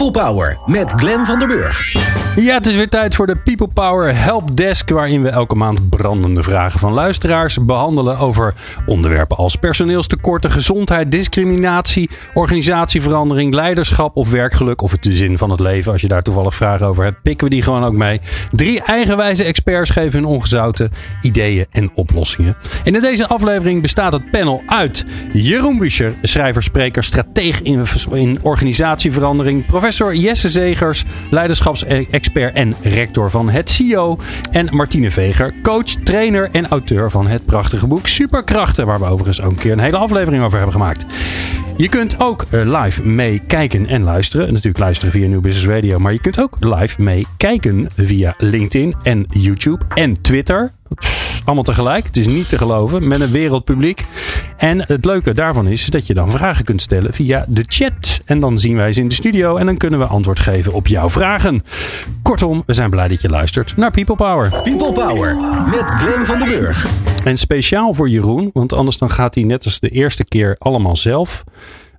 People 0.00 0.22
Power 0.22 0.58
met 0.66 0.92
Glenn 0.92 1.26
van 1.26 1.38
der 1.38 1.48
Burg. 1.48 1.92
Ja, 2.36 2.54
het 2.54 2.66
is 2.66 2.74
weer 2.74 2.88
tijd 2.88 3.14
voor 3.14 3.26
de 3.26 3.36
People 3.36 3.68
Power 3.68 4.16
Help 4.16 4.56
Desk, 4.56 4.90
waarin 4.90 5.22
we 5.22 5.28
elke 5.28 5.54
maand 5.54 5.88
brandende 5.88 6.42
vragen 6.42 6.80
van 6.80 6.92
luisteraars 6.92 7.64
behandelen 7.64 8.18
over 8.18 8.54
onderwerpen 8.86 9.36
als 9.36 9.56
personeelstekorten, 9.56 10.50
gezondheid, 10.50 11.10
discriminatie, 11.10 12.10
organisatieverandering, 12.34 13.54
leiderschap 13.54 14.16
of 14.16 14.30
werkgeluk 14.30 14.82
of 14.82 14.90
het 14.90 15.02
de 15.02 15.12
zin 15.12 15.38
van 15.38 15.50
het 15.50 15.60
leven. 15.60 15.92
Als 15.92 16.00
je 16.00 16.08
daar 16.08 16.22
toevallig 16.22 16.54
vragen 16.54 16.86
over 16.86 17.04
hebt, 17.04 17.22
pikken 17.22 17.48
we 17.48 17.54
die 17.54 17.62
gewoon 17.62 17.84
ook 17.84 17.92
mee. 17.92 18.20
Drie 18.50 18.82
eigenwijze 18.82 19.44
experts 19.44 19.90
geven 19.90 20.12
hun 20.12 20.28
ongezouten 20.28 20.90
ideeën 21.20 21.66
en 21.70 21.90
oplossingen. 21.94 22.56
En 22.84 22.94
in 22.94 23.00
deze 23.00 23.28
aflevering 23.28 23.82
bestaat 23.82 24.12
het 24.12 24.30
panel 24.30 24.62
uit 24.66 25.04
Jeroen 25.32 25.78
Buescher, 25.78 26.14
schrijver, 26.22 26.62
spreker, 26.62 27.04
strateeg 27.04 27.62
in, 27.62 27.84
in 28.12 28.38
organisatieverandering, 28.42 29.66
professor 29.66 29.88
Jesse 29.98 30.48
Zegers, 30.48 31.04
leiderschapsexpert 31.30 32.54
en 32.54 32.74
rector 32.82 33.30
van 33.30 33.50
het 33.50 33.70
CIO. 33.70 34.18
En 34.50 34.68
Martine 34.70 35.10
Veger, 35.10 35.54
coach, 35.62 35.84
trainer 35.84 36.48
en 36.52 36.68
auteur 36.68 37.10
van 37.10 37.26
het 37.26 37.46
prachtige 37.46 37.86
boek 37.86 38.06
Superkrachten. 38.06 38.86
Waar 38.86 38.98
we 38.98 39.04
overigens 39.04 39.42
ook 39.42 39.50
een 39.50 39.56
keer 39.56 39.72
een 39.72 39.78
hele 39.78 39.96
aflevering 39.96 40.42
over 40.42 40.56
hebben 40.56 40.74
gemaakt. 40.74 41.06
Je 41.76 41.88
kunt 41.88 42.20
ook 42.20 42.46
eh, 42.50 42.82
live 42.82 43.02
meekijken 43.02 43.86
en 43.86 44.02
luisteren. 44.02 44.46
Natuurlijk 44.46 44.78
luisteren 44.78 45.12
via 45.12 45.28
New 45.28 45.40
Business 45.40 45.66
Radio. 45.66 45.98
Maar 45.98 46.12
je 46.12 46.20
kunt 46.20 46.40
ook 46.40 46.56
live 46.60 47.02
meekijken 47.02 47.88
via 47.96 48.34
LinkedIn 48.38 48.94
en 49.02 49.26
YouTube 49.28 49.84
en 49.94 50.20
Twitter. 50.20 50.72
Allemaal 51.44 51.64
tegelijk. 51.64 52.06
Het 52.06 52.16
is 52.16 52.26
niet 52.26 52.48
te 52.48 52.58
geloven. 52.58 53.08
Met 53.08 53.20
een 53.20 53.30
wereldpubliek. 53.30 54.04
En 54.56 54.86
het 54.86 55.04
leuke 55.04 55.34
daarvan 55.34 55.66
is 55.66 55.86
dat 55.86 56.06
je 56.06 56.14
dan 56.14 56.30
vragen 56.30 56.64
kunt 56.64 56.82
stellen 56.82 57.14
via 57.14 57.44
de 57.48 57.64
chat. 57.66 58.20
En 58.24 58.40
dan 58.40 58.58
zien 58.58 58.76
wij 58.76 58.92
ze 58.92 59.00
in 59.00 59.08
de 59.08 59.14
studio. 59.14 59.56
En 59.56 59.66
dan 59.66 59.76
kunnen 59.76 59.98
we 59.98 60.06
antwoord 60.06 60.40
geven 60.40 60.72
op 60.72 60.86
jouw 60.86 61.10
vragen. 61.10 61.64
Kortom, 62.22 62.62
we 62.66 62.74
zijn 62.74 62.90
blij 62.90 63.08
dat 63.08 63.20
je 63.20 63.28
luistert 63.28 63.76
naar 63.76 63.90
People 63.90 64.14
Power. 64.14 64.60
People 64.62 64.92
Power 64.92 65.36
met 65.70 65.84
Glenn 65.84 66.26
van 66.26 66.38
den 66.38 66.48
Burg. 66.48 66.86
En 67.24 67.36
speciaal 67.36 67.94
voor 67.94 68.08
Jeroen. 68.08 68.50
Want 68.52 68.72
anders 68.72 68.98
dan 68.98 69.10
gaat 69.10 69.34
hij 69.34 69.44
net 69.44 69.64
als 69.64 69.80
de 69.80 69.88
eerste 69.88 70.24
keer 70.24 70.56
allemaal 70.58 70.96
zelf 70.96 71.44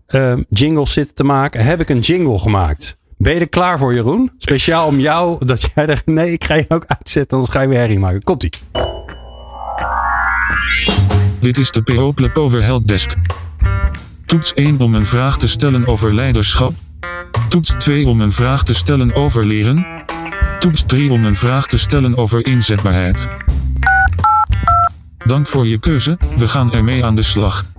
uh, 0.08 0.34
jingles 0.50 0.94
zitten 0.94 1.16
te 1.16 1.24
maken. 1.24 1.66
Heb 1.66 1.80
ik 1.80 1.90
een 1.90 2.00
jingle 2.00 2.40
gemaakt. 2.40 2.98
Ben 3.22 3.34
je 3.34 3.40
er 3.40 3.50
klaar 3.50 3.78
voor, 3.78 3.94
Jeroen? 3.94 4.32
Speciaal 4.38 4.88
om 4.88 5.00
jou, 5.00 5.46
dat 5.46 5.72
jij 5.74 5.86
er. 5.86 6.02
Nee, 6.06 6.32
ik 6.32 6.44
ga 6.44 6.56
je 6.56 6.66
ook 6.68 6.86
uitzetten, 6.88 7.38
anders 7.38 7.56
ga 7.56 7.62
je 7.62 7.68
weer 7.68 7.78
herrie 7.78 8.00
maken. 8.00 8.24
Komt-ie. 8.24 8.52
Dit 11.40 11.58
is 11.58 11.72
de 11.72 11.82
People 11.82 12.30
Power 12.30 12.64
Helpdesk. 12.64 13.16
Toets 14.26 14.54
1 14.54 14.80
om 14.80 14.96
een 14.96 15.06
vraag 15.06 15.38
te 15.38 15.48
stellen 15.48 15.88
over 15.88 16.14
leiderschap. 16.14 16.72
Toets 17.50 17.76
2 17.80 18.08
om 18.08 18.22
een 18.22 18.32
vraag 18.32 18.64
te 18.64 18.74
stellen 18.74 19.14
over 19.14 19.46
leren. 19.46 19.86
Toets 20.60 20.84
3 20.86 21.12
om 21.12 21.26
een 21.26 21.36
vraag 21.36 21.68
te 21.68 21.78
stellen 21.78 22.18
over 22.18 22.46
inzetbaarheid. 22.46 23.28
Dank 25.26 25.48
voor 25.48 25.68
je 25.68 25.80
keuze, 25.80 26.18
we 26.38 26.48
gaan 26.48 26.74
ermee 26.74 27.06
aan 27.06 27.16
de 27.16 27.22
slag. 27.22 27.71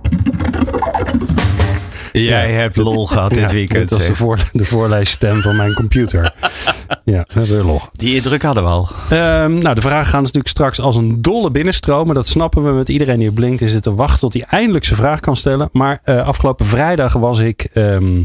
Jij 2.21 2.51
hebt 2.51 2.75
lol 2.75 3.07
gehad 3.13 3.33
dit 3.33 3.51
weekend. 3.51 3.89
Dat 3.89 3.97
was 3.97 4.07
de, 4.07 4.15
voor, 4.15 4.49
de 4.51 4.65
voorleesstem 4.65 5.41
van 5.41 5.55
mijn 5.55 5.73
computer. 5.73 6.33
ja, 7.05 7.27
is 7.35 7.49
weer 7.49 7.63
log. 7.63 7.89
Die 7.93 8.15
indruk 8.15 8.41
hadden 8.41 8.63
we 8.63 8.69
al. 8.69 8.87
Ehm, 9.09 9.57
nou, 9.57 9.75
de 9.75 9.81
vragen 9.81 10.09
gaan 10.09 10.21
natuurlijk 10.21 10.47
straks 10.47 10.79
als 10.79 10.95
een 10.95 11.21
dolle 11.21 11.51
binnenstromen. 11.51 12.15
Dat 12.15 12.27
snappen 12.27 12.63
we 12.63 12.71
met 12.71 12.89
iedereen 12.89 13.19
die 13.19 13.29
op 13.29 13.37
LinkedIn 13.37 13.69
zit 13.69 13.83
te 13.83 13.95
wachten 13.95 14.19
tot 14.19 14.33
hij 14.33 14.43
eindelijk 14.49 14.85
zijn 14.85 14.99
vraag 14.99 15.19
kan 15.19 15.35
stellen. 15.35 15.69
Maar 15.71 15.99
eh, 16.03 16.27
afgelopen 16.27 16.65
vrijdag 16.65 17.13
was 17.13 17.39
ik 17.39 17.63
ehm, 17.73 18.23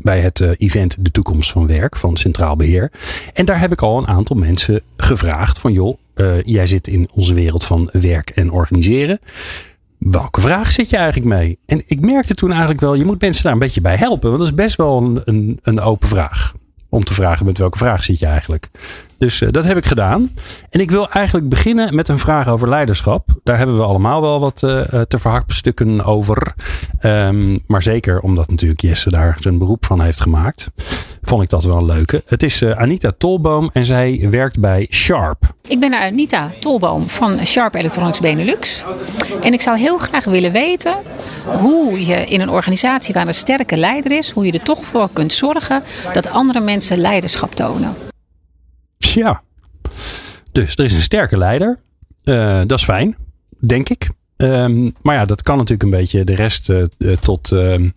bij 0.00 0.20
het 0.20 0.40
eh, 0.40 0.50
event 0.56 0.96
De 1.00 1.10
Toekomst 1.10 1.50
van 1.50 1.66
Werk 1.66 1.96
van 1.96 2.16
Centraal 2.16 2.56
Beheer. 2.56 2.90
En 3.32 3.44
daar 3.44 3.60
heb 3.60 3.72
ik 3.72 3.82
al 3.82 3.98
een 3.98 4.06
aantal 4.06 4.36
mensen 4.36 4.80
gevraagd 4.96 5.58
van 5.58 5.72
joh, 5.72 5.98
eh, 6.14 6.42
jij 6.42 6.66
zit 6.66 6.88
in 6.88 7.08
onze 7.12 7.34
wereld 7.34 7.64
van 7.64 7.88
werk 7.92 8.30
en 8.30 8.50
organiseren. 8.50 9.18
Welke 9.98 10.40
vraag 10.40 10.70
zit 10.70 10.90
je 10.90 10.96
eigenlijk 10.96 11.34
mee? 11.34 11.58
En 11.66 11.82
ik 11.86 12.00
merkte 12.00 12.34
toen 12.34 12.50
eigenlijk 12.50 12.80
wel, 12.80 12.94
je 12.94 13.04
moet 13.04 13.20
mensen 13.20 13.42
daar 13.42 13.52
een 13.52 13.58
beetje 13.58 13.80
bij 13.80 13.96
helpen. 13.96 14.28
Want 14.28 14.40
dat 14.40 14.50
is 14.50 14.56
best 14.56 14.76
wel 14.76 15.02
een, 15.02 15.22
een, 15.24 15.58
een 15.62 15.80
open 15.80 16.08
vraag. 16.08 16.54
Om 16.88 17.04
te 17.04 17.14
vragen 17.14 17.46
met 17.46 17.58
welke 17.58 17.78
vraag 17.78 18.04
zit 18.04 18.18
je 18.18 18.26
eigenlijk. 18.26 18.68
Dus 19.18 19.40
eh, 19.40 19.48
dat 19.50 19.64
heb 19.64 19.76
ik 19.76 19.86
gedaan. 19.86 20.30
En 20.70 20.80
ik 20.80 20.90
wil 20.90 21.10
eigenlijk 21.10 21.48
beginnen 21.48 21.94
met 21.94 22.08
een 22.08 22.18
vraag 22.18 22.48
over 22.48 22.68
leiderschap. 22.68 23.28
Daar 23.42 23.58
hebben 23.58 23.76
we 23.76 23.82
allemaal 23.82 24.20
wel 24.20 24.40
wat 24.40 24.62
eh, 24.62 25.00
te 25.00 25.18
verhakstukken 25.18 26.04
over. 26.04 26.54
Ehm, 26.98 27.58
maar 27.66 27.82
zeker 27.82 28.20
omdat 28.20 28.50
natuurlijk 28.50 28.80
Jesse 28.80 29.10
daar 29.10 29.36
zijn 29.40 29.58
beroep 29.58 29.86
van 29.86 30.00
heeft 30.00 30.20
gemaakt. 30.20 30.70
Vond 31.26 31.42
ik 31.42 31.50
dat 31.50 31.64
wel 31.64 31.76
een 31.76 31.84
leuke. 31.84 32.22
Het 32.26 32.42
is 32.42 32.62
eh, 32.62 32.70
Anita 32.70 33.12
Tolboom 33.18 33.70
en 33.72 33.86
zij 33.86 34.26
werkt 34.30 34.60
bij 34.60 34.86
Sharp. 34.90 35.54
Ik 35.68 35.80
ben 35.80 35.94
Anita 35.94 36.50
Tolboom 36.60 37.08
van 37.08 37.46
Sharp 37.46 37.74
Electronics 37.74 38.20
Benelux. 38.20 38.84
En 39.42 39.52
ik 39.52 39.60
zou 39.60 39.78
heel 39.78 39.98
graag 39.98 40.24
willen 40.24 40.52
weten 40.52 40.94
hoe 41.44 42.06
je 42.06 42.14
in 42.14 42.40
een 42.40 42.48
organisatie 42.48 43.14
waar 43.14 43.26
een 43.26 43.34
sterke 43.34 43.76
leider 43.76 44.12
is, 44.12 44.30
hoe 44.30 44.46
je 44.46 44.52
er 44.52 44.62
toch 44.62 44.84
voor 44.84 45.08
kunt 45.12 45.32
zorgen 45.32 45.82
dat 46.12 46.30
andere 46.30 46.60
mensen 46.60 46.98
leiderschap 46.98 47.54
tonen. 47.54 47.94
Ja. 48.98 49.42
Dus 50.52 50.76
er 50.76 50.84
is 50.84 50.92
een 50.92 51.00
sterke 51.00 51.38
leider. 51.38 51.78
Eh, 52.24 52.60
dat 52.66 52.78
is 52.78 52.84
fijn, 52.84 53.16
denk 53.58 53.88
ik. 53.88 54.08
Ehm, 54.36 54.90
maar 55.02 55.14
ja, 55.14 55.24
dat 55.24 55.42
kan 55.42 55.56
natuurlijk 55.56 55.82
een 55.82 55.98
beetje 55.98 56.24
de 56.24 56.34
rest 56.34 56.70
eh, 56.70 56.84
tot 57.20 57.52
ehm, 57.52 57.88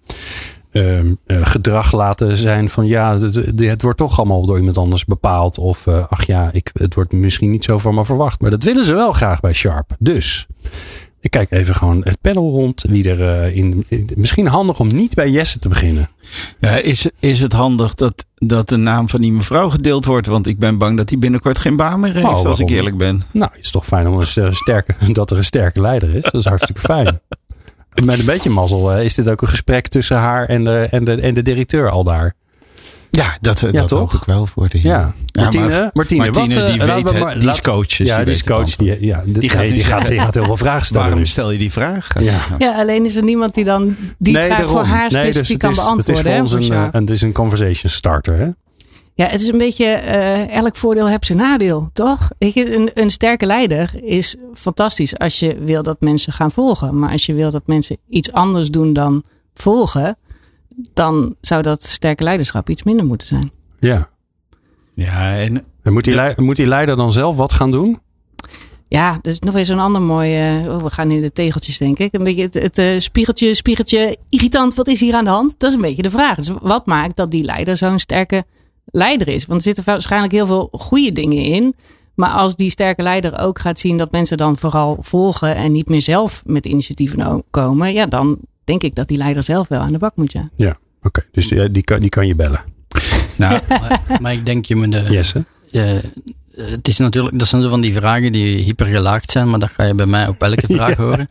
ehm, 0.71 1.13
eh, 1.25 1.37
gedrag 1.45 1.91
laten 1.91 2.37
zijn 2.37 2.69
van 2.69 2.85
ja, 2.87 3.19
het, 3.19 3.35
het 3.55 3.81
wordt 3.81 3.97
toch 3.97 4.17
allemaal 4.17 4.45
door 4.45 4.57
iemand 4.57 4.77
anders 4.77 5.05
bepaald. 5.05 5.57
Of 5.57 5.87
eh, 5.87 6.05
ach 6.09 6.23
ja, 6.25 6.49
ik, 6.53 6.69
het 6.73 6.93
wordt 6.95 7.11
misschien 7.11 7.51
niet 7.51 7.63
zo 7.63 7.77
van 7.77 7.95
me 7.95 8.05
verwacht. 8.05 8.41
Maar 8.41 8.49
dat 8.51 8.63
willen 8.63 8.85
ze 8.85 8.93
wel 8.93 9.11
graag 9.13 9.39
bij 9.39 9.53
Sharp. 9.53 9.95
Dus 9.99 10.47
ik 11.21 11.31
kijk 11.31 11.51
even 11.51 11.75
gewoon 11.75 12.01
het 12.03 12.21
panel 12.21 12.51
rond. 12.51 12.85
Wie 12.89 13.09
er 13.09 13.41
eh, 13.41 13.55
in, 13.55 13.85
in- 13.87 14.09
Misschien 14.15 14.47
handig 14.47 14.79
om 14.79 14.87
niet 14.87 15.15
bij 15.15 15.29
Jesse 15.29 15.59
te 15.59 15.69
beginnen. 15.69 16.09
Ja, 16.59 16.75
is, 16.75 17.09
is 17.19 17.39
het 17.39 17.53
handig 17.53 17.93
dat, 17.95 18.25
dat 18.35 18.69
de 18.69 18.77
naam 18.77 19.09
van 19.09 19.21
die 19.21 19.31
mevrouw 19.31 19.69
gedeeld 19.69 20.05
wordt? 20.05 20.27
Want 20.27 20.47
ik 20.47 20.59
ben 20.59 20.77
bang 20.77 20.97
dat 20.97 21.09
hij 21.09 21.19
binnenkort 21.19 21.57
geen 21.57 21.75
baan 21.75 21.99
meer 21.99 22.13
heeft, 22.13 22.25
Oh, 22.25 22.45
als 22.45 22.59
ik 22.59 22.69
eerlijk 22.69 22.97
ben. 22.97 23.21
Nou, 23.31 23.51
het 23.53 23.63
is 23.63 23.71
toch 23.71 23.85
fijn 23.85 24.07
om 24.07 24.19
een 24.19 24.27
st- 24.27 24.39
sterke, 24.51 24.95
dat 25.13 25.31
er 25.31 25.37
een 25.37 25.43
sterke 25.43 25.81
leider 25.81 26.15
is. 26.15 26.23
Dat 26.23 26.33
is 26.33 26.45
hartstikke 26.45 26.81
fijn. 26.81 27.19
Met 28.05 28.19
een 28.19 28.25
beetje 28.25 28.49
mazzel 28.49 28.91
eh, 28.93 29.03
is 29.03 29.13
dit 29.15 29.29
ook 29.29 29.41
een 29.41 29.47
gesprek 29.47 29.87
tussen 29.87 30.17
haar 30.17 30.45
en 30.45 30.63
de, 30.63 30.87
en 30.91 31.03
de, 31.03 31.21
en 31.21 31.33
de 31.33 31.41
directeur 31.41 31.89
al 31.89 32.03
daar. 32.03 32.33
Ja, 33.11 33.37
dat, 33.41 33.59
dat 33.71 33.87
toch? 33.87 33.99
hoop 33.99 34.13
ik 34.21 34.23
wel 34.25 34.45
voor 34.45 34.69
de 34.69 34.81
Ja. 34.81 35.13
Martine, 35.39 35.67
maar- 35.67 35.89
Martine, 35.93 36.23
Martine, 36.23 36.53
wat, 36.53 36.63
eh, 36.63 36.69
die 36.69 36.77
laten 36.77 36.95
weet 36.95 37.03
we 37.03 37.13
het, 37.13 37.23
maar- 37.23 37.39
die 37.39 37.49
is 37.49 37.61
coach, 37.61 37.87
dus 37.87 38.07
ja, 38.07 38.15
die 38.15 38.25
die 38.25 38.33
is 38.33 38.43
coach. 38.43 38.75
Die, 38.75 39.05
ja, 39.05 39.21
die, 39.25 39.39
Die 39.39 39.49
gaat 39.49 39.59
nee, 39.59 39.69
die, 39.73 39.81
gaat, 39.83 39.89
zeggen- 39.89 40.09
die 40.09 40.19
gaat 40.19 40.33
heel 40.33 40.43
veel 40.45 40.57
vragen 40.57 40.85
stellen 40.85 41.01
Waarom 41.03 41.19
nu. 41.19 41.25
stel 41.25 41.51
je 41.51 41.57
die 41.57 41.71
vraag? 41.71 42.07
Ja. 42.19 42.39
Ja, 42.57 42.79
alleen 42.79 43.05
is 43.05 43.15
er 43.15 43.23
niemand 43.23 43.53
die 43.53 43.63
dan 43.63 43.95
die 44.17 44.33
Nee, 44.33 44.45
vraag 44.45 44.57
daarom. 44.57 44.75
voor 44.75 44.85
haar 44.85 45.11
Nee, 45.11 45.23
dus 45.25 45.33
specifiek 45.35 45.51
het 45.51 45.61
kan 45.61 45.69
is- 45.71 45.75
beantwoorden. 45.77 46.15
Het 46.15 46.15
is 46.15 46.21
voor 46.21 46.31
hè, 46.31 46.41
ons 46.41 46.69
eh, 46.75 46.87
een, 46.91 47.01
het 47.01 47.09
is 47.09 47.21
een 47.21 47.31
conversation 47.31 47.91
starter. 47.91 48.37
Hè? 48.37 48.47
Ja, 49.19 49.25
het 49.25 49.41
is 49.41 49.47
een 49.47 49.57
beetje 49.57 49.85
eh, 49.85 50.55
elk 50.55 50.75
voordeel 50.75 51.07
heeft 51.07 51.25
zijn 51.25 51.37
nadeel, 51.37 51.89
toch? 51.93 52.29
Je, 52.37 52.75
een, 52.75 52.89
een 52.93 53.09
sterke 53.09 53.45
leider 53.45 54.03
is 54.03 54.35
fantastisch 54.53 55.17
als 55.17 55.39
je 55.39 55.57
wil 55.59 55.83
dat 55.83 56.01
mensen 56.01 56.33
gaan 56.33 56.51
volgen. 56.51 56.99
Maar 56.99 57.11
als 57.11 57.25
je 57.25 57.33
wil 57.33 57.51
dat 57.51 57.61
mensen 57.67 57.97
iets 58.09 58.31
anders 58.31 58.69
doen 58.69 58.93
dan 58.93 59.23
volgen, 59.53 60.17
dan 60.93 61.35
zou 61.41 61.61
dat 61.61 61.83
sterke 61.83 62.23
leiderschap 62.23 62.69
iets 62.69 62.83
minder 62.83 63.05
moeten 63.05 63.27
zijn. 63.27 63.51
Ja. 63.79 64.09
Ja, 64.93 65.37
en 65.37 65.63
En 65.83 65.93
moet, 65.93 66.03
die 66.03 66.13
De- 66.13 66.33
moet 66.37 66.55
die 66.55 66.67
leider 66.67 66.95
dan 66.95 67.11
zelf 67.11 67.35
wat 67.35 67.53
gaan 67.53 67.71
doen? 67.71 67.99
Ja, 68.87 69.19
dus 69.21 69.39
nog 69.39 69.55
eens 69.55 69.67
een 69.69 69.79
ander 69.79 70.01
mooi. 70.01 70.35
eh, 70.35 70.67
oh, 70.75 70.81
we 70.83 70.89
gaan 70.89 71.11
in 71.11 71.21
de 71.21 71.31
tegeltjes, 71.31 71.77
denk 71.77 71.97
ik. 71.99 72.13
Een 72.13 72.23
beetje 72.23 72.41
het, 72.41 72.53
het 72.53 72.77
eh, 72.77 72.99
spiegeltje, 72.99 73.53
spiegeltje, 73.53 74.17
irritant. 74.29 74.73
Wat 74.75 74.87
is 74.87 74.99
hier 74.99 75.13
aan 75.13 75.23
de 75.23 75.29
hand? 75.29 75.55
Dat 75.57 75.69
is 75.69 75.75
een 75.75 75.81
beetje 75.81 76.01
de 76.01 76.09
vraag. 76.09 76.35
Dus 76.37 76.51
wat 76.61 76.85
maakt 76.85 77.15
dat 77.15 77.31
die 77.31 77.43
leider 77.43 77.77
zo'n 77.77 77.99
sterke 77.99 78.45
leider 78.91 79.27
is? 79.27 79.45
Want 79.45 79.59
er 79.59 79.65
zitten 79.65 79.83
waarschijnlijk 79.83 80.33
heel 80.33 80.47
veel 80.47 80.67
goede 80.71 81.11
dingen 81.11 81.43
in. 81.43 81.75
Maar 82.15 82.29
als 82.29 82.55
die 82.55 82.69
sterke 82.69 83.01
leider 83.01 83.39
ook 83.39 83.59
gaat 83.59 83.79
zien 83.79 83.97
dat 83.97 84.11
mensen 84.11 84.37
dan 84.37 84.57
vooral 84.57 84.97
volgen 84.99 85.55
en 85.55 85.71
niet 85.71 85.89
meer 85.89 86.01
zelf 86.01 86.43
met 86.45 86.65
initiatieven 86.65 87.43
komen, 87.49 87.93
ja, 87.93 88.05
dan 88.05 88.37
denk 88.63 88.83
ik 88.83 88.95
dat 88.95 89.07
die 89.07 89.17
leider 89.17 89.43
zelf 89.43 89.67
wel 89.67 89.79
aan 89.79 89.91
de 89.91 89.97
bak 89.97 90.15
moet. 90.15 90.31
Ja. 90.31 90.49
Ja. 90.55 90.77
Oké, 91.01 91.21
dus 91.31 91.47
die, 91.47 91.71
die, 91.71 91.83
kan, 91.83 91.99
die 91.99 92.09
kan 92.09 92.27
je 92.27 92.35
bellen. 92.35 92.63
nou, 93.35 93.59
maar, 93.81 94.01
maar 94.21 94.33
ik 94.33 94.45
denk 94.45 94.65
je 94.65 94.75
moet 94.75 94.91
de, 94.91 95.05
Jesse? 95.09 95.43
eh, 95.71 95.97
het 96.61 96.87
is 96.87 96.97
natuurlijk, 96.97 97.39
dat 97.39 97.47
zijn 97.47 97.61
zo 97.61 97.69
van 97.69 97.81
die 97.81 97.93
vragen 97.93 98.31
die 98.31 98.57
hypergelaagd 98.57 99.31
zijn, 99.31 99.49
maar 99.49 99.59
dat 99.59 99.69
ga 99.77 99.83
je 99.83 99.95
bij 99.95 100.05
mij 100.05 100.27
op 100.27 100.43
elke 100.43 100.65
vraag 100.75 100.95
horen. 100.95 101.27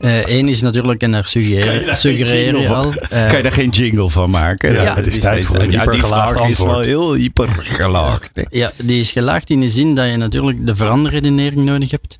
Eén 0.00 0.48
is 0.48 0.60
natuurlijk, 0.60 1.02
en 1.02 1.12
daar 1.12 1.26
suggereren, 1.26 1.96
suggereer 1.96 2.60
je 2.60 2.68
al. 2.68 2.92
Uh, 2.92 3.08
kan 3.08 3.36
je 3.36 3.42
daar 3.42 3.52
geen 3.52 3.70
jingle 3.70 4.10
van 4.10 4.30
maken? 4.30 4.72
Ja, 4.72 4.94
het 4.94 5.06
is 5.06 5.18
tijd 5.18 5.44
voor 5.44 5.58
een 5.58 5.70
ja, 5.70 5.84
die 5.84 6.02
vraag 6.02 6.48
is 6.48 6.58
wel 6.58 6.80
heel 6.80 7.14
hypergelaagd. 7.14 8.46
Ja, 8.50 8.72
die 8.82 9.00
is 9.00 9.10
gelaagd 9.10 9.50
in 9.50 9.60
de 9.60 9.68
zin 9.68 9.94
dat 9.94 10.10
je 10.10 10.16
natuurlijk 10.16 10.66
de 10.66 10.76
veranderredenering 10.76 11.64
nodig 11.64 11.90
hebt. 11.90 12.16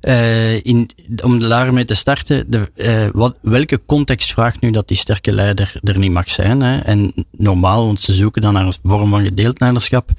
Uh, 0.00 0.64
in, 0.64 0.90
om 1.22 1.38
daarmee 1.38 1.84
te 1.84 1.94
starten, 1.94 2.44
de, 2.50 2.70
uh, 2.76 3.06
wat, 3.12 3.36
welke 3.40 3.80
context 3.86 4.32
vraagt 4.32 4.60
nu 4.60 4.70
dat 4.70 4.88
die 4.88 4.96
sterke 4.96 5.32
leider 5.32 5.80
er 5.82 5.98
niet 5.98 6.10
mag 6.10 6.30
zijn? 6.30 6.60
Hè? 6.60 6.78
En 6.78 7.12
normaal, 7.30 7.84
want 7.84 8.00
ze 8.00 8.12
zoeken 8.12 8.42
dan 8.42 8.52
naar 8.52 8.66
een 8.66 8.74
vorm 8.82 9.10
van 9.10 9.24
gedeeld 9.24 9.60
leiderschap. 9.60 10.10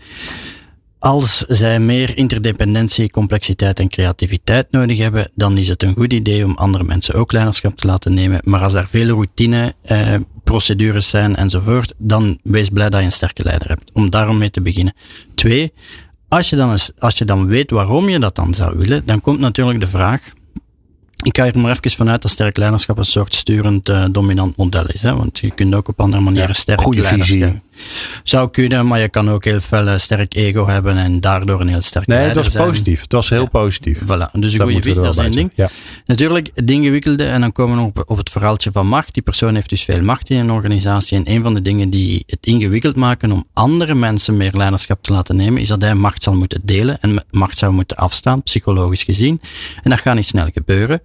Als 1.06 1.38
zij 1.48 1.80
meer 1.80 2.18
interdependentie, 2.18 3.12
complexiteit 3.12 3.80
en 3.80 3.90
creativiteit 3.90 4.72
nodig 4.72 4.98
hebben, 4.98 5.32
dan 5.36 5.58
is 5.58 5.68
het 5.68 5.84
een 5.84 5.94
goed 5.94 6.14
idee 6.14 6.46
om 6.46 6.56
andere 6.56 6.84
mensen 6.84 7.14
ook 7.14 7.32
leiderschap 7.32 7.78
te 7.78 7.88
laten 7.88 8.14
nemen. 8.14 8.40
Maar 8.44 8.64
als 8.64 8.74
er 8.74 8.88
veel 8.88 9.08
routine, 9.08 9.76
eh, 9.82 10.16
procedures 10.44 11.10
zijn 11.10 11.36
enzovoort, 11.36 11.94
dan 11.98 12.40
wees 12.44 12.70
blij 12.70 12.90
dat 12.90 13.00
je 13.00 13.06
een 13.06 13.12
sterke 13.12 13.44
leider 13.44 13.68
hebt. 13.68 13.92
Om 13.94 14.10
daarom 14.10 14.38
mee 14.38 14.50
te 14.50 14.62
beginnen. 14.62 14.94
Twee, 15.36 15.74
als 16.28 16.50
je 16.50 16.56
dan, 16.56 16.72
eens, 16.72 16.92
als 16.98 17.18
je 17.18 17.26
dan 17.26 17.48
weet 17.48 17.72
waarom 17.72 18.10
je 18.10 18.20
dat 18.20 18.36
dan 18.36 18.54
zou 18.54 18.78
willen, 18.78 19.06
dan 19.06 19.22
komt 19.22 19.40
natuurlijk 19.40 19.80
de 19.80 19.88
vraag, 19.88 20.22
ik 21.24 21.38
ga 21.38 21.46
er 21.46 21.60
maar 21.60 21.72
even 21.72 21.92
vanuit 21.92 22.22
dat 22.22 22.32
sterk 22.32 22.58
leiderschap 22.58 22.98
een 22.98 23.06
soort 23.06 23.34
sturend 23.34 23.90
uh, 23.90 24.06
dominant 24.12 24.58
model 24.58 24.86
is. 24.86 25.02
Hè? 25.02 25.16
Want 25.16 25.40
je 25.40 25.52
kunt 25.52 25.76
ook 25.76 25.88
op 25.88 26.00
andere 26.00 26.24
manieren 26.24 26.48
ja, 26.48 26.54
sterk 26.54 26.82
goede 26.82 27.02
leiderschap. 27.02 27.38
Visie. 27.38 27.62
Zou 28.24 28.50
kunnen, 28.50 28.88
maar 28.88 29.00
je 29.00 29.10
kan 29.10 29.30
ook 29.30 29.44
heel 29.46 29.62
veel 29.62 29.98
sterk 30.00 30.36
ego 30.36 30.68
hebben 30.68 30.98
en 30.98 31.22
daardoor 31.22 31.62
een 31.62 31.68
heel 31.68 31.82
sterk 31.82 32.08
nee, 32.08 32.18
het 32.18 32.36
was 32.36 32.52
zijn. 32.52 32.68
positief. 32.68 33.02
Het 33.02 33.12
was 33.12 33.30
heel 33.30 33.42
Ja. 33.42 33.46
positief. 33.46 34.00
Voilà, 34.02 34.06
dus 34.06 34.54
een 34.54 34.60
goede 34.60 34.60
moeten 34.60 34.74
we 34.74 34.82
visie, 34.82 34.96
er 34.96 35.02
dat 35.04 35.18
is 35.18 35.24
één 35.24 35.32
ding. 35.32 35.52
Ja. 35.56 35.70
Natuurlijk, 36.06 36.50
het 36.56 36.72
ingewikkelde, 36.72 37.26
en 37.26 37.42
dan 37.42 37.52
komen 37.52 37.78
we 37.78 37.84
op, 37.84 38.04
op 38.06 38.18
het 38.18 38.30
verhaaltje 38.30 38.72
van 38.72 38.88
macht. 38.88 39.14
Die 39.14 39.24
persoon 39.24 39.56
heeft 39.56 39.70
dus 39.70 39.84
veel 39.84 40.02
macht 40.02 40.30
in 40.30 40.38
een 40.38 40.52
organisatie. 40.52 41.18
En 41.18 41.32
een 41.32 41.44
van 41.44 41.54
de 41.54 41.62
dingen 41.62 41.90
die 41.90 42.24
het 42.26 42.46
ingewikkeld 42.46 42.96
maken 42.96 43.32
om 43.32 43.48
andere 43.54 43.96
mensen 43.96 44.38
meer 44.38 44.52
leiderschap 44.54 45.04
te 45.04 45.12
laten 45.12 45.36
nemen, 45.36 45.62
is 45.62 45.68
dat 45.68 45.82
hij 45.82 45.96
macht 45.96 46.24
zal 46.24 46.34
moeten 46.36 46.62
delen 46.64 47.00
en 47.02 47.24
macht 47.32 47.58
zou 47.58 47.74
moeten 47.74 47.98
afstaan, 47.98 48.44
psychologisch 48.44 49.04
gezien. 49.04 49.42
En 49.84 49.90
dat 49.90 50.00
gaat 50.00 50.16
niet 50.16 50.26
snel 50.26 50.48
gebeuren. 50.54 51.02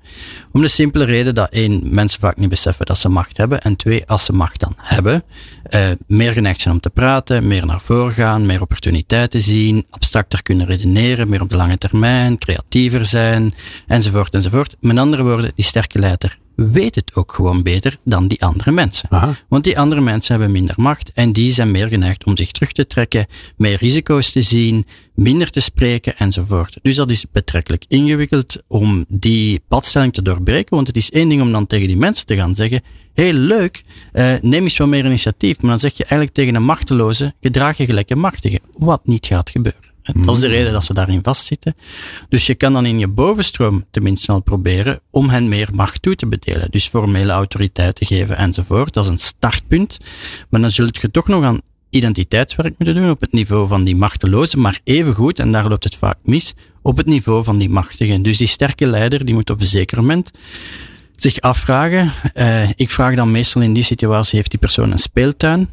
Om 0.53 0.61
de 0.61 0.69
simpele 0.69 1.05
reden 1.05 1.35
dat 1.35 1.51
één, 1.51 1.81
mensen 1.85 2.21
vaak 2.21 2.37
niet 2.37 2.49
beseffen 2.49 2.87
dat 2.87 2.99
ze 2.99 3.09
macht 3.09 3.37
hebben. 3.37 3.61
En 3.61 3.77
twee, 3.77 4.07
als 4.07 4.25
ze 4.25 4.33
macht 4.33 4.61
dan 4.61 4.75
hebben, 4.77 5.23
eh, 5.71 5.91
meer 6.07 6.33
geneigd 6.33 6.61
zijn 6.61 6.75
om 6.75 6.81
te 6.81 6.91
praten, 6.91 7.47
meer 7.47 7.67
naar 7.67 7.81
voren 7.81 8.13
gaan, 8.13 8.47
meer 8.47 8.61
opportuniteiten 8.61 9.41
zien, 9.41 9.87
abstracter 9.91 10.43
kunnen 10.43 10.67
redeneren, 10.67 11.29
meer 11.29 11.41
op 11.41 11.51
de 11.51 11.57
lange 11.57 11.79
termijn, 11.79 12.39
creatiever 12.39 13.05
zijn, 13.05 13.55
enzovoort, 13.87 14.35
enzovoort. 14.35 14.77
Met 14.81 14.99
andere 14.99 15.23
woorden, 15.23 15.53
die 15.55 15.65
sterke 15.65 15.99
leider 15.99 16.39
weet 16.55 16.95
het 16.95 17.15
ook 17.15 17.33
gewoon 17.33 17.63
beter 17.63 17.99
dan 18.05 18.29
die 18.29 18.43
andere 18.45 18.71
mensen. 18.71 19.09
Aha. 19.11 19.37
Want 19.49 19.65
die 19.65 19.79
andere 19.79 20.01
mensen 20.01 20.35
hebben 20.35 20.53
minder 20.53 20.75
macht 20.79 21.13
en 21.13 21.33
die 21.33 21.53
zijn 21.53 21.71
meer 21.71 21.89
geneigd 21.89 22.25
om 22.25 22.37
zich 22.37 22.51
terug 22.51 22.73
te 22.73 22.87
trekken, 22.87 23.27
meer 23.57 23.77
risico's 23.77 24.33
te 24.33 24.43
zien, 24.43 24.87
minder 25.15 25.51
te 25.51 25.61
spreken 25.61 26.17
enzovoort. 26.17 26.79
Dus 26.83 26.97
dat 26.97 27.11
is 27.11 27.25
betrekkelijk 27.33 27.85
ingewikkeld 27.89 28.57
om 28.67 29.05
die 29.09 29.61
padstelling 29.69 30.13
te 30.13 30.23
doorbreken, 30.23 30.75
want 30.75 30.87
het 30.87 30.97
is 30.97 31.11
één 31.11 31.29
ding 31.29 31.43
om 31.43 31.53
dan 31.53 31.67
tegen 31.67 31.87
die 31.87 31.97
mensen 31.97 32.27
te 32.27 32.37
gaan 32.37 32.55
zeggen, 32.55 32.83
heel 33.21 33.33
leuk, 33.33 33.85
eh, 34.13 34.35
neem 34.43 34.63
eens 34.63 34.77
wat 34.77 34.89
meer 34.89 35.05
initiatief, 35.05 35.61
maar 35.61 35.71
dan 35.71 35.81
zeg 35.81 35.97
je 35.97 36.03
eigenlijk 36.05 36.33
tegen 36.33 36.55
een 36.55 36.65
machteloze, 36.65 37.35
gedraag 37.41 37.77
je 37.77 37.85
gelijk 37.85 38.11
een 38.11 38.19
machtige, 38.19 38.61
wat 38.79 39.01
niet 39.05 39.27
gaat 39.27 39.51
gebeuren. 39.51 39.89
Dat 40.03 40.35
is 40.35 40.41
de 40.41 40.49
reden 40.49 40.73
dat 40.73 40.85
ze 40.85 40.95
daarin 40.95 41.23
vastzitten. 41.23 41.77
Dus 42.29 42.47
je 42.47 42.55
kan 42.55 42.73
dan 42.73 42.87
in 42.87 42.99
je 42.99 43.09
bovenstroom 43.09 43.85
tenminste 43.91 44.33
al 44.33 44.41
proberen 44.41 45.01
om 45.11 45.29
hen 45.29 45.49
meer 45.49 45.69
macht 45.73 46.03
toe 46.03 46.15
te 46.15 46.27
bedelen. 46.27 46.71
Dus 46.71 46.89
formele 46.89 47.33
autoriteit 47.33 47.95
te 47.95 48.05
geven 48.05 48.37
enzovoort. 48.37 48.95
Dat 48.95 49.05
is 49.05 49.11
een 49.11 49.19
startpunt. 49.19 49.99
Maar 50.49 50.61
dan 50.61 50.71
zul 50.71 50.89
je 50.91 51.11
toch 51.11 51.29
nog 51.29 51.45
aan 51.45 51.61
identiteitswerk 51.91 52.75
moeten 52.79 52.95
doen 52.95 53.11
op 53.11 53.21
het 53.21 53.33
niveau 53.33 53.69
van 53.69 53.85
die 53.85 53.97
machteloze, 53.97 54.59
maar 54.59 54.81
evengoed, 54.85 55.39
en 55.39 55.53
daar 55.53 55.69
loopt 55.69 55.85
het 55.85 55.97
vaak 55.97 56.17
mis, 56.23 56.55
op 56.83 56.97
het 56.97 57.07
niveau 57.07 57.45
van 57.45 57.59
die 57.59 57.71
machtige. 57.71 58.21
Dus 58.21 58.37
die 58.37 58.47
sterke 58.47 58.87
leider, 58.87 59.25
die 59.25 59.35
moet 59.35 59.51
op 59.51 59.61
een 59.61 59.67
zeker 59.67 59.97
moment 59.97 60.31
zich 61.23 61.41
afvragen. 61.41 62.13
eh, 62.35 62.71
ik 62.71 62.91
vraag 62.91 63.15
dan 63.15 63.31
meestal 63.31 63.63
in 63.63 63.73
die 63.73 63.83
situatie, 63.83 64.37
heeft 64.37 64.51
die 64.51 64.61
persoon 64.61 64.93
een 64.93 64.99
speeltuin? 64.99 65.69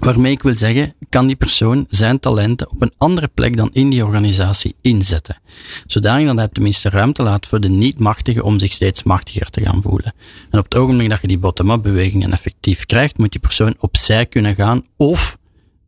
Waarmee 0.00 0.32
ik 0.32 0.42
wil 0.42 0.56
zeggen, 0.56 0.94
kan 1.08 1.26
die 1.26 1.36
persoon 1.36 1.86
zijn 1.88 2.20
talenten 2.20 2.70
op 2.70 2.82
een 2.82 2.92
andere 2.96 3.28
plek 3.34 3.56
dan 3.56 3.70
in 3.72 3.90
die 3.90 4.04
organisatie 4.04 4.74
inzetten. 4.80 5.40
Zodanig 5.86 6.26
dat 6.26 6.36
hij 6.36 6.48
tenminste 6.48 6.88
ruimte 6.88 7.22
laat 7.22 7.46
voor 7.46 7.60
de 7.60 7.68
niet-machtigen 7.68 8.44
om 8.44 8.58
zich 8.58 8.72
steeds 8.72 9.02
machtiger 9.02 9.50
te 9.50 9.62
gaan 9.62 9.82
voelen. 9.82 10.14
En 10.50 10.58
op 10.58 10.64
het 10.64 10.74
ogenblik 10.74 11.10
dat 11.10 11.20
je 11.20 11.26
die 11.26 11.38
bottom-up 11.38 11.82
bewegingen 11.82 12.32
effectief 12.32 12.86
krijgt, 12.86 13.18
moet 13.18 13.32
die 13.32 13.40
persoon 13.40 13.74
opzij 13.78 14.26
kunnen 14.26 14.54
gaan 14.54 14.84
of 14.96 15.38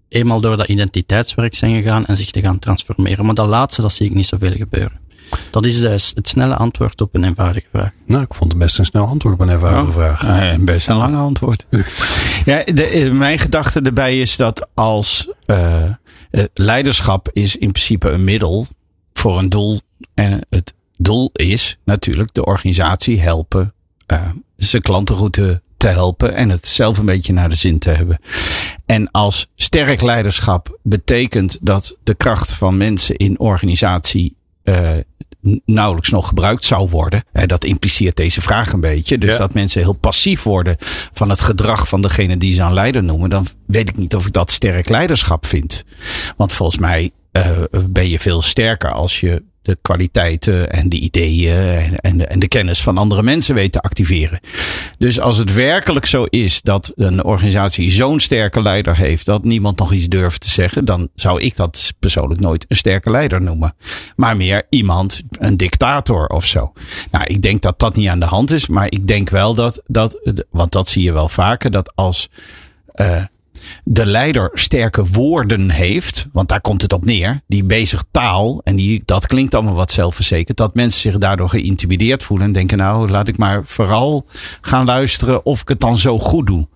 eenmaal 0.09 0.41
door 0.41 0.57
dat 0.57 0.69
identiteitswerk 0.69 1.55
zijn 1.55 1.83
gegaan 1.83 2.07
en 2.07 2.17
zich 2.17 2.31
te 2.31 2.41
gaan 2.41 2.59
transformeren. 2.59 3.25
Maar 3.25 3.35
dat 3.35 3.49
laatste, 3.49 3.83
dat 3.83 3.93
zie 3.93 4.07
ik 4.07 4.15
niet 4.15 4.27
zoveel 4.27 4.53
gebeuren. 4.53 5.02
Dat 5.51 5.67
is 5.67 5.81
dus 5.81 6.13
het 6.15 6.29
snelle 6.29 6.55
antwoord 6.55 7.01
op 7.01 7.15
een 7.15 7.25
eenvoudige 7.25 7.67
vraag. 7.73 7.91
Nou, 8.07 8.23
ik 8.23 8.35
vond 8.35 8.53
het 8.53 8.61
best 8.61 8.79
een 8.79 8.85
snel 8.85 9.07
antwoord 9.07 9.35
op 9.35 9.41
een 9.41 9.49
eenvoudige 9.49 9.87
Oh. 9.87 9.93
vraag. 9.93 10.23
Ja, 10.23 10.59
best 10.59 10.89
een 10.89 10.97
lang 10.97 11.17
antwoord. 11.17 11.67
ja, 12.45 12.65
de, 12.65 12.85
eh, 12.85 13.13
mijn 13.13 13.39
gedachte 13.39 13.81
erbij 13.81 14.21
is 14.21 14.37
dat 14.37 14.69
als 14.75 15.29
eh, 15.47 15.83
leiderschap 16.55 17.29
is 17.33 17.57
in 17.57 17.73
principe 17.73 18.11
een 18.11 18.25
middel 18.25 18.67
voor 19.13 19.39
een 19.39 19.49
doel. 19.49 19.81
En 20.15 20.41
het 20.51 20.75
doel 20.97 21.31
is 21.33 21.79
natuurlijk 21.85 22.35
de 22.35 22.45
organisatie 22.45 23.21
helpen, 23.21 23.75
eh, 24.07 24.21
zijn 24.57 24.83
klantenroute 24.83 25.63
te 25.77 25.89
helpen 25.89 26.35
en 26.35 26.49
het 26.51 26.67
zelf 26.67 26.99
een 26.99 27.05
beetje 27.07 27.33
naar 27.33 27.49
de 27.49 27.55
zin 27.55 27.79
te 27.79 27.91
hebben. 27.91 28.19
En 28.87 29.11
als 29.11 29.51
sterk 29.55 30.01
leiderschap 30.03 30.79
betekent 30.83 31.59
dat 31.63 31.97
de 32.05 32.15
kracht 32.15 32.53
van 32.53 32.77
mensen 32.77 33.17
in 33.17 33.39
organisatie 33.39 34.27
eh, 34.27 34.42
nauwelijks 35.65 36.11
nog 36.11 36.29
gebruikt 36.29 36.65
zou 36.65 36.89
worden. 36.89 37.25
Dat 37.47 37.65
impliceert 37.65 38.17
deze 38.17 38.41
vraag 38.41 38.73
een 38.73 38.81
beetje. 38.81 39.19
Dus 39.19 39.33
Ja. 39.33 39.39
dat 39.39 39.55
mensen 39.55 39.81
heel 39.83 39.93
passief 39.93 40.43
worden 40.43 40.77
van 41.13 41.29
het 41.29 41.41
gedrag 41.41 41.89
van 41.89 42.03
degene 42.03 42.37
die 42.37 42.55
ze 42.55 42.63
aan 42.63 42.73
leider 42.73 43.05
noemen. 43.05 43.31
Dan 43.31 43.47
weet 43.67 43.89
ik 43.89 43.97
niet 43.97 44.15
of 44.15 44.27
ik 44.27 44.33
dat 44.33 44.51
sterk 44.51 44.89
leiderschap 44.89 45.47
vind. 45.47 45.85
Want 46.37 46.53
volgens 46.53 46.79
mij 46.79 47.03
eh, 47.05 47.11
ben 47.87 48.09
je 48.09 48.21
veel 48.21 48.43
sterker 48.43 48.93
als 48.93 49.21
je 49.21 49.43
de 49.63 49.79
kwaliteiten 49.83 50.73
en 50.73 50.89
de 50.89 50.97
ideeën 50.97 51.99
en, 52.01 52.19
de, 52.19 52.27
en 52.27 52.39
de 52.39 52.49
kennis 52.49 52.83
van 52.83 52.99
andere 52.99 53.23
mensen 53.23 53.55
weet 53.55 53.73
te 53.73 53.81
activeren. 53.81 54.41
Dus 54.99 55.21
als 55.21 55.37
het 55.37 55.55
werkelijk 55.55 56.07
zo 56.07 56.25
is 56.25 56.63
dat 56.63 56.93
een 56.95 57.25
organisatie 57.25 57.91
zo'n 57.91 58.21
sterke 58.21 58.63
leider 58.63 58.97
heeft 58.97 59.27
dat 59.27 59.45
niemand 59.45 59.79
nog 59.79 59.93
iets 59.93 60.09
durft 60.09 60.41
te 60.41 60.51
zeggen, 60.51 60.85
dan 60.85 61.09
zou 61.15 61.41
ik 61.41 61.57
dat 61.57 61.93
persoonlijk 61.99 62.41
nooit 62.41 62.65
een 62.69 62.77
sterke 62.77 63.11
leider 63.11 63.43
noemen. 63.43 63.75
Maar 64.17 64.37
meer 64.37 64.63
iemand, 64.69 65.23
een 65.31 65.57
dictator 65.57 66.27
of 66.27 66.47
zo. 66.47 66.73
Nou, 67.11 67.25
ik 67.25 67.43
denk 67.43 67.63
dat 67.63 67.79
dat 67.79 67.97
niet 67.97 68.09
aan 68.09 68.21
de 68.21 68.27
hand 68.27 68.51
is, 68.51 68.69
maar 68.69 68.87
ik 68.91 69.07
denk 69.07 69.31
wel 69.31 69.55
dat, 69.55 69.83
dat 69.87 70.33
want 70.51 70.73
dat 70.73 70.89
zie 70.89 71.03
je 71.03 71.13
wel 71.13 71.29
vaker, 71.29 71.71
dat 71.71 71.93
als 71.95 72.29
eh, 72.93 73.23
de 73.85 74.07
leider 74.07 74.51
sterke 74.55 75.05
woorden 75.05 75.71
heeft, 75.71 76.27
want 76.33 76.49
daar 76.49 76.61
komt 76.61 76.83
het 76.83 76.93
op 76.93 77.05
neer, 77.05 77.41
die 77.47 77.65
bezig 77.65 78.05
taal, 78.11 78.61
en 78.65 78.77
die, 78.77 79.03
dat 79.05 79.27
klinkt 79.27 79.55
allemaal 79.55 79.75
wat 79.75 79.91
zelfverzekerd, 79.91 80.57
dat 80.57 80.75
mensen 80.75 81.01
zich 81.01 81.19
daardoor 81.19 81.49
geïntimideerd 81.49 82.23
voelen 82.23 82.47
en 82.47 82.53
denken, 82.53 82.79
nou, 82.79 83.09
laat 83.09 83.29
ik 83.29 83.37
maar 83.37 83.63
vooral 83.65 84.27
gaan 84.61 84.85
luisteren 84.85 85.47
of 85.47 85.61
ik 85.61 85.69
het 85.69 85.81
dan 85.81 85.99
zo 85.99 86.19
goed 86.19 86.47
doe. 86.47 86.69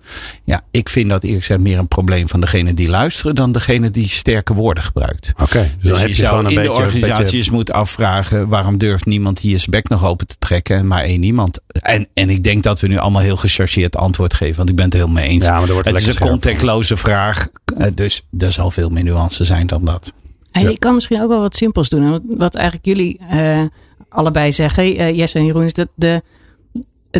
Ja, 0.44 0.60
ik 0.70 0.88
vind 0.88 1.10
dat 1.10 1.22
eerlijk 1.22 1.44
gezegd 1.44 1.60
meer 1.60 1.78
een 1.78 1.88
probleem 1.88 2.28
van 2.28 2.40
degene 2.40 2.74
die 2.74 2.88
luisteren 2.88 3.34
dan 3.34 3.52
degene 3.52 3.90
die 3.90 4.08
sterke 4.08 4.54
woorden 4.54 4.82
gebruikt. 4.82 5.32
Oké, 5.42 5.58
dus, 5.58 5.70
Dus 5.80 5.90
dan 5.90 5.98
heb 5.98 6.08
je 6.08 6.14
je 6.14 6.20
zou 6.20 6.38
in 6.38 6.44
beetje... 6.44 6.62
de 6.62 6.72
organisatie 6.72 7.22
beetje- 7.22 7.36
eens 7.36 7.50
moeten 7.50 7.74
afvragen 7.74 8.48
waarom 8.48 8.78
durft 8.78 9.06
niemand 9.06 9.38
hier 9.38 9.58
zijn 9.58 9.70
bek 9.70 9.88
nog 9.88 10.04
open 10.04 10.26
te 10.26 10.36
trekken 10.38 10.76
en 10.76 10.86
maar 10.86 11.02
één 11.02 11.22
iemand. 11.22 11.60
En, 11.66 12.08
en 12.14 12.30
ik 12.30 12.44
denk 12.44 12.62
dat 12.62 12.80
we 12.80 12.88
nu 12.88 12.96
allemaal 12.96 13.22
heel 13.22 13.36
gechargeerd 13.36 13.96
antwoord 13.96 14.34
geven, 14.34 14.56
want 14.56 14.68
ik 14.68 14.76
ben 14.76 14.84
het 14.84 14.94
heel 14.94 15.08
mee 15.08 15.28
eens. 15.28 15.44
Ja, 15.44 15.52
maar 15.52 15.66
er 15.66 15.72
wordt 15.72 15.88
het 15.88 15.98
is 15.98 16.06
een 16.06 16.12
scherp 16.12 16.30
vraag, 16.96 17.48
eh, 17.76 17.86
dus 17.94 18.22
er 18.38 18.52
zal 18.52 18.70
veel 18.70 18.88
meer 18.88 19.04
nuance 19.04 19.44
zijn 19.44 19.66
dan 19.66 19.84
dat. 19.84 20.12
En 20.50 20.62
je 20.70 20.78
kan 20.78 20.94
misschien 20.94 21.22
ook 21.22 21.28
wel 21.28 21.40
wat 21.40 21.54
simpels 21.56 21.88
doen. 21.88 22.22
Wat- 22.36 22.54
eigenlijk 22.54 22.86
jullie 22.86 23.20
eh, 23.30 23.62
allebei 24.08 24.52
zeggen, 24.52 24.96
eh, 24.96 25.16
Jesse 25.16 25.38
en 25.38 25.44
Jeroen, 25.44 25.64
is 25.64 25.74
dat 25.74 25.88
de, 25.94 26.22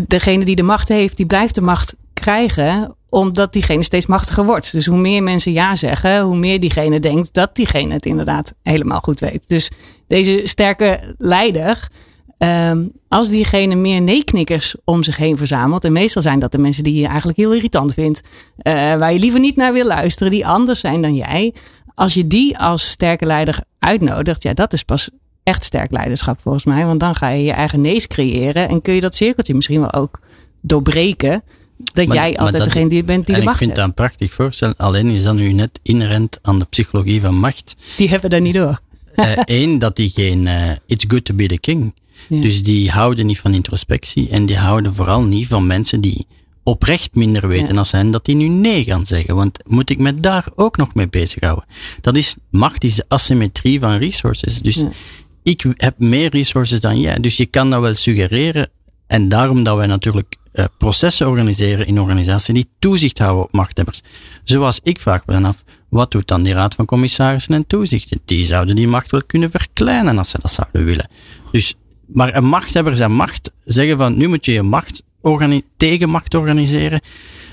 degene 0.06 0.44
die 0.44 0.56
de 0.56 0.62
macht 0.62 0.88
heeft, 0.88 1.16
die 1.16 1.26
blijft 1.26 1.54
de 1.54 1.60
macht 1.60 1.94
krijgen 2.12 2.94
omdat 3.08 3.52
diegene 3.52 3.82
steeds 3.82 4.06
machtiger 4.06 4.44
wordt. 4.44 4.72
Dus 4.72 4.86
hoe 4.86 4.98
meer 4.98 5.22
mensen 5.22 5.52
ja 5.52 5.74
zeggen, 5.74 6.20
hoe 6.22 6.36
meer 6.36 6.60
diegene 6.60 7.00
denkt 7.00 7.34
dat 7.34 7.54
diegene 7.54 7.92
het 7.92 8.06
inderdaad 8.06 8.54
helemaal 8.62 9.00
goed 9.00 9.20
weet. 9.20 9.48
Dus 9.48 9.70
deze 10.06 10.40
sterke 10.44 11.14
leider, 11.18 11.88
ehm, 12.38 12.84
als 13.08 13.28
diegene 13.28 13.74
meer 13.74 14.00
nee-knikkers 14.02 14.74
om 14.84 15.02
zich 15.02 15.16
heen 15.16 15.36
verzamelt, 15.36 15.84
en 15.84 15.92
meestal 15.92 16.22
zijn 16.22 16.38
dat 16.38 16.52
de 16.52 16.58
mensen 16.58 16.84
die 16.84 17.00
je 17.00 17.06
eigenlijk 17.06 17.38
heel 17.38 17.52
irritant 17.54 17.92
vindt, 17.94 18.20
eh, 18.56 18.72
waar 18.72 19.12
je 19.12 19.18
liever 19.18 19.40
niet 19.40 19.56
naar 19.56 19.72
wil 19.72 19.86
luisteren, 19.86 20.32
die 20.32 20.46
anders 20.46 20.80
zijn 20.80 21.02
dan 21.02 21.14
jij. 21.14 21.54
als 21.94 22.14
je 22.14 22.26
die 22.26 22.58
als 22.58 22.88
sterke 22.90 23.26
leider 23.26 23.58
uitnodigt, 23.78 24.42
ja, 24.42 24.54
dat 24.54 24.72
is 24.72 24.82
pas 24.82 25.08
echt 25.42 25.64
sterk 25.64 25.92
leiderschap 25.92 26.40
volgens 26.40 26.64
mij. 26.64 26.86
Want 26.86 27.00
dan 27.00 27.14
ga 27.14 27.28
je 27.28 27.44
je 27.44 27.52
eigen 27.52 27.80
nees 27.80 28.06
creëren 28.06 28.68
en 28.68 28.82
kun 28.82 28.94
je 28.94 29.00
dat 29.00 29.14
cirkeltje 29.14 29.54
misschien 29.54 29.80
wel 29.80 29.92
ook 29.92 30.20
doorbreken. 30.60 31.42
Dat 31.76 32.06
Maar- 32.06 32.16
jij 32.16 32.30
maar 32.30 32.38
altijd 32.38 32.62
dat- 32.64 32.72
degene 32.72 32.88
die 32.88 33.04
bent 33.04 33.26
die 33.26 33.34
en 33.34 33.34
de 33.34 33.38
ik 33.40 33.44
macht 33.46 33.58
vind 33.58 33.70
heeft. 33.70 33.80
dat 33.80 33.88
een 33.88 33.94
prachtig 34.04 34.32
voorstel. 34.32 34.72
Alleen 34.76 35.06
is 35.08 35.22
dat 35.22 35.34
nu 35.34 35.52
net 35.52 35.78
inherent 35.82 36.38
aan 36.42 36.58
de 36.58 36.64
psychologie 36.64 37.20
van 37.20 37.34
macht. 37.38 37.76
Die 37.96 38.08
hebben 38.08 38.30
daar 38.30 38.40
niet 38.40 38.54
door. 38.54 38.80
Eén, 39.44 39.78
dat 39.78 39.96
die 39.96 40.10
geen 40.14 40.46
eh, 40.46 40.70
it's 40.86 41.04
good 41.08 41.24
to 41.24 41.34
be 41.34 41.46
the 41.46 41.58
king. 41.58 41.94
Ja. 42.28 42.40
Dus 42.40 42.62
die 42.62 42.90
houden 42.90 43.26
niet 43.26 43.38
van 43.40 43.54
introspectie. 43.54 44.28
En 44.28 44.46
die 44.46 44.56
houden 44.56 44.94
vooral 44.94 45.22
niet 45.22 45.46
van 45.48 45.66
mensen 45.66 46.00
die 46.00 46.26
oprecht 46.62 47.14
minder 47.14 47.48
weten 47.48 47.72
Ja. 47.72 47.78
als 47.78 47.92
hen, 47.92 48.10
dat 48.10 48.24
die 48.24 48.34
nu 48.34 48.48
nee 48.48 48.84
gaan 48.84 49.06
zeggen. 49.06 49.34
Want 49.34 49.58
moet 49.66 49.90
ik 49.90 49.98
me 49.98 50.14
daar 50.20 50.46
ook 50.54 50.76
nog 50.76 50.94
mee 50.94 51.08
bezighouden? 51.08 51.64
Dat 52.00 52.16
is, 52.16 52.36
macht 52.50 52.84
is 52.84 52.94
de 52.94 53.04
asymmetrie 53.08 53.80
van 53.80 53.96
resources. 53.96 54.58
Dus 54.62 54.74
Ja. 54.74 54.90
ik 55.42 55.64
heb 55.76 55.98
meer 55.98 56.30
resources 56.30 56.80
dan 56.80 57.00
jij. 57.00 57.20
Dus 57.20 57.36
je 57.36 57.46
kan 57.46 57.70
dat 57.70 57.80
wel 57.80 57.94
suggereren. 57.94 58.70
En 59.06 59.28
daarom 59.28 59.62
dat 59.62 59.76
wij 59.76 59.86
natuurlijk 59.86 60.36
eh, 60.52 60.64
processen 60.78 61.28
organiseren 61.28 61.86
in 61.86 62.00
organisaties 62.00 62.54
die 62.54 62.68
toezicht 62.78 63.18
houden 63.18 63.44
op 63.44 63.52
machthebbers. 63.52 64.00
Zoals 64.44 64.80
ik 64.82 65.00
vraag 65.00 65.26
me 65.26 65.32
dan 65.32 65.44
af, 65.44 65.62
wat 65.88 66.10
doet 66.10 66.28
dan 66.28 66.42
die 66.42 66.52
raad 66.52 66.74
van 66.74 66.84
commissarissen 66.84 67.54
en 67.54 67.66
toezichten? 67.66 68.20
Die 68.24 68.44
zouden 68.44 68.76
die 68.76 68.88
macht 68.88 69.10
wel 69.10 69.22
kunnen 69.26 69.50
verkleinen 69.50 70.18
als 70.18 70.30
ze 70.30 70.38
dat 70.42 70.52
zouden 70.52 70.84
willen. 70.84 71.08
Dus, 71.52 71.74
maar 72.06 72.36
een 72.36 72.44
machthebber 72.44 72.96
zijn 72.96 73.12
macht 73.12 73.50
zeggen 73.64 73.98
van, 73.98 74.16
nu 74.16 74.28
moet 74.28 74.44
je 74.44 74.52
je 74.52 74.62
macht 74.62 75.02
organi- 75.20 75.62
tegenmacht 75.76 76.34
organiseren. 76.34 77.00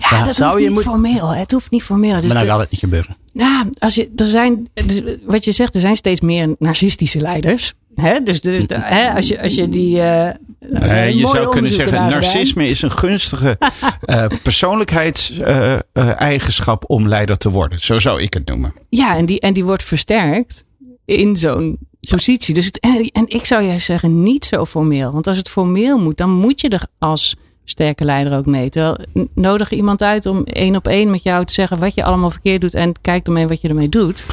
Ja, 0.09 0.25
dat 0.25 0.35
zou 0.35 0.49
hoeft 0.51 0.61
je 0.63 0.67
niet 0.69 0.77
moet- 0.77 0.87
formeel. 0.87 1.29
Het 1.29 1.51
hoeft 1.51 1.71
niet 1.71 1.83
formeel. 1.83 2.15
Dus 2.15 2.23
maar 2.25 2.33
dan 2.33 2.43
de- 2.43 2.49
gaat 2.49 2.59
het 2.59 2.71
niet 2.71 2.79
gebeuren. 2.79 3.17
Ja, 3.31 3.65
als 3.79 3.95
je, 3.95 4.11
er 4.15 4.25
zijn, 4.25 4.67
dus 4.73 5.01
wat 5.25 5.45
je 5.45 5.51
zegt, 5.51 5.75
er 5.75 5.81
zijn 5.81 5.95
steeds 5.95 6.21
meer 6.21 6.55
narcistische 6.59 7.19
leiders. 7.19 7.73
Hè? 7.95 8.19
Dus, 8.19 8.41
dus 8.41 8.67
de- 8.67 8.79
hè, 8.79 9.09
als, 9.13 9.27
je, 9.27 9.41
als 9.41 9.55
je 9.55 9.69
die. 9.69 10.01
eh, 10.01 10.29
Nee, 10.69 11.17
je 11.17 11.27
zou 11.27 11.49
kunnen 11.49 11.71
zeggen, 11.73 12.09
narcisme 12.09 12.69
is 12.69 12.81
een 12.81 12.91
gunstige 12.91 13.57
eh 14.01 14.25
persoonlijkheidseigenschap 14.43 16.83
om 16.89 17.07
leider 17.07 17.37
te 17.37 17.49
worden. 17.49 17.79
Zo 17.79 17.99
zou 17.99 18.21
ik 18.21 18.33
het 18.33 18.47
noemen. 18.47 18.73
Ja, 18.89 19.15
en 19.15 19.25
die, 19.25 19.39
en 19.39 19.53
die 19.53 19.63
wordt 19.63 19.83
versterkt 19.83 20.63
in 21.05 21.37
zo'n 21.37 21.77
positie. 22.09 22.53
Dus 22.53 22.65
het, 22.65 22.79
en, 22.79 23.25
ik 23.27 23.45
zou 23.45 23.63
juist 23.63 23.85
zeggen, 23.85 24.23
niet 24.23 24.45
zo 24.45 24.65
formeel. 24.65 25.11
Want 25.11 25.27
als 25.27 25.37
het 25.37 25.49
formeel 25.49 25.97
moet, 25.97 26.17
dan 26.17 26.29
moet 26.29 26.61
je 26.61 26.69
er 26.69 26.85
als 26.99 27.35
sterke 27.65 28.03
leider 28.03 28.37
ook 28.37 28.45
mee. 28.45 28.69
Terwijl 28.69 28.97
nodig 29.35 29.71
iemand 29.71 30.01
uit 30.01 30.25
om 30.25 30.43
één 30.43 30.75
op 30.75 30.87
één 30.87 31.11
met 31.11 31.23
jou 31.23 31.45
te 31.45 31.53
zeggen 31.53 31.79
wat 31.79 31.95
je 31.95 32.03
allemaal 32.03 32.31
verkeerd 32.31 32.61
doet 32.61 32.73
en 32.73 32.93
kijk 33.01 33.27
ermee 33.27 33.47
wat 33.47 33.61
je 33.61 33.67
ermee 33.67 33.89
doet. 33.89 34.25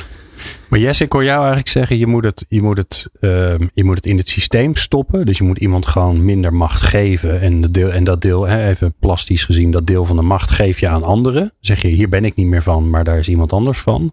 Maar 0.69 0.79
Jesse, 0.79 1.05
ik 1.05 1.13
hoor 1.13 1.25
jou 1.25 1.39
eigenlijk 1.39 1.69
zeggen, 1.69 1.99
je 1.99 2.07
moet, 2.07 2.25
het, 2.25 2.45
je, 2.49 2.63
moet 2.63 2.77
het, 2.77 3.07
ehm, 3.21 3.67
je 3.75 3.85
moet 3.85 3.97
het 3.97 4.07
in 4.07 4.17
het 4.17 4.29
systeem 4.29 4.77
stoppen. 4.77 5.27
Dus 5.27 5.39
je 5.39 5.45
moet 5.45 5.59
iemand 5.59 5.87
gewoon 5.87 6.25
minder 6.25 6.55
macht 6.55 6.83
geven. 6.83 7.41
En, 7.41 7.61
dat 7.61 7.73
deel, 7.73 7.93
en 7.93 8.05
dat 8.05 8.23
deel, 8.23 8.47
hè, 8.47 8.69
even 8.69 8.95
plastisch 8.99 9.45
gezien, 9.45 9.71
dat 9.71 9.87
deel 9.87 10.05
van 10.05 10.17
de 10.17 10.23
macht 10.23 10.51
geef 10.51 10.81
je 10.81 10.89
aan 10.89 11.03
anderen. 11.03 11.53
Zeg 11.61 11.83
je, 11.83 11.89
hier 11.89 12.09
ben 12.09 12.25
ik 12.25 12.35
niet 12.35 12.47
meer 12.47 12.63
van, 12.63 12.91
maar 12.91 13.05
daar 13.05 13.19
is 13.19 13.29
iemand 13.29 13.53
anders 13.53 13.79
van. 13.79 14.13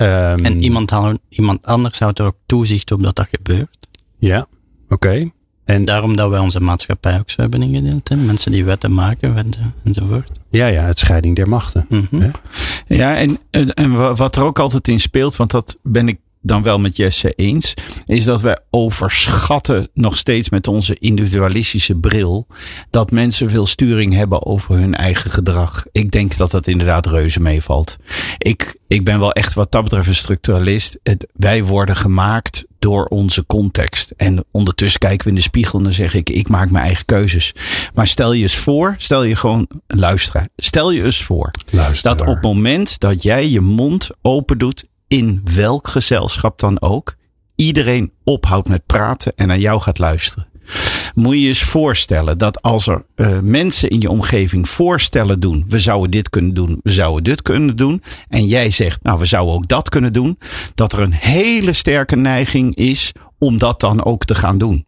Ehm, 0.00 0.44
En 0.44 0.62
iemand, 0.62 0.92
iemand 1.28 1.66
anders 1.66 1.98
houdt 1.98 2.18
er 2.18 2.24
ook 2.26 2.36
toezicht 2.46 2.92
op 2.92 3.02
dat 3.02 3.16
dat 3.16 3.26
gebeurt. 3.30 3.76
Ja, 4.18 4.46
oké. 4.88 5.30
En 5.64 5.84
daarom 5.84 6.16
dat 6.16 6.30
wij 6.30 6.38
onze 6.38 6.60
maatschappij 6.60 7.18
ook 7.18 7.30
zo 7.30 7.40
hebben 7.40 7.62
ingedeeld. 7.62 8.08
Hè? 8.08 8.16
Mensen 8.16 8.52
die 8.52 8.64
wetten 8.64 8.92
maken 8.94 9.34
wetten, 9.34 9.74
enzovoort. 9.84 10.30
Ja, 10.50 10.66
ja, 10.66 10.82
het 10.82 10.98
scheiding 10.98 11.36
der 11.36 11.48
machten. 11.48 11.86
Mhm. 11.88 12.20
Ja. 12.22 12.30
Ja, 12.86 13.16
en, 13.16 13.38
en, 13.50 13.74
en 13.74 13.92
wa- 13.92 14.14
wat 14.14 14.36
er 14.36 14.42
ook 14.42 14.58
altijd 14.58 14.88
in 14.88 15.00
speelt, 15.00 15.36
want 15.36 15.50
dat 15.50 15.78
ben 15.82 16.08
ik 16.08 16.18
dan 16.42 16.62
wel 16.62 16.78
met 16.78 16.96
Jesse 16.96 17.32
eens, 17.32 17.74
is 18.04 18.24
dat 18.24 18.40
wij 18.40 18.58
overschatten 18.70 19.88
nog 19.94 20.16
steeds 20.16 20.50
met 20.50 20.68
onze 20.68 20.96
individualistische 20.98 21.94
bril 21.94 22.46
dat 22.90 23.10
mensen 23.10 23.50
veel 23.50 23.66
sturing 23.66 24.14
hebben 24.14 24.46
over 24.46 24.74
hun 24.74 24.94
eigen 24.94 25.30
gedrag. 25.30 25.84
Ik 25.92 26.10
denk 26.10 26.36
dat 26.36 26.50
dat 26.50 26.66
inderdaad 26.66 27.06
reuze 27.06 27.40
meevalt. 27.40 27.96
Ik, 28.38 28.76
ik 28.88 29.04
ben 29.04 29.18
wel 29.18 29.32
echt 29.32 29.54
wat 29.54 29.72
dat 29.72 29.82
betreft 29.82 30.08
een 30.08 30.14
structuralist. 30.14 30.98
Het, 31.02 31.26
wij 31.32 31.64
worden 31.64 31.96
gemaakt 31.96 32.64
door 32.78 33.04
onze 33.04 33.46
context. 33.46 34.12
En 34.16 34.44
ondertussen 34.50 35.00
kijken 35.00 35.24
we 35.24 35.30
in 35.30 35.36
de 35.36 35.42
spiegel 35.42 35.78
en 35.78 35.84
dan 35.84 35.92
zeg 35.92 36.14
ik, 36.14 36.30
ik 36.30 36.48
maak 36.48 36.70
mijn 36.70 36.84
eigen 36.84 37.04
keuzes. 37.04 37.52
Maar 37.94 38.06
stel 38.06 38.32
je 38.32 38.42
eens 38.42 38.56
voor, 38.56 38.94
stel 38.98 39.22
je 39.22 39.36
gewoon, 39.36 39.68
luisteren, 39.86 40.50
stel 40.56 40.90
je 40.90 41.04
eens 41.04 41.22
voor 41.22 41.50
Luisteraar. 41.70 42.16
dat 42.16 42.26
op 42.26 42.34
het 42.34 42.42
moment 42.42 42.98
dat 42.98 43.22
jij 43.22 43.48
je 43.48 43.60
mond 43.60 44.08
open 44.22 44.58
doet, 44.58 44.84
in 45.10 45.40
welk 45.54 45.88
gezelschap 45.88 46.58
dan 46.58 46.80
ook, 46.82 47.14
iedereen 47.54 48.12
ophoudt 48.24 48.68
met 48.68 48.86
praten 48.86 49.32
en 49.36 49.46
naar 49.46 49.58
jou 49.58 49.80
gaat 49.80 49.98
luisteren. 49.98 50.46
Moet 51.14 51.32
je 51.32 51.40
je 51.40 51.48
eens 51.48 51.62
voorstellen 51.62 52.38
dat 52.38 52.62
als 52.62 52.86
er 52.86 53.04
eh, 53.14 53.38
mensen 53.40 53.90
in 53.90 54.00
je 54.00 54.10
omgeving 54.10 54.68
voorstellen 54.68 55.40
doen, 55.40 55.64
we 55.68 55.78
zouden 55.78 56.10
dit 56.10 56.30
kunnen 56.30 56.54
doen, 56.54 56.80
we 56.82 56.90
zouden 56.90 57.24
dit 57.24 57.42
kunnen 57.42 57.76
doen, 57.76 58.02
en 58.28 58.46
jij 58.46 58.70
zegt, 58.70 59.02
nou 59.02 59.18
we 59.18 59.24
zouden 59.24 59.54
ook 59.54 59.68
dat 59.68 59.88
kunnen 59.88 60.12
doen, 60.12 60.38
dat 60.74 60.92
er 60.92 61.00
een 61.00 61.12
hele 61.12 61.72
sterke 61.72 62.16
neiging 62.16 62.74
is 62.74 63.12
om 63.38 63.58
dat 63.58 63.80
dan 63.80 64.04
ook 64.04 64.24
te 64.24 64.34
gaan 64.34 64.58
doen. 64.58 64.86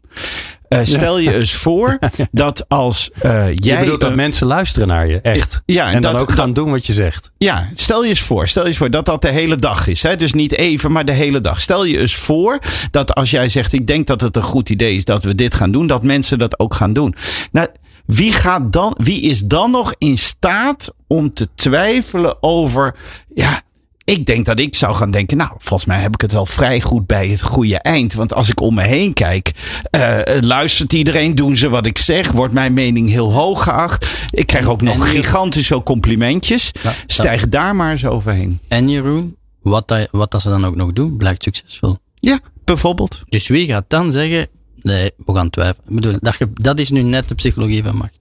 Eh, 0.69 0.81
stel 0.83 1.19
je 1.19 1.35
eens 1.37 1.53
voor 1.53 1.99
dat 2.31 2.65
als 2.69 3.11
je 3.23 3.53
jij. 3.55 3.81
bedoelt 3.81 4.01
dat 4.01 4.15
mensen 4.15 4.47
luisteren 4.47 4.89
naar 4.89 5.07
je, 5.09 5.21
echt. 5.21 5.63
Ja, 5.67 5.93
en, 5.93 6.01
dan 6.01 6.13
dat- 6.13 6.21
ook 6.21 6.33
gaan 6.33 6.53
doen 6.53 6.71
wat 6.71 6.87
je 6.87 6.93
zegt. 6.93 7.31
Ja, 7.39 7.69
stel 7.75 8.03
je 8.03 8.09
eens 8.09 8.21
voor. 8.21 8.49
Stel 8.49 8.63
je 8.63 8.69
eens 8.69 8.77
voor 8.79 8.91
dat 8.91 9.05
dat 9.07 9.23
de 9.23 9.29
hele 9.31 9.57
dag 9.57 9.87
is. 9.87 10.03
Hè? 10.03 10.17
Dus 10.17 10.33
niet 10.33 10.57
even, 10.57 10.93
maar 10.93 11.05
de 11.05 11.13
hele 11.13 11.41
dag. 11.41 11.61
Stel 11.61 11.85
je 11.85 11.99
eens 11.99 12.15
voor 12.17 12.59
dat 12.91 13.15
als 13.15 13.31
jij 13.31 13.49
zegt: 13.49 13.73
Ik 13.73 13.87
denk 13.87 14.07
dat 14.07 14.21
het 14.21 14.37
een 14.37 14.43
goed 14.43 14.69
idee 14.71 14.97
is 14.97 15.05
dat 15.05 15.25
we 15.25 15.35
dit 15.35 15.55
gaan 15.55 15.71
doen, 15.73 15.87
dat 15.87 16.03
mensen 16.03 16.39
dat 16.39 16.59
ook 16.59 16.75
gaan 16.75 16.93
doen. 16.93 17.15
Nou, 17.53 17.69
wie, 18.07 18.33
gaat 18.33 18.73
dan, 18.73 18.95
wie 19.03 19.21
is 19.23 19.41
dan 19.41 19.71
nog 19.71 19.95
in 19.99 20.19
staat 20.19 20.95
om 21.07 21.35
te 21.35 21.49
twijfelen 21.55 22.43
over. 22.43 22.95
Ja, 23.35 23.63
ik 24.05 24.27
denk 24.27 24.47
dat 24.47 24.59
ik 24.59 24.75
zou 24.75 24.95
gaan 24.95 25.11
denken, 25.11 25.37
nou, 25.37 25.51
volgens 25.59 25.85
mij 25.85 25.99
heb 26.01 26.15
ik 26.15 26.21
het 26.21 26.33
wel 26.33 26.47
vrij 26.47 26.81
goed 26.81 27.07
bij 27.07 27.29
het 27.29 27.43
goede 27.43 27.79
eind. 27.79 28.15
Want 28.15 28.35
als 28.35 28.49
ik 28.49 28.61
om 28.61 28.75
me 28.75 28.83
heen 28.83 29.13
kijk, 29.13 29.53
eh, 29.91 30.21
luistert 30.41 30.93
iedereen, 30.93 31.35
doen 31.35 31.57
ze 31.57 31.69
wat 31.69 31.87
ik 31.87 31.99
zeg, 31.99 32.33
wordt 32.33 32.55
mijn 32.55 32.73
mening 32.73 33.11
heel 33.11 33.33
hoog 33.33 33.63
geacht. 33.63 34.07
Ik 34.31 34.47
krijg 34.47 34.67
ook 34.67 34.83
nog 34.83 35.11
gigantisch 35.11 35.67
veel 35.67 35.83
complimentjes. 35.83 36.71
Ja, 36.83 36.95
Stijg 37.07 37.49
daar 37.49 37.77
maar 37.77 37.91
eens 37.91 38.05
overheen. 38.05 38.61
En 38.69 38.89
Jeroen, 38.89 39.37
wat, 39.63 39.89
dat, 39.89 40.09
wat 40.11 40.31
dat 40.31 40.43
ze 40.43 40.49
dan 40.49 40.65
ook 40.65 40.77
nog 40.77 40.93
doen, 40.93 41.17
blijkt 41.17 41.43
succesvol. 41.43 41.97
Ja, 42.15 42.41
bijvoorbeeld. 42.65 43.23
Dus 43.29 43.49
wie 43.49 43.67
gaat 43.67 43.85
dan 43.89 44.13
zeggen, 44.13 44.49
nee, 44.83 45.11
we 45.25 45.35
gaan 45.35 45.51
twijfelen. 45.51 45.89
Ik 45.89 45.95
bedoel, 45.95 46.17
dat, 46.21 46.37
dat 46.55 46.79
is 46.79 46.91
nu 46.91 47.03
net 47.03 47.29
de 47.29 47.35
psychologie 47.35 47.83
van 47.83 47.97
macht. 47.97 48.21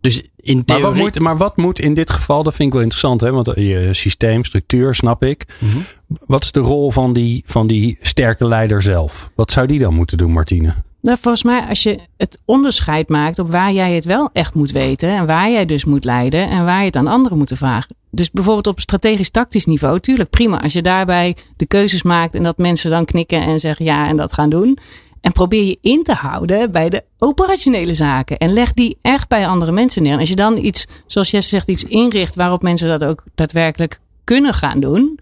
Dus 0.00 0.22
in 0.36 0.56
Maar 0.56 0.64
theorie... 0.64 0.84
wat, 0.84 0.94
moet, 0.94 1.18
maar 1.18 1.36
wat 1.36 1.56
moet 1.56 1.78
in 1.78 1.94
dit 1.94 2.10
geval, 2.10 2.42
dat 2.42 2.54
vind 2.54 2.68
ik 2.68 2.74
wel 2.74 2.82
interessant, 2.82 3.20
hè? 3.20 3.32
want 3.32 3.48
eh, 3.48 3.68
je 3.68 3.94
systeem, 3.94 4.44
structuur, 4.44 4.94
snap 4.94 5.24
ik. 5.24 5.46
Mhm. 5.58 5.78
Wat 6.26 6.42
is 6.42 6.52
de 6.52 6.60
rol 6.60 6.90
van 6.90 7.12
die, 7.12 7.42
van 7.46 7.66
die 7.66 7.98
sterke 8.00 8.44
leider 8.44 8.82
zelf? 8.82 9.30
Wat 9.34 9.50
zou 9.50 9.66
die 9.66 9.78
dan 9.78 9.94
moeten 9.94 10.18
doen, 10.18 10.32
Martine? 10.32 10.74
Nou, 11.02 11.18
volgens 11.20 11.42
mij, 11.42 11.66
als 11.68 11.82
je 11.82 11.98
het 12.16 12.38
onderscheid 12.44 13.08
maakt 13.08 13.38
op 13.38 13.50
waar 13.50 13.72
jij 13.72 13.92
het 13.92 14.04
wel 14.04 14.30
echt 14.32 14.54
moet 14.54 14.70
weten 14.70 15.08
en 15.08 15.26
waar 15.26 15.50
jij 15.50 15.66
dus 15.66 15.84
moet 15.84 16.04
leiden 16.04 16.48
en 16.48 16.64
waar 16.64 16.80
je 16.80 16.86
het 16.86 16.96
aan 16.96 17.06
anderen 17.06 17.38
moet 17.38 17.52
vragen. 17.54 17.96
Dus 18.10 18.30
bijvoorbeeld 18.30 18.66
op 18.66 18.80
strategisch-tactisch 18.80 19.64
niveau, 19.64 20.00
tuurlijk 20.00 20.30
prima. 20.30 20.62
Als 20.62 20.72
je 20.72 20.82
daarbij 20.82 21.36
de 21.56 21.66
keuzes 21.66 22.02
maakt 22.02 22.34
en 22.34 22.42
dat 22.42 22.58
mensen 22.58 22.90
dan 22.90 23.04
knikken 23.04 23.42
en 23.42 23.60
zeggen 23.60 23.84
ja 23.84 24.08
en 24.08 24.16
dat 24.16 24.32
gaan 24.32 24.50
doen. 24.50 24.78
En 25.20 25.32
probeer 25.32 25.64
je 25.64 25.78
in 25.80 26.02
te 26.02 26.12
houden 26.14 26.72
bij 26.72 26.88
de 26.88 27.04
operationele 27.18 27.94
zaken. 27.94 28.38
En 28.38 28.52
leg 28.52 28.72
die 28.72 28.98
echt 29.02 29.28
bij 29.28 29.46
andere 29.46 29.72
mensen 29.72 30.02
neer. 30.02 30.12
En 30.12 30.18
als 30.18 30.28
je 30.28 30.36
dan 30.36 30.56
iets, 30.64 30.84
zoals 31.06 31.30
Jesse 31.30 31.48
zegt, 31.48 31.68
iets 31.68 31.84
inricht 31.84 32.34
waarop 32.34 32.62
mensen 32.62 32.88
dat 32.88 33.04
ook 33.04 33.24
daadwerkelijk 33.34 34.00
kunnen 34.24 34.54
gaan 34.54 34.80
doen. 34.80 35.18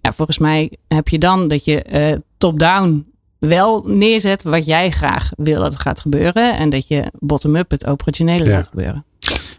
Ja, 0.00 0.12
volgens 0.12 0.38
mij 0.38 0.72
heb 0.88 1.08
je 1.08 1.18
dan 1.18 1.48
dat 1.48 1.64
je 1.64 1.82
eh, 1.82 2.16
top-down 2.38 3.06
wel 3.38 3.82
neerzet 3.86 4.42
wat 4.42 4.66
jij 4.66 4.90
graag 4.90 5.30
wil 5.36 5.60
dat 5.60 5.72
het 5.72 5.82
gaat 5.82 6.00
gebeuren. 6.00 6.56
En 6.56 6.70
dat 6.70 6.88
je 6.88 7.10
bottom-up 7.18 7.70
het 7.70 7.86
operationele 7.86 8.44
Ja. 8.44 8.50
laat 8.50 8.68
gebeuren. 8.68 9.04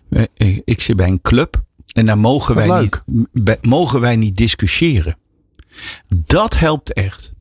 Eh, 0.10 0.58
Ik 0.66 0.82
zit 0.82 0.96
bij 0.96 1.08
een 1.08 1.22
club 1.22 1.62
en 1.94 2.06
daar 2.06 2.18
mogen 2.18 2.56
Wat 2.56 2.66
wij, 2.66 2.80
leuk. 2.82 3.04
niet, 3.06 3.58
mogen 3.66 4.00
wij 4.00 4.16
niet 4.16 4.38
discussiëren. 4.38 5.16
Dat 6.08 6.60
helpt 6.60 6.94
echt. 6.94 7.34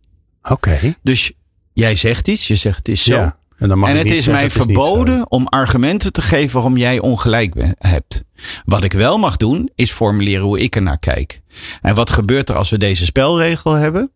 Oké. 0.42 0.78
Dus 1.02 1.32
jij 1.72 1.96
zegt 1.96 2.28
iets, 2.28 2.46
je 2.46 2.56
zegt 2.56 2.76
het 2.76 2.88
is 2.88 3.02
zo. 3.02 3.14
Ja. 3.14 3.36
En, 3.58 3.68
dan 3.68 3.78
mag 3.78 3.88
en 3.88 3.94
ik 3.94 4.00
het 4.00 4.10
niet 4.10 4.18
is 4.18 4.24
zeggen, 4.24 4.44
mij 4.44 4.52
het 4.52 4.62
verboden 4.62 5.30
om 5.30 5.46
argumenten 5.46 6.12
te 6.12 6.22
geven 6.22 6.54
waarom 6.54 6.76
jij 6.76 6.98
ongelijk 6.98 7.74
hebt. 7.78 8.24
Wat 8.64 8.84
ik 8.84 8.92
wel 8.92 9.18
mag 9.18 9.36
doen, 9.36 9.70
is 9.74 9.90
formuleren 9.90 10.44
hoe 10.44 10.60
ik 10.60 10.76
er 10.76 10.82
naar 10.82 10.98
kijk. 10.98 11.40
En 11.80 11.94
wat 11.94 12.10
gebeurt 12.10 12.48
er 12.48 12.56
als 12.56 12.70
we 12.70 12.78
deze 12.78 13.04
spelregel 13.04 13.72
hebben? 13.72 14.10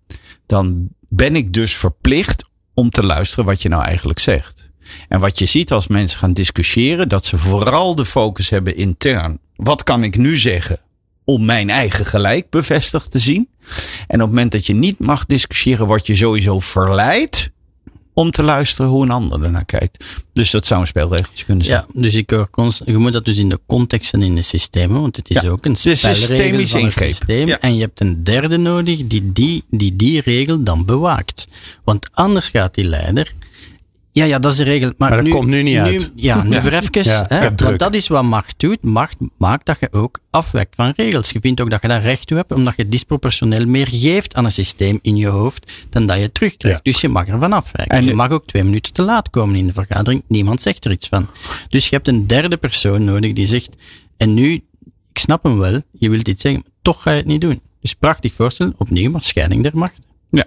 Dan 0.47 0.89
ben 1.09 1.37
ik 1.37 1.53
dus 1.53 1.77
verplicht 1.77 2.49
om 2.75 2.91
te 2.91 3.03
luisteren 3.03 3.45
wat 3.45 3.63
je 3.63 3.69
nou 3.69 3.83
eigenlijk 3.83 4.19
zegt. 4.19 4.71
En 5.09 5.21
wat 5.21 5.39
je 5.39 5.47
ziet 5.47 5.73
als 5.73 5.87
mensen 5.87 6.19
gaan 6.19 6.33
discussiëren, 6.33 7.09
dat 7.09 7.25
ze 7.25 7.39
vooral 7.39 7.95
de 7.95 8.07
focus 8.07 8.51
hebben 8.51 8.77
intern. 8.77 9.39
Wat 9.57 9.83
kan 9.83 10.03
ik 10.03 10.17
nu 10.17 10.37
zeggen 10.37 10.81
om 11.25 11.45
mijn 11.45 11.71
eigen 11.71 12.07
gelijk 12.07 12.51
bevestigd 12.51 13.11
te 13.11 13.19
zien? 13.19 13.49
En 14.07 14.17
op 14.17 14.21
het 14.21 14.29
moment 14.29 14.53
dat 14.53 14.67
je 14.67 14.75
niet 14.75 14.99
mag 14.99 15.27
discussiëren, 15.27 15.87
word 15.87 16.07
je 16.07 16.15
sowieso 16.15 16.61
verleid 16.61 17.51
om 18.15 18.31
te 18.31 18.43
luisteren 18.43 18.91
hoe 18.91 19.03
een 19.03 19.11
ander 19.11 19.43
ernaar 19.43 19.65
kijkt. 19.65 20.05
Dus 20.33 20.51
dat 20.51 20.67
zou 20.67 20.81
een 20.81 20.87
spelregeltje 20.87 21.45
kunnen 21.45 21.65
zijn. 21.65 21.85
Ja, 21.95 22.01
dus 22.01 22.15
ik 22.15 22.47
constant, 22.51 22.91
je 22.91 22.97
moet 22.97 23.13
dat 23.13 23.25
dus 23.25 23.37
in 23.37 23.49
de 23.49 23.61
context 23.67 24.13
en 24.13 24.23
in 24.23 24.35
de 24.35 24.43
systemen, 24.43 25.01
want 25.01 25.17
het 25.17 25.31
is 25.31 25.41
Ja, 25.41 25.49
ook 25.49 25.65
een 25.65 25.73
het 25.73 25.85
een 25.85 25.97
spelregel 25.97 26.27
systemisch 26.27 26.71
van 26.71 26.81
het 26.81 26.89
ingreep. 26.89 27.09
systeem. 27.09 27.49
Ja. 27.49 27.61
En 27.61 27.75
je 27.75 27.81
hebt 27.81 28.01
een 28.01 28.25
derde 28.25 28.57
nodig 28.57 29.07
die 29.07 29.33
die, 29.33 29.65
die 29.71 29.97
die 29.97 30.21
regel 30.21 30.63
dan 30.63 30.85
bewaakt. 30.85 31.49
Want 31.85 32.09
anders 32.13 32.49
gaat 32.49 32.75
die 32.75 32.85
leider... 32.85 33.33
Ja, 34.17 34.25
ja, 34.25 34.39
dat 34.39 34.53
is 34.53 34.59
de 34.59 34.65
regel. 34.65 34.93
Maar, 34.97 35.09
Maar 35.09 35.17
dat 35.19 35.27
nu, 35.27 35.31
komt 35.33 35.47
nu 35.49 35.63
niet 35.63 35.77
uit. 35.77 36.13
Ja, 36.15 36.43
nu 36.43 36.51
Ja. 36.55 36.63
voor 36.63 36.73
even. 36.73 37.03
Ja, 37.03 37.23
ik 37.25 37.31
hè, 37.31 37.39
druk. 37.55 37.61
want 37.69 37.79
dat 37.79 37.95
is 37.95 38.09
wat 38.09 38.23
macht 38.23 38.55
doet. 38.57 38.83
Macht 38.83 39.17
maakt 39.39 39.67
dat 39.67 39.77
je 39.81 39.89
ook 39.93 40.19
afwijkt 40.31 40.75
van 40.75 40.93
regels. 40.97 41.31
Je 41.31 41.41
vindt 41.41 41.61
ook 41.61 41.71
dat 41.71 41.83
je 41.83 41.89
daar 41.89 42.03
recht 42.03 42.27
toe 42.27 42.37
hebt, 42.37 42.53
omdat 42.53 42.75
je 42.77 42.89
disproportioneel 42.89 43.67
meer 43.67 43.89
geeft 43.89 44.35
aan 44.35 44.45
een 44.45 44.53
systeem 44.53 44.99
in 45.03 45.17
je 45.17 45.27
hoofd 45.27 45.73
dan 45.91 46.07
dat 46.07 46.19
je 46.19 46.33
terugkrijgt. 46.33 46.81
Ja. 46.85 46.93
Dus 46.93 47.01
je 47.01 47.09
mag 47.09 47.27
ervan 47.27 47.53
afwijken. 47.53 47.97
En- 47.97 48.05
je 48.05 48.15
mag 48.15 48.31
ook 48.31 48.47
twee 48.47 48.65
minuten 48.65 48.93
te 48.93 49.03
laat 49.03 49.31
komen 49.31 49.57
in 49.57 49.67
de 49.67 49.73
vergadering. 49.73 50.23
Niemand 50.29 50.63
zegt 50.63 50.85
er 50.85 50.91
iets 50.91 51.09
van. 51.09 51.27
Dus 51.69 51.89
je 51.89 51.95
hebt 51.95 52.09
een 52.09 52.27
derde 52.27 52.57
persoon 52.57 53.05
nodig 53.05 53.33
die 53.33 53.47
zegt, 53.47 53.77
en 54.17 54.35
nu, 54.35 54.53
ik 55.13 55.19
snap 55.19 55.43
hem 55.43 55.59
wel, 55.59 55.83
je 55.99 56.11
wilt 56.11 56.29
iets 56.29 56.43
zeggen, 56.43 56.61
maar 56.65 56.73
toch 56.83 57.03
ga 57.03 57.11
je 57.11 57.17
het 57.17 57.27
niet 57.27 57.41
doen. 57.41 57.61
Dus 57.81 57.95
prachtig 57.95 58.33
voorstel, 58.35 58.73
opnieuw, 58.77 59.11
maar 59.11 59.23
scheiding 59.23 59.63
der 59.63 59.73
macht. 59.79 59.99
Ja. 60.31 60.45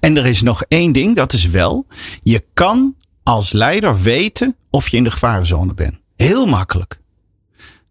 En 0.00 0.16
er 0.16 0.26
is 0.26 0.42
nog 0.42 0.62
één 0.68 0.92
ding, 0.92 1.16
dat 1.16 1.32
is 1.32 1.46
wel, 1.46 1.86
je 2.22 2.44
kan 2.54 2.94
als 3.26 3.52
leider 3.52 4.00
weten 4.00 4.56
of 4.70 4.88
je 4.88 4.96
in 4.96 5.04
de 5.04 5.10
gevarenzone 5.10 5.74
bent. 5.74 5.98
Heel 6.16 6.46
makkelijk. 6.46 6.98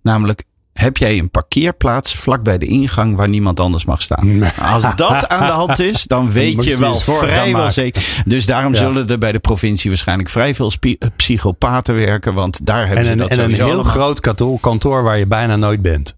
Namelijk, 0.01 0.44
heb 0.74 0.98
jij 0.98 1.18
een 1.20 1.30
parkeerplaats 1.30 2.15
vlak 2.15 2.44
bij 2.44 2.58
de 2.58 2.65
ingang 2.65 3.15
waar 3.15 3.30
niemand 3.30 3.60
anders 3.60 3.86
mag 3.86 4.01
staan? 4.01 4.38
Nee. 4.38 4.51
Als 4.62 4.84
dat 4.96 5.27
aan 5.27 5.46
de 5.48 5.51
hand 5.54 5.80
is, 5.80 6.04
dan 6.04 6.32
weet 6.32 6.63
je 6.63 6.70
je 6.70 6.77
wel 6.77 6.96
vrijwel 6.96 7.72
zeker. 7.72 8.24
Dus 8.25 8.46
daarom 8.46 8.74
Ja. 8.74 8.80
zullen 8.80 9.08
er 9.08 9.18
bij 9.18 9.32
de 9.32 9.39
provincie 9.39 9.89
waarschijnlijk 9.89 10.30
vrij 10.30 10.56
veel 10.56 10.72
eh, 10.80 10.94
psychopaten 11.15 11.96
werken, 11.96 12.34
want 12.34 12.65
daar 12.65 12.80
hebben 12.88 12.98
En 12.98 13.06
ze 13.06 13.12
een, 13.12 13.18
dat 13.18 13.30
en 13.30 13.38
een 13.38 13.44
sowieso 13.44 13.63
heel 13.65 13.74
allemaal. 13.74 13.92
groot 13.92 14.20
kantoor, 14.20 14.60
kantoor 14.60 15.04
waar 15.04 15.18
je 15.18 15.27
bijna 15.27 15.56
nooit 15.56 15.82
bent. 15.82 16.15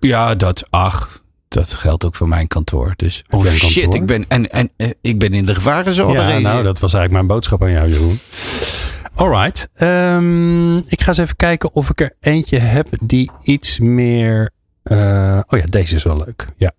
Ja, 0.00 0.34
dat, 0.34 0.66
ach, 0.70 1.22
dat 1.54 1.74
geldt 1.74 2.04
ook 2.04 2.16
voor 2.16 2.28
mijn 2.28 2.46
kantoor. 2.46 2.92
Dus, 2.96 3.24
oh 3.30 3.46
shit, 3.46 3.82
kantoor? 3.82 3.94
ik 3.94 4.06
ben, 4.06 4.24
en, 4.28 4.50
en 4.50 4.70
eh, 4.76 4.90
ik 5.00 5.18
ben 5.18 5.32
in 5.32 5.44
de 5.44 5.54
gevarenzone. 5.54 6.12
ja, 6.20 6.38
nou, 6.38 6.62
dat 6.62 6.78
was 6.78 6.92
eigenlijk 6.94 7.12
mijn 7.12 7.26
boodschap 7.26 7.62
aan 7.62 7.70
jou, 7.70 7.88
Jeroen. 7.88 8.18
Alright. 9.14 9.68
Ehm, 9.74 10.76
ik 10.76 11.00
ga 11.00 11.08
eens 11.08 11.18
even 11.18 11.36
kijken 11.36 11.74
of 11.74 11.90
ik 11.90 12.00
er 12.00 12.16
eentje 12.20 12.58
heb 12.58 12.86
die 13.02 13.30
iets 13.42 13.78
meer. 13.78 14.50
eh, 14.82 15.40
oh 15.46 15.58
ja, 15.58 15.64
deze 15.70 15.94
is 15.94 16.02
wel 16.02 16.16
leuk. 16.16 16.46
Ja. 16.56 16.72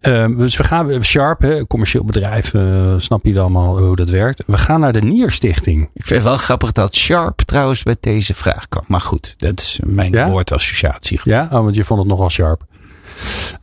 Ehm, 0.00 0.36
dus 0.36 0.56
we 0.56 0.64
gaan, 0.64 1.04
Sharp, 1.04 1.40
hè, 1.40 1.66
commercieel 1.66 2.04
bedrijf, 2.04 2.54
eh, 2.54 2.94
snap 2.98 3.24
je 3.24 3.40
allemaal 3.40 3.78
hoe 3.78 3.96
dat 3.96 4.08
werkt. 4.08 4.42
We 4.46 4.58
gaan 4.58 4.80
naar 4.80 4.92
de 4.92 5.02
Nierstichting. 5.02 5.82
Ik 5.94 6.06
vind 6.06 6.20
het 6.20 6.28
wel 6.28 6.36
grappig 6.36 6.72
dat 6.72 6.94
Sharp 6.94 7.40
trouwens 7.40 7.82
bij 7.82 7.96
deze 8.00 8.34
vraag 8.34 8.68
kwam. 8.68 8.84
Maar 8.86 9.00
goed, 9.00 9.34
dat 9.36 9.60
is 9.60 9.80
mijn 9.84 10.12
Ja? 10.12 10.28
woordassociatie. 10.30 11.20
Ja, 11.24 11.44
oh, 11.44 11.50
want 11.50 11.74
je 11.74 11.84
vond 11.84 12.00
het 12.00 12.08
nogal 12.08 12.30
sharp. 12.30 12.64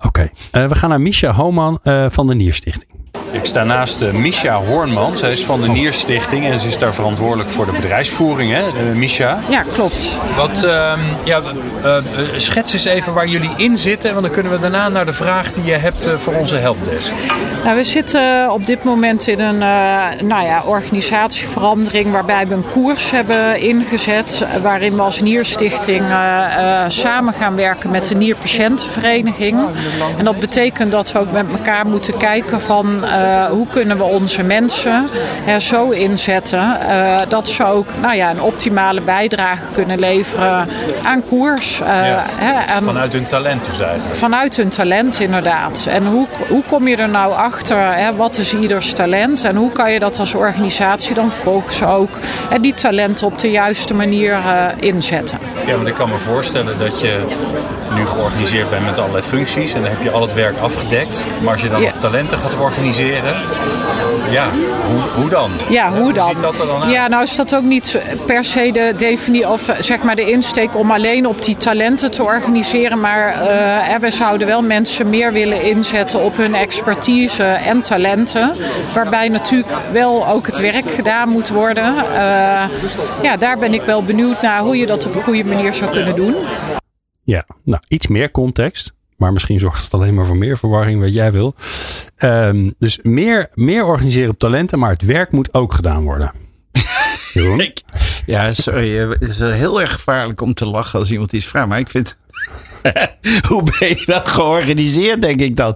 Oké, 0.06 0.30
Eh, 0.52 0.66
we 0.68 0.76
gaan 0.76 0.90
naar 0.90 1.02
Misha 1.02 1.32
Homan 1.32 1.80
eh, 1.84 2.06
van 2.10 2.28
de 2.28 2.36
Nierstichting. 2.36 2.91
Ik 3.32 3.46
sta 3.46 3.64
naast 3.64 4.02
uh, 4.02 4.12
Misha 4.12 4.56
Hoornman. 4.56 5.18
Zij 5.18 5.32
is 5.32 5.46
van 5.46 5.62
de 5.62 5.68
Nierstichting 5.68 6.46
en 6.46 6.60
ze 6.60 6.68
is 6.68 6.78
daar 6.78 6.94
verantwoordelijk 6.94 7.50
voor 7.50 7.66
de 7.66 7.72
bedrijfsvoering. 7.72 8.52
Hè? 8.52 8.62
Uh, 8.62 8.96
Misha, 8.96 9.40
Ja, 9.50 9.64
klopt. 9.74 10.08
wat, 10.36 10.64
ehm, 10.64 11.00
ja, 11.24 11.42
uh, 11.86 11.96
schets 12.36 12.74
eens 12.74 12.86
even 12.86 13.14
waar 13.14 13.28
jullie 13.28 13.50
in 13.58 13.78
zitten. 13.78 14.12
Want 14.12 14.26
dan 14.26 14.34
kunnen 14.34 14.52
we 14.52 14.60
daarna 14.60 14.90
naar 14.90 15.06
de 15.06 15.14
vraag 15.14 15.52
die 15.52 15.64
je 15.64 15.72
hebt 15.72 16.08
uh, 16.08 16.14
voor 16.18 16.34
onze 16.34 16.56
helpdesk. 16.56 17.12
Nou, 17.64 17.76
we 17.76 17.84
zitten 17.84 18.52
op 18.52 18.66
dit 18.66 18.84
moment 18.84 19.28
in 19.28 19.40
een 19.40 19.56
uh, 19.62 20.28
nou 20.28 20.44
ja, 20.44 20.64
organisatieverandering 20.66 22.12
waarbij 22.12 22.48
we 22.48 22.54
een 22.54 22.70
koers 22.70 23.12
hebben 23.12 23.60
ingezet. 23.62 24.44
Waarin 24.62 24.96
we 24.96 25.02
als 25.02 25.22
Nierstichting 25.22 26.02
uh, 26.10 26.84
samen 26.88 27.34
gaan 27.34 27.56
werken 27.56 27.92
met 27.92 28.06
de 28.06 28.16
Nierpatiëntenvereniging. 28.16 29.60
En 30.18 30.26
dat 30.26 30.40
betekent 30.40 30.92
dat 30.92 31.12
we 31.12 31.20
ook 31.20 31.32
met 31.32 31.46
elkaar 31.52 31.86
moeten 31.86 32.18
kijken 32.18 32.62
van 32.62 33.04
uh, 33.22 33.46
hoe 33.46 33.68
kunnen 33.68 33.98
we 33.98 34.04
onze 34.04 34.44
mensen 34.44 35.08
er 35.46 35.62
zo 35.62 35.90
inzetten 35.90 36.78
uh, 36.90 37.20
dat 37.28 37.48
ze 37.48 37.66
ook 37.66 37.88
nou 38.02 38.16
ja, 38.16 38.30
een 38.30 38.42
optimale 38.42 39.02
bijdrage 39.02 39.62
kunnen 39.74 40.00
leveren 40.00 40.68
aan 41.04 41.24
koers. 41.26 41.80
Uh, 41.80 41.88
ja, 41.88 42.26
hè, 42.28 42.82
vanuit 42.82 43.14
hun 43.14 43.28
talent 43.28 43.66
dus 43.66 43.80
eigenlijk. 43.80 44.16
Vanuit 44.16 44.56
hun 44.56 44.70
talent 44.70 45.20
inderdaad. 45.20 45.86
En 45.90 46.06
hoe, 46.06 46.28
hoe 46.48 46.64
kom 46.68 46.88
je 46.88 46.96
er 46.96 47.10
nou 47.10 47.34
achter, 47.34 47.94
hè, 47.94 48.16
wat 48.16 48.38
is 48.38 48.54
ieders 48.54 48.94
talent 48.94 49.44
en 49.44 49.56
hoe 49.56 49.72
kan 49.72 49.92
je 49.92 50.00
dat 50.00 50.20
als 50.20 50.34
organisatie 50.34 51.14
dan 51.14 51.32
vervolgens 51.32 51.84
ook 51.84 52.18
hè, 52.50 52.60
die 52.60 52.74
talenten 52.74 53.28
op 53.28 53.40
de 53.40 53.52
juiste 53.52 53.94
manier 53.94 54.38
inzetten. 54.80 55.38
Ja, 55.66 55.76
want 55.76 55.88
ik 55.88 55.94
kan 55.94 56.10
me 56.10 56.16
voorstellen 56.16 56.80
dat 56.80 57.00
je 57.00 57.20
nu 57.94 58.06
georganiseerd 58.06 58.70
bent 58.70 58.86
met 58.86 59.00
allerlei 59.00 59.24
functies 59.24 59.74
en 59.74 59.82
dan 59.82 59.92
heb 59.92 60.04
je 60.04 60.12
al 60.12 60.22
het 60.22 60.34
werk 60.34 60.58
afgedekt. 60.58 61.26
Maar 61.42 61.54
als 61.54 61.62
je 61.62 61.70
dan 61.70 61.82
ja. 61.82 61.92
talenten 62.00 62.38
gaat 62.38 62.60
organiseren, 62.60 63.36
ja, 64.30 64.50
hoe, 64.88 65.02
hoe 65.22 65.30
dan? 65.30 65.52
Ja, 65.70 65.90
hoe 65.90 66.14
dan? 66.14 66.24
Hoe 66.24 66.34
ziet 66.34 66.42
dat 66.42 66.60
er 66.60 66.68
dan 66.68 66.82
uit? 66.82 66.92
Ja, 66.92 67.08
nou 67.08 67.24
is 67.24 67.36
dat 67.36 67.56
ook 67.56 67.64
niet 67.64 68.00
per 68.26 68.44
se 68.44 68.72
de 68.72 68.94
definitie 68.98 69.50
of 69.50 69.70
zeg 69.80 70.04
maar 70.04 70.16
de 70.16 70.32
insteek 70.32 70.76
om 70.76 70.92
alleen 70.92 71.28
op 71.28 71.44
die 71.44 71.58
talenten 71.58 72.12
te 72.12 72.24
organiseren. 72.24 73.00
Maar 73.00 73.34
uh, 73.34 73.96
we 73.96 74.10
zouden 74.10 74.48
wel 74.48 74.62
mensen 74.62 75.10
meer 75.10 75.34
willen 75.34 75.62
inzetten 75.62 76.24
op 76.24 76.38
hun 76.38 76.56
expertise 76.56 77.44
en 77.44 77.82
talenten. 77.82 78.54
Waarbij 78.94 79.30
natuurlijk 79.30 79.74
wel 79.92 80.28
ook 80.28 80.46
het 80.46 80.58
werk 80.58 80.92
gedaan 80.96 81.30
moet 81.30 81.50
worden. 81.50 81.96
Uh, 81.96 82.64
ja, 83.22 83.36
daar 83.40 83.58
ben 83.58 83.74
ik 83.74 83.82
wel 83.82 84.04
benieuwd 84.04 84.42
naar 84.42 84.60
hoe 84.60 84.78
je 84.78 84.86
dat 84.86 85.06
op 85.06 85.16
een 85.16 85.24
goede 85.24 85.46
manier 85.46 85.74
zou 85.74 85.92
kunnen 85.92 86.16
doen. 86.16 86.36
Ja, 87.32 87.46
nou 87.64 87.82
iets 87.88 88.08
meer 88.08 88.32
context. 88.32 88.94
Maar 89.18 89.34
misschien 89.34 89.60
zorgt 89.60 89.84
het 89.84 89.94
alleen 89.94 90.14
maar 90.14 90.26
voor 90.26 90.38
meer 90.38 90.58
verwarring, 90.58 91.02
wat 91.02 91.14
jij 91.14 91.32
wil. 91.32 91.56
Um, 92.20 92.74
dus 92.80 93.00
meer, 93.02 93.50
meer 93.54 93.86
organiseren 93.86 94.30
op 94.30 94.40
talenten, 94.40 94.80
maar 94.80 94.90
het 94.90 95.02
werk 95.02 95.32
moet 95.32 95.54
ook 95.54 95.74
gedaan 95.74 96.04
worden. 96.04 96.32
Ja, 98.26 98.54
sorry. 98.54 98.96
Het 98.96 99.22
is 99.22 99.40
heel 99.40 99.82
erg 99.82 99.92
gevaarlijk 99.92 100.42
om 100.42 100.54
te 100.54 100.66
lachen 100.66 101.00
als 101.00 101.12
iemand 101.12 101.34
iets 101.34 101.46
vraagt. 101.46 101.68
Maar 101.68 101.80
ik 101.80 101.90
vind. 101.90 102.18
Hoe 103.48 103.64
ben 103.64 103.90
je 103.90 104.04
dat 104.06 104.28
georganiseerd, 104.28 105.22
denk 105.22 105.40
ik 105.40 105.56
dan? 105.56 105.76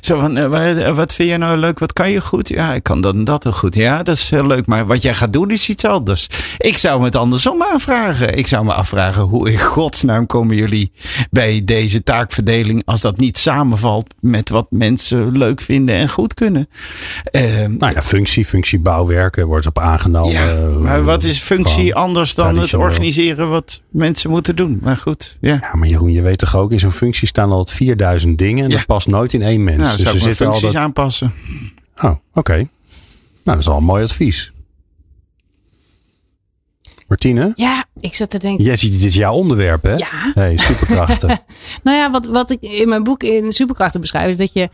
Zo 0.00 0.20
van, 0.20 0.38
uh, 0.38 0.88
wat 0.88 1.14
vind 1.14 1.30
je 1.30 1.36
nou 1.36 1.58
leuk? 1.58 1.78
Wat 1.78 1.92
kan 1.92 2.10
je 2.10 2.20
goed? 2.20 2.48
Ja, 2.48 2.74
ik 2.74 2.82
kan 2.82 3.00
dat 3.00 3.14
en 3.14 3.24
dat 3.24 3.46
goed. 3.46 3.74
Ja, 3.74 4.02
dat 4.02 4.16
is 4.16 4.30
heel 4.30 4.46
leuk. 4.46 4.66
Maar 4.66 4.86
wat 4.86 5.02
jij 5.02 5.14
gaat 5.14 5.32
doen 5.32 5.50
is 5.50 5.68
iets 5.68 5.84
anders. 5.84 6.26
Ik 6.58 6.76
zou 6.78 6.98
me 6.98 7.04
het 7.04 7.16
andersom 7.16 7.62
aanvragen. 7.62 8.38
Ik 8.38 8.46
zou 8.46 8.64
me 8.64 8.72
afvragen, 8.72 9.22
hoe 9.22 9.50
in 9.50 9.58
godsnaam 9.58 10.26
komen 10.26 10.56
jullie 10.56 10.92
bij 11.30 11.62
deze 11.64 12.02
taakverdeling 12.02 12.82
als 12.84 13.00
dat 13.00 13.16
niet 13.16 13.38
samenvalt 13.38 14.14
met 14.20 14.48
wat 14.48 14.66
mensen 14.70 15.38
leuk 15.38 15.60
vinden 15.60 15.94
en 15.94 16.08
goed 16.08 16.34
kunnen? 16.34 16.68
Uh, 17.32 17.42
nou 17.66 17.92
ja, 17.92 18.02
functie, 18.02 18.46
functiebouwwerken 18.46 19.46
wordt 19.46 19.66
op 19.66 19.78
aangenomen. 19.78 20.32
Ja, 20.32 20.54
maar 20.80 21.04
wat 21.04 21.24
is 21.24 21.38
functie 21.38 21.94
anders 21.94 22.34
dan 22.34 22.58
het 22.58 22.74
organiseren 22.74 23.48
wat 23.48 23.82
mensen 23.90 24.30
moeten 24.30 24.56
doen? 24.56 24.78
Maar 24.82 24.96
goed, 24.96 25.36
ja. 25.40 25.58
Ja, 25.60 25.70
maar 25.74 25.88
Jeroen, 25.88 26.12
je 26.12 26.22
weet 26.22 26.42
toch 26.50 26.60
ook, 26.60 26.72
in 26.72 26.78
zo'n 26.78 26.92
functie 26.92 27.28
staan 27.28 27.50
al 27.50 27.64
4000 27.64 28.38
dingen 28.38 28.64
en 28.64 28.70
ja. 28.70 28.76
dat 28.76 28.86
past 28.86 29.06
nooit 29.06 29.32
in 29.32 29.42
één 29.42 29.64
mens. 29.64 29.82
Nou, 29.82 29.96
dus 29.96 30.00
zou 30.00 30.08
er 30.08 30.20
ik 30.20 30.26
zitten 30.26 30.46
functies 30.46 30.66
al 30.66 30.72
dat... 30.72 30.82
aanpassen. 30.82 31.32
Oh, 31.96 32.10
oké. 32.10 32.18
Okay. 32.32 32.58
Nou, 32.58 32.68
dat 33.44 33.58
is 33.58 33.68
al 33.68 33.76
een 33.76 33.84
mooi 33.84 34.02
advies. 34.02 34.52
Martine? 37.08 37.52
Ja, 37.54 37.84
ik 37.96 38.14
zat 38.14 38.30
te 38.30 38.38
denken. 38.38 38.64
Jij 38.64 38.76
ziet, 38.76 38.92
dit 38.92 39.04
is 39.04 39.14
jouw 39.14 39.34
onderwerp, 39.34 39.82
hè? 39.82 39.94
Ja. 39.94 40.32
Hey, 40.34 40.56
superkrachten. 40.56 41.28
nou 41.84 41.96
ja, 41.96 42.10
wat, 42.10 42.26
wat 42.26 42.50
ik 42.50 42.62
in 42.62 42.88
mijn 42.88 43.02
boek 43.02 43.22
in 43.22 43.52
Superkrachten 43.52 44.00
beschrijf, 44.00 44.30
is 44.30 44.36
dat 44.36 44.52
je, 44.52 44.68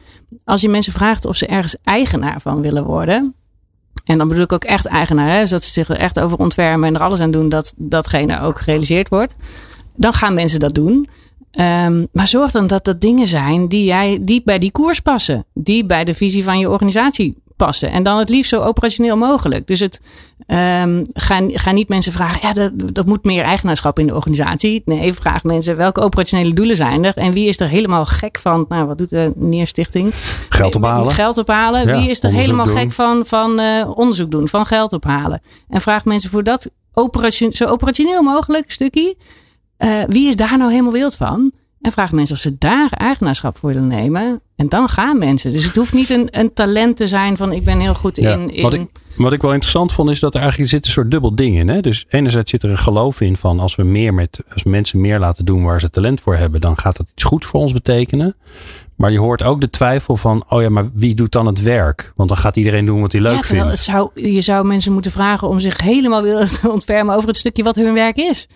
als 0.45 0.61
je 0.61 0.69
mensen 0.69 0.93
vraagt 0.93 1.25
of 1.25 1.37
ze 1.37 1.47
ergens 1.47 1.77
eigenaar 1.85 2.41
van 2.41 2.63
willen 2.63 2.85
worden. 2.85 3.35
En 4.05 4.19
dan 4.19 4.29
bedoel 4.29 4.45
ik 4.45 4.53
ook 4.53 4.65
echt 4.65 4.87
eigenaar, 4.87 5.29
hè? 5.29 5.41
Dus 5.41 5.51
dat 5.51 5.63
ze 5.63 5.71
zich 5.71 5.89
er 5.89 5.97
echt 5.97 6.21
over 6.21 6.39
ontfermen 6.39 6.89
en 6.89 6.95
er 6.95 7.01
alles 7.01 7.21
aan 7.21 7.31
doen 7.31 7.49
dat 7.49 7.75
datgene 7.77 8.41
ook 8.41 8.59
gerealiseerd 8.59 9.09
wordt. 9.09 9.37
Dan 9.97 10.13
gaan 10.13 10.35
mensen 10.35 10.61
dat 10.61 10.75
doen. 10.75 11.09
Um, 11.61 12.09
maar 12.13 12.27
zorg 12.27 12.51
dan 12.51 12.67
dat 12.67 12.85
dat 12.85 13.01
dingen 13.01 13.27
zijn 13.27 13.69
die, 13.69 13.85
jij, 13.85 14.19
die 14.21 14.43
bij 14.45 14.59
die 14.59 14.71
koers 14.71 15.01
passen. 15.01 15.45
Die 15.55 15.87
bij 15.87 16.05
de 16.05 16.15
visie 16.15 16.45
van 16.45 16.59
je 16.59 16.71
organisatie 16.71 17.43
passen. 17.57 17.91
En 17.91 18.03
dan 18.03 18.19
het 18.19 18.29
liefst 18.29 18.51
zo 18.51 18.61
operationeel 18.61 19.17
mogelijk. 19.17 19.67
Dus 19.67 19.81
het 19.81 20.01
um, 20.47 21.03
ga, 21.13 21.41
ga 21.47 21.71
niet 21.71 21.89
mensen 21.89 22.13
vragen, 22.13 22.39
ja, 22.43 22.53
dat, 22.53 22.95
dat 22.95 23.07
moet 23.07 23.25
meer 23.25 23.45
eigenaarschap 23.45 23.99
in 23.99 24.07
de 24.07 24.15
organisatie. 24.15 24.83
Nee, 24.85 25.13
vraag 25.13 25.43
mensen 25.45 25.77
welke 25.77 26.01
operationele 26.01 26.55
doelen 26.55 26.77
zijn 26.77 27.05
er. 27.05 27.17
En 27.17 27.33
wie 27.33 27.49
is 27.49 27.61
er 27.61 27.69
helemaal 27.69 28.07
gek 28.07 28.39
van, 28.39 28.65
nou 28.69 28.87
wat 28.87 28.99
doet 28.99 29.11
de 29.11 29.33
Neerstichting? 29.37 30.13
Geld 30.49 30.77
ophalen. 30.77 31.13
Geld 31.13 31.39
ophalen. 31.39 31.87
Ja, 31.87 31.99
wie 31.99 32.11
is 32.11 32.23
er 32.23 32.33
helemaal 32.33 32.67
doen. 32.67 32.77
gek 32.77 32.93
van, 32.93 33.27
van 33.27 33.61
uh, 33.61 33.91
onderzoek 33.95 34.31
doen, 34.31 34.49
van 34.49 34.67
geld 34.67 34.93
ophalen? 34.93 35.41
En 35.69 35.81
vraag 35.81 36.05
mensen 36.05 36.31
voor 36.31 36.43
dat 36.43 36.71
operation, 36.93 37.53
zo 37.53 37.65
operationeel 37.65 38.23
mogelijk 38.23 38.71
stukje. 38.71 39.17
Uh, 39.85 40.03
wie 40.09 40.29
is 40.29 40.37
daar 40.37 40.59
nou 40.59 40.71
helemaal 40.71 40.93
wild 40.93 41.17
van? 41.17 41.53
En 41.81 41.93
vraag 41.93 42.13
mensen 42.13 42.35
of 42.35 42.41
ze 42.41 42.59
daar 42.59 42.91
eigenaarschap 42.91 43.59
voor 43.59 43.73
willen 43.73 43.89
nemen. 43.89 44.41
En 44.57 44.69
dan 44.69 44.89
gaan 44.89 45.19
mensen. 45.19 45.53
Dus 45.53 45.65
het 45.65 45.77
hoeft 45.77 45.93
niet 45.93 46.11
een, 46.11 46.29
een 46.31 46.53
talent 46.53 46.97
te 46.97 47.07
zijn 47.07 47.37
van 47.37 47.53
ik 47.53 47.65
ben 47.65 47.81
heel 47.81 47.95
goed 47.95 48.17
Ja, 48.17 48.33
in. 48.33 48.51
in 48.51 48.63
Wat, 48.63 48.75
ik, 48.75 48.87
wat 49.17 49.33
ik 49.33 49.43
wel 49.43 49.53
interessant 49.53 49.93
vond 49.93 50.11
is 50.11 50.21
dat 50.21 50.35
er 50.35 50.41
eigenlijk 50.41 50.71
zit 50.71 50.87
een 50.87 50.93
soort 50.93 51.11
dubbel 51.11 51.35
ding 51.35 51.57
in. 51.57 51.69
Hè? 51.69 51.81
Dus 51.81 52.07
enerzijds 52.09 52.51
zit 52.51 52.63
er 52.63 52.71
een 52.71 52.79
geloof 52.79 53.21
in 53.21 53.37
van 53.37 53.61
als 53.61 53.75
we 53.75 53.83
meer 53.83 54.15
met 54.15 54.41
als 54.53 54.65
mensen 54.65 55.01
meer 55.01 55.19
laten 55.19 55.45
doen 55.45 55.65
waar 55.65 55.81
ze 55.81 55.91
talent 55.91 56.21
voor 56.21 56.37
hebben, 56.37 56.61
dan 56.61 56.79
gaat 56.79 56.97
dat 56.97 57.07
iets 57.15 57.25
goeds 57.25 57.47
voor 57.47 57.61
ons 57.61 57.73
betekenen. 57.73 58.35
Maar 58.97 59.13
je 59.13 59.19
hoort 59.19 59.43
ook 59.43 59.61
de 59.61 59.71
twijfel 59.71 60.17
van, 60.17 60.45
oh 60.49 60.63
ja, 60.63 60.69
maar 60.69 60.91
wie 60.95 61.15
doet 61.15 61.33
dan 61.33 61.47
het 61.47 61.63
werk? 61.63 62.13
Want 62.17 62.29
dan 62.29 62.39
gaat 62.39 62.57
iedereen 62.57 62.87
doen 62.87 63.01
wat 63.01 63.13
hij 63.13 63.21
leuk 63.21 63.33
ja, 63.33 63.43
vindt. 63.43 63.71
het 63.71 63.79
zou, 63.79 64.11
je 64.15 64.41
zou 64.41 64.67
mensen 64.67 64.93
moeten 64.93 65.11
vragen 65.11 65.49
om 65.49 65.61
zich 65.61 65.81
helemaal 65.81 66.23
te 66.23 66.71
ontfermen 66.71 67.15
over 67.15 67.29
het 67.29 67.37
stukje 67.37 67.63
wat 67.63 67.77
hun 67.77 67.95
werk 67.95 68.17
is. 68.17 68.49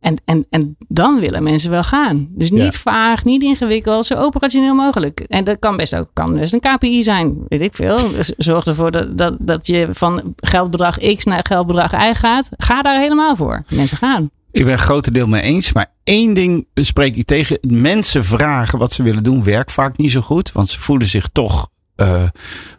En, 0.00 0.20
en, 0.24 0.46
en 0.50 0.76
dan 0.88 1.20
willen 1.20 1.42
mensen 1.42 1.70
wel 1.70 1.82
gaan. 1.82 2.26
Dus 2.30 2.50
niet 2.50 2.60
Ja. 2.60 2.70
vaag, 2.70 3.24
niet 3.24 3.42
ingewikkeld, 3.42 4.06
zo 4.06 4.14
operationeel 4.14 4.74
mogelijk. 4.74 5.20
En 5.20 5.44
dat 5.44 5.58
kan 5.58 5.76
best 5.76 5.96
ook 5.96 6.10
kan 6.12 6.34
best 6.34 6.52
een 6.52 6.60
KPI 6.60 7.02
zijn, 7.02 7.34
weet 7.48 7.60
ik 7.60 7.74
veel. 7.74 8.10
Dus 8.10 8.32
zorg 8.36 8.66
ervoor 8.66 8.90
dat, 8.90 9.18
dat, 9.18 9.36
dat 9.40 9.66
je 9.66 9.88
van 9.90 10.34
geldbedrag 10.36 10.96
X 11.16 11.24
naar 11.24 11.44
geldbedrag 11.48 11.92
Y 11.92 12.14
gaat. 12.14 12.48
Ga 12.56 12.82
daar 12.82 13.00
helemaal 13.00 13.36
voor. 13.36 13.64
Mensen 13.68 13.96
gaan. 13.96 14.30
Ik 14.52 14.64
ben 14.64 14.72
het 14.72 14.80
grotendeel 14.82 15.26
mee 15.26 15.42
eens. 15.42 15.72
Maar 15.72 15.86
één 16.04 16.34
ding 16.34 16.66
spreek 16.74 17.16
ik 17.16 17.24
tegen. 17.26 17.58
Mensen 17.68 18.24
vragen 18.24 18.78
wat 18.78 18.92
ze 18.92 19.02
willen 19.02 19.22
doen 19.22 19.44
werkt 19.44 19.72
vaak 19.72 19.96
niet 19.96 20.10
zo 20.10 20.20
goed. 20.20 20.52
Want 20.52 20.68
ze 20.68 20.80
voelen 20.80 21.06
zich 21.06 21.28
toch 21.28 21.68
eh, 21.96 22.22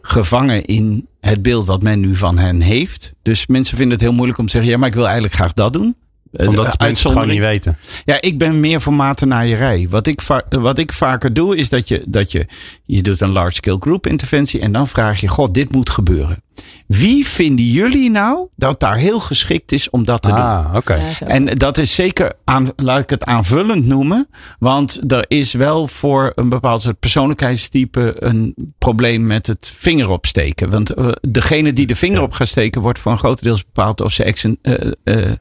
gevangen 0.01 0.65
in 0.65 1.07
het 1.19 1.41
beeld 1.41 1.65
wat 1.67 1.81
men 1.83 1.99
nu 1.99 2.15
van 2.15 2.37
hen 2.37 2.61
heeft. 2.61 3.13
Dus 3.21 3.47
mensen 3.47 3.77
vinden 3.77 3.93
het 3.97 4.05
heel 4.05 4.13
moeilijk 4.15 4.39
om 4.39 4.45
te 4.45 4.51
zeggen. 4.51 4.71
Ja, 4.71 4.77
maar 4.77 4.87
ik 4.87 4.93
wil 4.93 5.03
eigenlijk 5.03 5.33
graag 5.33 5.53
dat 5.53 5.73
doen. 5.73 5.95
Eh, 6.31 6.47
Omdat 6.47 6.79
mensen 6.79 7.09
het 7.09 7.17
gewoon 7.17 7.27
niet 7.33 7.39
weten. 7.45 7.77
Ja, 8.05 8.21
ik 8.21 8.37
ben 8.37 8.59
meer 8.59 8.81
voor 8.81 8.93
matenaaierij. 8.93 9.87
Wat 9.89 10.07
ik, 10.07 10.21
va- 10.21 10.43
wat 10.49 10.77
ik 10.77 10.93
vaker 10.93 11.33
doe, 11.33 11.55
is 11.57 11.69
dat 11.69 11.87
je, 11.87 12.03
dat 12.07 12.31
je, 12.31 12.45
je 12.83 13.01
doet 13.01 13.21
een 13.21 13.31
large 13.31 13.53
scale 13.55 13.77
group 13.79 14.07
interventie 14.07 14.59
en 14.59 14.71
dan 14.71 14.87
vraag 14.87 15.19
je, 15.19 15.27
god, 15.27 15.53
dit 15.53 15.71
moet 15.71 15.89
gebeuren. 15.89 16.43
Wie 16.87 17.27
vinden 17.27 17.65
jullie 17.65 18.09
nou 18.09 18.47
dat 18.55 18.79
daar 18.79 18.95
heel 18.95 19.19
geschikt 19.19 19.71
is 19.71 19.89
om 19.89 20.05
dat 20.05 20.21
te 20.21 20.29
doen? 20.29 20.37
Ah, 20.37 20.73
oké. 20.75 20.93
Ja, 20.93 21.13
zo. 21.13 21.25
En 21.25 21.45
dat 21.45 21.77
is 21.77 21.95
zeker, 21.95 22.33
aan, 22.45 22.69
laat 22.75 22.99
ik 22.99 23.09
het 23.09 23.25
aanvullend 23.25 23.85
noemen. 23.85 24.27
Want 24.59 25.11
er 25.11 25.25
is 25.27 25.53
wel 25.53 25.87
voor 25.87 26.31
een 26.35 26.49
bepaald 26.49 26.81
soort 26.81 26.99
persoonlijkheidstype 26.99 28.15
een 28.15 28.55
probleem 28.77 29.25
met 29.25 29.47
het 29.47 29.71
vinger 29.75 30.09
opsteken. 30.09 30.69
Want 30.69 30.93
eh, 30.93 31.11
degene 31.21 31.73
die 31.73 31.87
de 31.87 31.95
vinger 31.95 32.21
op 32.21 32.31
gaat 32.31 32.47
steken, 32.47 32.81
wordt 32.81 32.99
voor 32.99 33.11
een 33.11 33.17
grotendeels 33.17 33.65
bepaald 33.65 34.01
of 34.01 34.11
ze 34.11 34.23
ex, 34.23 34.45
eh, 34.61 34.73
eh, 35.03 35.31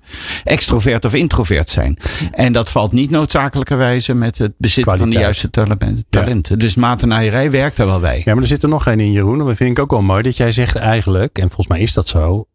extrovert 0.44 1.04
of 1.04 1.14
introvert 1.14 1.68
zijn. 1.68 1.98
En 2.32 2.52
dat 2.52 2.70
valt 2.70 2.92
niet 2.92 3.10
noodzakelijkerwijze 3.10 4.14
met 4.14 4.38
het 4.38 4.52
bezitten 4.58 4.98
van 4.98 5.10
de 5.10 5.18
juiste 5.18 5.50
talenten. 5.50 6.04
talenten. 6.08 6.58
Dus 6.58 6.74
matenaaierij 6.74 7.50
werkt 7.50 7.76
daar 7.76 7.86
wel 7.86 8.00
bij. 8.00 8.22
Ja, 8.24 8.32
maar 8.34 8.42
er 8.42 8.48
zit 8.48 8.62
er 8.62 8.68
nog 8.68 8.86
één 8.86 9.00
in, 9.00 9.12
Jeroen. 9.12 9.38
Dat 9.38 9.56
vind 9.56 9.70
ik 9.70 9.82
ook 9.82 9.90
wel 9.90 10.02
mooi. 10.02 10.22
Dat 10.22 10.36
jij 10.36 10.52
zegt 10.52 10.76
eigenlijk, 10.76 11.07
en 11.16 11.30
volgens 11.32 11.66
mij 11.66 11.80
is 11.80 11.92
dat 11.92 12.08
zo. 12.08 12.46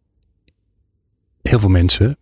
Heel 1.42 1.60
veel 1.60 1.70
mensen, 1.70 2.18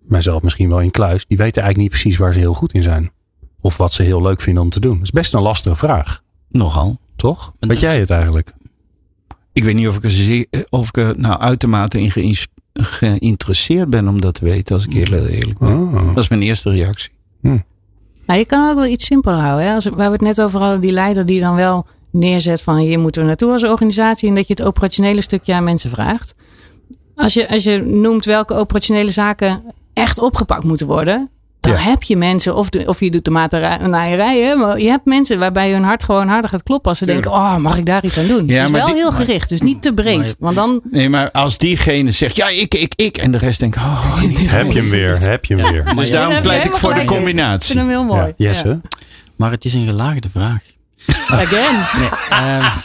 mijzelf 0.00 0.42
misschien 0.42 0.68
wel 0.68 0.80
in 0.80 0.90
kluis, 0.90 1.26
die 1.26 1.36
weten 1.36 1.62
eigenlijk 1.62 1.76
niet 1.92 2.00
precies 2.00 2.18
waar 2.18 2.32
ze 2.32 2.38
heel 2.38 2.54
goed 2.54 2.72
in 2.72 2.82
zijn. 2.82 3.10
Of 3.60 3.76
wat 3.76 3.92
ze 3.92 4.02
heel 4.02 4.22
leuk 4.22 4.40
vinden 4.40 4.62
om 4.62 4.70
te 4.70 4.80
doen. 4.80 4.94
Dat 4.94 5.02
is 5.02 5.10
best 5.10 5.34
een 5.34 5.40
lastige 5.40 5.76
vraag, 5.76 6.22
Nogal. 6.48 6.98
toch? 7.16 7.52
En 7.58 7.68
Weet 7.68 7.80
dat 7.80 7.90
jij 7.90 8.00
het 8.00 8.10
eigenlijk? 8.10 8.52
Ik 9.52 9.64
weet 9.64 9.74
niet 9.74 9.88
of 9.88 9.96
ik 9.96 10.04
er, 10.04 10.10
zeer, 10.10 10.46
of 10.68 10.88
ik 10.88 10.96
er 10.96 11.18
nou 11.18 11.40
uitermate 11.40 12.00
in 12.00 12.34
geïnteresseerd 12.72 13.90
ben 13.90 14.08
om 14.08 14.20
dat 14.20 14.34
te 14.34 14.44
weten, 14.44 14.74
als 14.74 14.86
ik 14.86 14.92
heel 14.92 15.26
eerlijk 15.26 15.58
ben. 15.58 15.76
Oh. 15.76 16.06
Dat 16.06 16.16
is 16.22 16.28
mijn 16.28 16.42
eerste 16.42 16.70
reactie. 16.70 17.10
Nou, 18.28 18.40
je 18.40 18.46
kan 18.46 18.68
ook 18.68 18.74
wel 18.74 18.86
iets 18.86 19.04
simpeler 19.04 19.38
houden. 19.38 19.66
Hè? 19.66 19.74
Als, 19.74 19.84
waar 19.84 19.96
we 19.96 20.12
het 20.12 20.20
net 20.20 20.40
over 20.40 20.60
hadden, 20.60 20.80
die 20.80 20.92
leider 20.92 21.26
die 21.26 21.40
dan 21.40 21.54
wel 21.54 21.86
neerzet 22.10 22.62
van 22.62 22.76
hier 22.76 22.98
moeten 22.98 23.20
we 23.22 23.26
naartoe 23.28 23.52
als 23.52 23.64
organisatie. 23.64 24.28
En 24.28 24.34
dat 24.34 24.46
je 24.46 24.54
het 24.56 24.62
operationele 24.66 25.20
stukje 25.22 25.54
aan 25.54 25.64
mensen 25.64 25.90
vraagt. 25.90 26.34
Als 27.16 27.34
je, 27.34 27.48
als 27.48 27.64
je 27.64 27.78
noemt 27.82 28.24
welke 28.24 28.54
operationele 28.54 29.10
zaken 29.10 29.62
echt 29.92 30.18
opgepakt 30.18 30.64
moeten 30.64 30.86
worden. 30.86 31.30
Dan 31.60 31.72
Ja. 31.72 31.78
heb 31.78 32.02
je 32.02 32.16
mensen, 32.16 32.56
of, 32.56 32.68
de, 32.70 32.84
of 32.86 33.00
je 33.00 33.10
doet 33.10 33.24
de 33.24 33.30
matenaaierij, 33.30 34.40
hè, 34.40 34.54
maar 34.54 34.78
je 34.80 34.88
hebt 34.88 35.04
mensen 35.04 35.38
waarbij 35.38 35.72
hun 35.72 35.82
hart 35.82 36.04
gewoon 36.04 36.28
harder 36.28 36.50
gaat 36.50 36.62
kloppen 36.62 36.88
als 36.90 36.98
ze 36.98 37.06
denken, 37.06 37.30
oh, 37.30 37.56
mag 37.56 37.76
ik 37.78 37.86
daar 37.86 38.04
iets 38.04 38.18
aan 38.18 38.26
doen? 38.26 38.46
Ja, 38.46 38.62
dus 38.62 38.70
maar 38.70 38.80
wel 38.84 38.86
die- 38.92 39.02
heel 39.02 39.12
gericht, 39.12 39.48
dus 39.48 39.60
niet 39.60 39.82
te 39.82 39.94
breed. 39.94 40.18
Maar 40.38 40.54
want 40.54 40.56
dan, 40.56 40.80
Nee, 40.90 41.08
maar 41.08 41.30
als 41.30 41.58
diegene 41.58 42.10
zegt, 42.10 42.36
ja, 42.36 42.48
ik, 42.48 42.74
ik, 42.74 42.92
ik. 42.96 43.16
En 43.16 43.30
de 43.32 43.38
rest 43.38 43.60
denkt, 43.60 43.76
oh, 43.76 44.20
niet 44.26 44.50
Heb 44.50 44.72
je 44.72 44.80
hem 44.80 44.90
weer? 44.90 45.18
Heb 45.30 45.44
je 45.44 45.54
hem 45.56 45.72
weer? 45.72 45.94
Dus 45.96 46.10
daarom 46.10 46.40
pleit 46.42 46.64
ik 46.64 46.70
voor 46.70 46.80
de 46.80 46.94
gelijk. 47.00 47.10
ik 47.10 47.16
combinatie. 47.16 47.66
vind 47.74 47.78
hem 47.78 47.88
heel 47.88 48.04
mooi. 48.16 48.26
Ja, 48.36 48.46
Jesse? 48.48 48.80
Maar 49.36 49.50
het 49.50 49.64
is 49.64 49.74
een 49.74 49.86
gelaagde 49.86 50.28
vraag. 50.30 50.60
Again. 51.28 51.86
Nee, 51.98 52.08
ehm, 52.30 52.76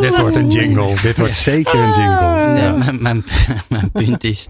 Dit 0.04 0.18
wordt 0.18 0.36
een 0.36 0.48
jingle. 0.48 1.00
Dit 1.02 1.18
wordt 1.18 1.34
zeker 1.34 1.74
een 1.74 1.92
jingle. 1.94 2.52
nee, 2.52 2.72
mijn, 2.72 3.02
mijn, 3.02 3.24
mijn 3.68 3.90
punt 3.90 4.24
is: 4.24 4.48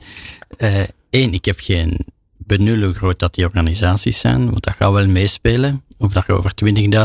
eh, 0.56 0.82
één, 1.10 1.32
ik 1.32 1.44
heb 1.44 1.60
geen 1.60 2.06
benul 2.36 2.82
hoe 2.82 2.94
groot 2.94 3.18
dat 3.18 3.34
die 3.34 3.44
organisaties 3.44 4.18
zijn, 4.18 4.50
want 4.50 4.64
dat 4.64 4.74
gaat 4.74 4.92
wel 4.92 5.06
meespelen. 5.06 5.82
Of 5.98 6.12
dat 6.12 6.24
je 6.26 6.32
over 6.32 6.52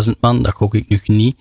20.000 0.06 0.20
man, 0.20 0.42
dat 0.42 0.54
gok 0.54 0.76
ik 0.76 0.90
nog 0.90 1.08
niet, 1.08 1.36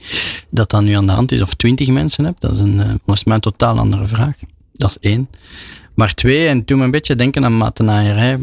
dat 0.51 0.71
dat 0.71 0.83
nu 0.83 0.93
aan 0.93 1.07
de 1.07 1.13
hand 1.13 1.33
is. 1.33 1.43
Of 1.43 1.55
20 1.55 1.89
mensen 1.89 2.25
hebt, 2.25 2.41
dat 2.41 2.53
is 2.53 2.61
een, 2.61 2.81
eh, 2.81 2.87
volgens 2.89 3.25
mij 3.25 3.35
een 3.35 3.41
totaal 3.41 3.79
andere 3.79 4.07
vraag. 4.07 4.37
Dat 4.73 4.91
is 4.91 5.11
één. 5.11 5.29
Maar 5.95 6.15
twee, 6.15 6.49
en 6.49 6.65
toen 6.65 6.79
me 6.79 6.85
een 6.85 6.91
beetje 6.91 7.15
denken 7.15 7.45
aan 7.45 7.57
matenaaierij. 7.57 8.39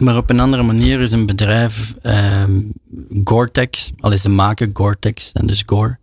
Maar 0.00 0.16
op 0.16 0.30
een 0.30 0.40
andere 0.40 0.62
manier 0.62 1.00
is 1.00 1.12
een 1.12 1.26
bedrijf, 1.26 1.94
ehm 2.02 2.60
Gore-Tex, 3.24 3.92
al 4.00 4.12
is 4.12 4.22
de 4.22 4.28
maken 4.28 4.70
Gore-Tex 4.72 5.32
en 5.32 5.46
dus 5.46 5.62
Gore. 5.66 5.98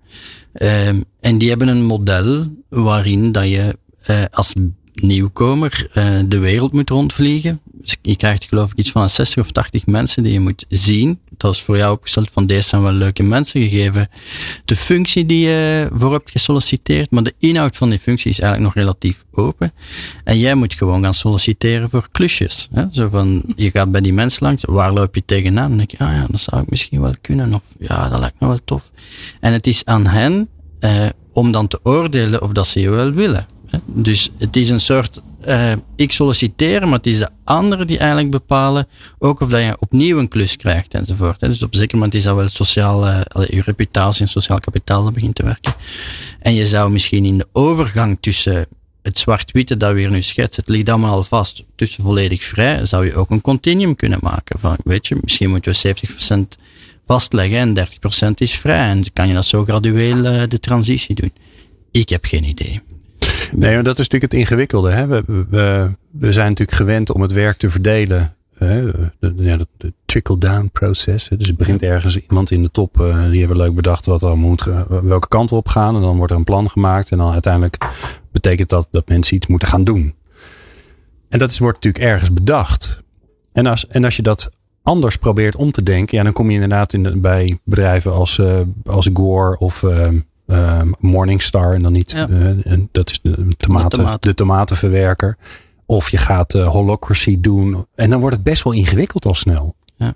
Ehm, 0.54 1.02
en 1.20 1.38
die 1.38 1.50
hebben 1.50 1.68
een 1.68 1.84
model 1.84 2.48
waarin 2.70 3.32
dat 3.32 3.50
je 3.50 3.78
eh, 4.02 4.24
als 4.32 4.54
nieuwkomer 4.94 5.90
eh, 5.94 6.20
de 6.26 6.40
wereld 6.40 6.72
moet 6.72 6.90
rondvliegen. 6.90 7.62
Dus 7.82 7.98
je 8.02 8.15
krijgt 8.15 8.46
geloof 8.46 8.72
ik 8.72 8.78
iets 8.78 8.91
van 8.91 9.10
60 9.10 9.44
of 9.44 9.52
80 9.52 9.86
mensen 9.86 10.24
die 10.24 10.34
je 10.34 10.39
moet 10.39 10.65
zien. 10.67 11.20
Dat 11.38 11.54
is 11.54 11.62
voor 11.62 11.78
jou 11.78 11.94
opgesteld 11.94 12.32
van 12.32 12.46
deze 12.46 12.67
zijn 12.67 12.82
wel 12.82 12.91
leuke 12.91 13.24
mensen 13.24 13.62
gegeven. 13.62 14.10
De 14.65 14.76
functie 14.76 15.26
die 15.26 15.48
je 15.48 15.89
voor 15.94 16.12
hebt 16.12 16.32
gesolliciteerd, 16.32 17.12
maar 17.12 17.24
de 17.24 17.34
inhoud 17.39 17.76
van 17.78 17.89
die 17.89 18.00
functie 18.00 18.32
is 18.32 18.39
eigenlijk 18.39 18.74
nog 18.74 18.84
relatief 18.84 19.26
open. 19.32 19.72
En 20.24 20.39
jij 20.39 20.56
moet 20.56 20.74
gewoon 20.74 21.04
gaan 21.04 21.13
solliciteren 21.13 21.89
voor 21.89 22.08
klusjes. 22.12 22.67
Hè? 22.72 22.86
Zo 22.91 23.10
van, 23.10 23.44
je 23.56 23.72
gaat 23.72 23.91
bij 23.91 24.02
die 24.02 24.13
mensen 24.13 24.46
langs, 24.46 24.63
waar 24.65 24.94
loop 24.94 25.15
je 25.15 25.26
tegenaan? 25.26 25.67
Dan 25.67 25.78
denk 25.78 25.91
je, 25.91 25.98
ah 25.98 26.13
ja, 26.13 26.26
dat 26.30 26.41
zou 26.41 26.62
ik 26.62 26.70
misschien 26.70 27.02
wel 27.02 27.15
kunnen. 27.22 27.54
Of 27.54 27.63
ja, 27.80 28.10
dat 28.10 28.20
lijkt 28.20 28.39
me 28.39 28.48
wel 28.48 28.60
tof. 28.65 28.91
En 29.39 29.54
het 29.54 29.67
is 29.67 29.86
aan 29.86 30.08
hen 30.08 30.50
eh, 30.80 31.06
om 31.34 31.52
dan 31.52 31.67
te 31.67 31.80
oordelen 31.84 32.41
of 32.41 32.52
dat 32.52 32.67
ze 32.67 32.80
je 32.80 32.89
wel 32.89 33.12
willen. 33.12 33.46
Dus 33.86 34.30
het 34.38 34.56
is 34.56 34.70
een 34.70 34.80
soort, 34.80 35.22
eh, 35.42 35.72
ik 35.96 36.12
solliciteer, 36.12 36.82
maar 36.82 36.98
het 36.98 37.08
is 37.08 37.18
de 37.18 37.30
anderen 37.44 37.88
die 37.88 37.98
eigenlijk 37.98 38.32
bepalen 38.32 38.88
ook 39.20 39.40
of 39.40 39.50
dat 39.50 39.62
je 39.62 39.78
opnieuw 39.80 40.20
een 40.20 40.28
klus 40.28 40.56
krijgt 40.56 40.94
enzovoort. 40.94 41.42
Hè? 41.42 41.48
Dus 41.48 41.64
op 41.64 41.76
zeker 41.76 41.96
moment 41.96 42.14
is 42.14 42.24
dat 42.24 42.36
wel 42.36 42.50
sociaal, 42.50 43.08
eh, 43.08 43.22
je 43.48 43.62
reputatie 43.62 44.22
en 44.22 44.30
sociaal 44.30 44.60
kapitaal 44.60 45.04
dat 45.04 45.14
begint 45.14 45.36
te 45.36 45.44
werken. 45.44 45.74
En 46.40 46.54
je 46.54 46.68
zou 46.68 46.92
misschien 46.92 47.26
in 47.26 47.38
de 47.38 47.48
overgang 47.52 48.18
tussen 48.20 48.68
het 49.02 49.20
zwart-witte 49.20 49.78
dat 49.78 49.94
we 49.94 50.00
hier 50.00 50.12
nu 50.12 50.22
schetsen, 50.22 50.64
het 50.66 50.76
ligt 50.76 50.90
allemaal 50.90 51.16
al 51.16 51.24
vast, 51.24 51.64
tussen 51.76 52.04
volledig 52.04 52.44
vrij, 52.44 52.86
zou 52.86 53.06
je 53.06 53.16
ook 53.16 53.30
een 53.30 53.42
continuum 53.42 53.96
kunnen 53.96 54.20
maken. 54.22 54.60
Van, 54.60 54.78
weet 54.84 55.08
je, 55.08 55.18
misschien 55.22 55.50
moeten 55.50 55.72
we 55.72 55.78
70% 55.78 56.58
vastleggen 57.06 57.58
en 57.58 57.74
30% 57.74 58.42
is 58.42 58.54
vrij. 58.54 58.90
En 58.90 59.02
dan 59.02 59.10
kan 59.14 59.28
je 59.28 59.34
dat 59.34 59.46
zo 59.46 59.64
gradueel 59.64 60.26
eh, 60.26 60.48
de 60.48 60.60
transitie 60.60 61.16
doen. 61.16 61.32
Ik 61.92 62.10
heb 62.10 62.26
geen 62.26 62.44
idee. 62.44 62.82
Nee, 63.56 63.74
maar 63.74 63.84
dat 63.84 64.00
is 64.00 64.08
natuurlijk 64.10 64.32
het 64.32 64.42
ingewikkelde. 64.42 64.92
Hè? 64.92 65.08
We, 65.08 65.24
we, 65.50 65.92
we 66.12 66.34
zijn 66.34 66.50
natuurlijk 66.50 66.78
gewend 66.78 67.12
om 67.12 67.22
het 67.22 67.32
werk 67.32 67.58
te 67.58 67.70
verdelen. 67.70 68.34
Hè? 68.58 68.92
De, 69.20 69.66
trickle-down 70.06 70.70
proces. 70.74 71.30
Dus 71.38 71.48
het 71.48 71.58
begint 71.58 71.82
ergens 71.82 72.18
iemand 72.18 72.52
in 72.52 72.62
de 72.62 72.72
top. 72.72 73.02
eh, 73.02 73.30
die 73.30 73.40
hebben 73.40 73.58
leuk 73.58 73.76
bedacht 73.76 74.06
wat 74.06 74.24
er 74.24 74.38
moet, 74.38 74.66
welke 74.88 75.28
kant 75.28 75.50
we 75.50 75.56
op 75.56 75.68
gaan. 75.68 75.96
En 75.96 76.02
dan 76.02 76.18
wordt 76.18 76.32
er 76.32 76.38
een 76.38 76.44
plan 76.44 76.70
gemaakt. 76.70 77.12
En 77.12 77.18
dan 77.18 77.32
uiteindelijk 77.32 77.78
betekent 78.32 78.70
dat 78.70 78.88
dat 78.92 79.08
mensen 79.10 79.36
iets 79.36 79.48
moeten 79.48 79.68
gaan 79.68 79.84
doen. 79.84 80.14
En 81.30 81.40
dat 81.40 81.52
is, 81.52 81.60
wordt 81.60 81.84
natuurlijk 81.84 82.12
ergens 82.14 82.34
bedacht. 82.34 83.02
En 83.52 83.66
als, 83.66 83.88
en 83.88 84.04
als 84.04 84.16
je 84.16 84.22
dat 84.22 84.50
anders 84.84 85.16
probeert 85.18 85.56
om 85.56 85.72
te 85.72 85.84
denken. 85.84 86.18
Ja, 86.18 86.24
dan 86.24 86.34
kom 86.34 86.48
je 86.48 86.54
inderdaad 86.54 86.94
in 86.94 87.04
de- 87.04 87.18
bij 87.20 87.60
bedrijven 87.64 88.14
als, 88.14 88.40
eh, 88.40 88.60
als 88.86 89.10
Gore 89.14 89.58
of 89.58 89.84
ehm, 90.52 90.92
Morningstar. 91.00 91.74
En 91.74 91.82
dan 91.82 91.92
niet, 91.92 92.12
Ja. 92.12 92.28
eh, 92.30 92.72
en 92.72 92.90
dat 92.92 93.10
is 93.10 93.20
de, 93.22 93.48
tomaten, 93.58 93.90
tomaten. 93.90 94.30
de 94.30 94.34
tomatenverwerker. 94.36 95.38
Of 95.86 96.10
je 96.10 96.18
gaat 96.18 96.54
eh, 96.56 96.68
holocracy 96.68 97.38
doen. 97.42 97.86
En 97.96 98.10
dan 98.10 98.20
wordt 98.20 98.36
het 98.36 98.44
best 98.44 98.64
wel 98.64 98.74
ingewikkeld 98.74 99.26
al 99.26 99.34
snel. 99.36 99.76
Ja. 99.96 100.14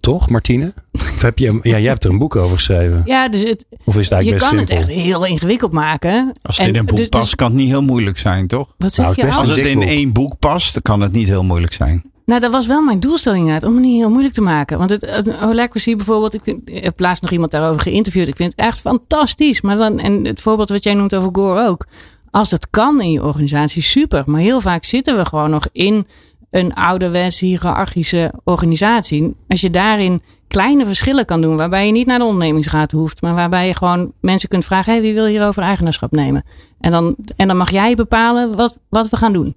Toch, 0.00 0.28
Martine? 0.30 0.74
Of 0.92 1.22
heb 1.22 1.38
je, 1.38 1.58
ja, 1.62 1.78
jij 1.78 1.90
hebt 1.90 2.04
er 2.04 2.10
een 2.10 2.18
boek 2.18 2.36
over 2.36 2.56
geschreven. 2.56 3.02
Ja, 3.04 3.28
dus 3.28 3.42
het, 3.42 3.66
Of 3.84 3.96
is 3.96 4.08
het 4.08 4.08
je 4.08 4.14
eigenlijk 4.14 4.42
kan 4.44 4.56
best 4.56 4.68
het 4.68 4.78
simpel? 4.78 4.94
echt 4.94 5.04
heel 5.06 5.26
ingewikkeld 5.26 5.72
maken. 5.72 6.32
Als 6.42 6.56
het 6.56 6.66
En 6.66 6.72
in 6.72 6.78
een 6.78 6.86
boek 6.86 6.96
dus- 6.96 7.10
dus- 7.10 7.20
past, 7.20 7.34
kan 7.34 7.46
het 7.50 7.56
niet 7.60 7.68
heel 7.68 7.82
moeilijk 7.82 8.18
zijn, 8.18 8.46
toch? 8.46 8.74
Wat 8.78 8.92
zeg 8.94 9.04
Nou, 9.04 9.16
je? 9.16 9.22
het 9.22 9.30
beste 9.30 9.46
Als- 9.50 9.58
het 9.60 9.66
in 9.68 9.82
één 9.82 10.12
boek 10.12 10.38
past, 10.38 10.72
dan 10.72 10.82
kan 10.82 11.00
het 11.00 11.12
niet 11.12 11.28
heel 11.28 11.44
moeilijk 11.44 11.72
zijn. 11.72 12.09
Nou, 12.24 12.40
dat 12.40 12.50
was 12.50 12.66
wel 12.66 12.82
mijn 12.82 13.00
doelstelling 13.00 13.42
inderdaad, 13.42 13.68
om 13.68 13.74
het 13.74 13.84
niet 13.84 14.00
heel 14.00 14.10
moeilijk 14.10 14.34
te 14.34 14.40
maken. 14.40 14.78
Want 14.78 14.90
het, 14.90 15.14
het 15.14 15.40
Holacracy 15.40 15.96
bijvoorbeeld, 15.96 16.34
ik, 16.34 16.56
heb 16.64 17.00
laatst 17.00 17.22
nog 17.22 17.30
iemand 17.30 17.50
daarover 17.50 17.80
geïnterviewd. 17.80 18.28
Ik 18.28 18.36
vind 18.36 18.50
het 18.50 18.60
echt 18.60 18.80
fantastisch. 18.80 19.60
Maar 19.60 19.76
dan, 19.76 19.98
en 19.98 20.24
het 20.24 20.40
voorbeeld 20.40 20.68
wat 20.68 20.84
jij 20.84 20.94
noemt 20.94 21.14
over 21.14 21.28
Gore 21.32 21.66
ook. 21.66 21.86
Als 22.30 22.50
dat 22.50 22.70
kan 22.70 23.00
in 23.00 23.10
je 23.10 23.24
organisatie, 23.24 23.82
super. 23.82 24.22
Maar 24.26 24.40
heel 24.40 24.60
vaak 24.60 24.84
zitten 24.84 25.16
we 25.16 25.24
gewoon 25.24 25.50
nog 25.50 25.66
in 25.72 26.06
een 26.50 26.74
ouderwets 26.74 27.40
hiërarchische 27.40 28.32
organisatie. 28.44 29.36
Als 29.48 29.60
je 29.60 29.70
daarin 29.70 30.22
kleine 30.48 30.86
verschillen 30.86 31.24
kan 31.24 31.40
doen, 31.40 31.56
waarbij 31.56 31.86
je 31.86 31.92
niet 31.92 32.06
naar 32.06 32.18
de 32.18 32.24
ondernemingsraad 32.24 32.92
hoeft, 32.92 33.22
maar 33.22 33.34
waarbij 33.34 33.66
je 33.66 33.74
gewoon 33.74 34.12
mensen 34.20 34.48
kunt 34.48 34.64
vragen: 34.64 34.92
hey, 34.92 35.02
wie 35.02 35.14
wil 35.14 35.26
hierover 35.26 35.62
eigenaarschap 35.62 36.10
nemen? 36.10 36.44
En 36.80 36.90
dan, 36.90 37.16
en 37.36 37.48
dan 37.48 37.56
mag 37.56 37.70
jij 37.70 37.94
bepalen 37.94 38.56
wat, 38.56 38.80
wat 38.88 39.08
we 39.08 39.16
gaan 39.16 39.32
doen. 39.32 39.54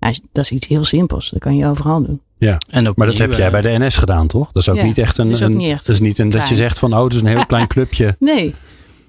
Ja, 0.00 0.12
dat 0.32 0.44
is 0.44 0.50
iets 0.50 0.66
heel 0.66 0.84
simpels. 0.84 1.30
Dat 1.30 1.40
kan 1.40 1.56
je 1.56 1.68
overal 1.68 2.02
doen. 2.02 2.20
Ja. 2.38 2.58
En 2.70 2.92
Maar 2.96 3.06
dat 3.06 3.18
heb 3.18 3.32
jij 3.32 3.50
bij 3.50 3.60
de 3.60 3.78
NS 3.78 3.96
gedaan, 3.96 4.26
toch? 4.26 4.52
Dat 4.52 4.62
is 4.62 4.68
ook 4.68 4.76
Ja, 4.76 4.82
niet 4.84 4.98
echt 4.98 5.18
een. 5.18 5.28
dat 5.28 5.36
is 5.36 5.42
ook 5.42 5.52
niet 5.52 5.70
echt 5.70 5.86
dat 5.86 5.96
is 5.96 6.00
niet 6.02 6.18
een 6.18 6.28
dat 6.28 6.48
je 6.48 6.54
zegt 6.54 6.78
van 6.78 6.94
oh, 6.94 7.04
het 7.04 7.14
is 7.14 7.20
een 7.20 7.26
heel 7.26 7.46
klein 7.46 7.66
clubje. 7.74 8.16
Nee, 8.18 8.54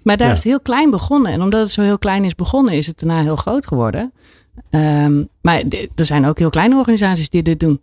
maar 0.04 0.18
daar 0.18 0.28
Ja. 0.28 0.34
is 0.34 0.40
het 0.40 0.48
heel 0.48 0.60
klein 0.62 0.90
begonnen. 0.90 1.32
En 1.32 1.42
omdat 1.42 1.62
het 1.62 1.72
zo 1.72 1.82
heel 1.82 1.98
klein 2.00 2.24
is 2.24 2.36
begonnen, 2.36 2.74
is 2.74 2.88
het 2.88 3.00
daarna 3.00 3.22
heel 3.22 3.36
groot 3.36 3.68
geworden. 3.68 4.12
Ehm, 4.70 5.24
maar 5.42 5.64
er 5.96 6.06
zijn 6.06 6.26
ook 6.26 6.40
heel 6.40 6.50
kleine 6.50 6.76
organisaties 6.78 7.30
die 7.30 7.44
dit 7.44 7.60
doen. 7.60 7.80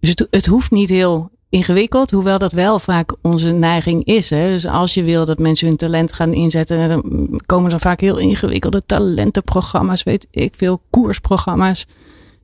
Dus 0.00 0.10
het, 0.10 0.26
het 0.30 0.46
hoeft 0.46 0.70
niet 0.70 0.88
heel 0.88 1.30
ingewikkeld, 1.48 2.10
hoewel 2.10 2.38
dat 2.38 2.52
wel 2.52 2.78
vaak 2.78 3.14
onze 3.22 3.50
neiging 3.50 4.04
is. 4.04 4.30
Hè? 4.30 4.48
Dus 4.48 4.66
als 4.66 4.94
je 4.94 5.02
wil 5.02 5.24
dat 5.24 5.38
mensen 5.38 5.66
hun 5.66 5.76
talent 5.76 6.12
gaan 6.12 6.32
inzetten, 6.32 6.88
dan 6.88 7.40
komen 7.46 7.72
er 7.72 7.80
vaak 7.80 8.00
heel 8.00 8.18
ingewikkelde 8.18 8.82
talentenprogramma's, 8.86 10.02
weet 10.02 10.26
ik 10.30 10.54
veel, 10.56 10.80
koersprogramma's. 10.90 11.86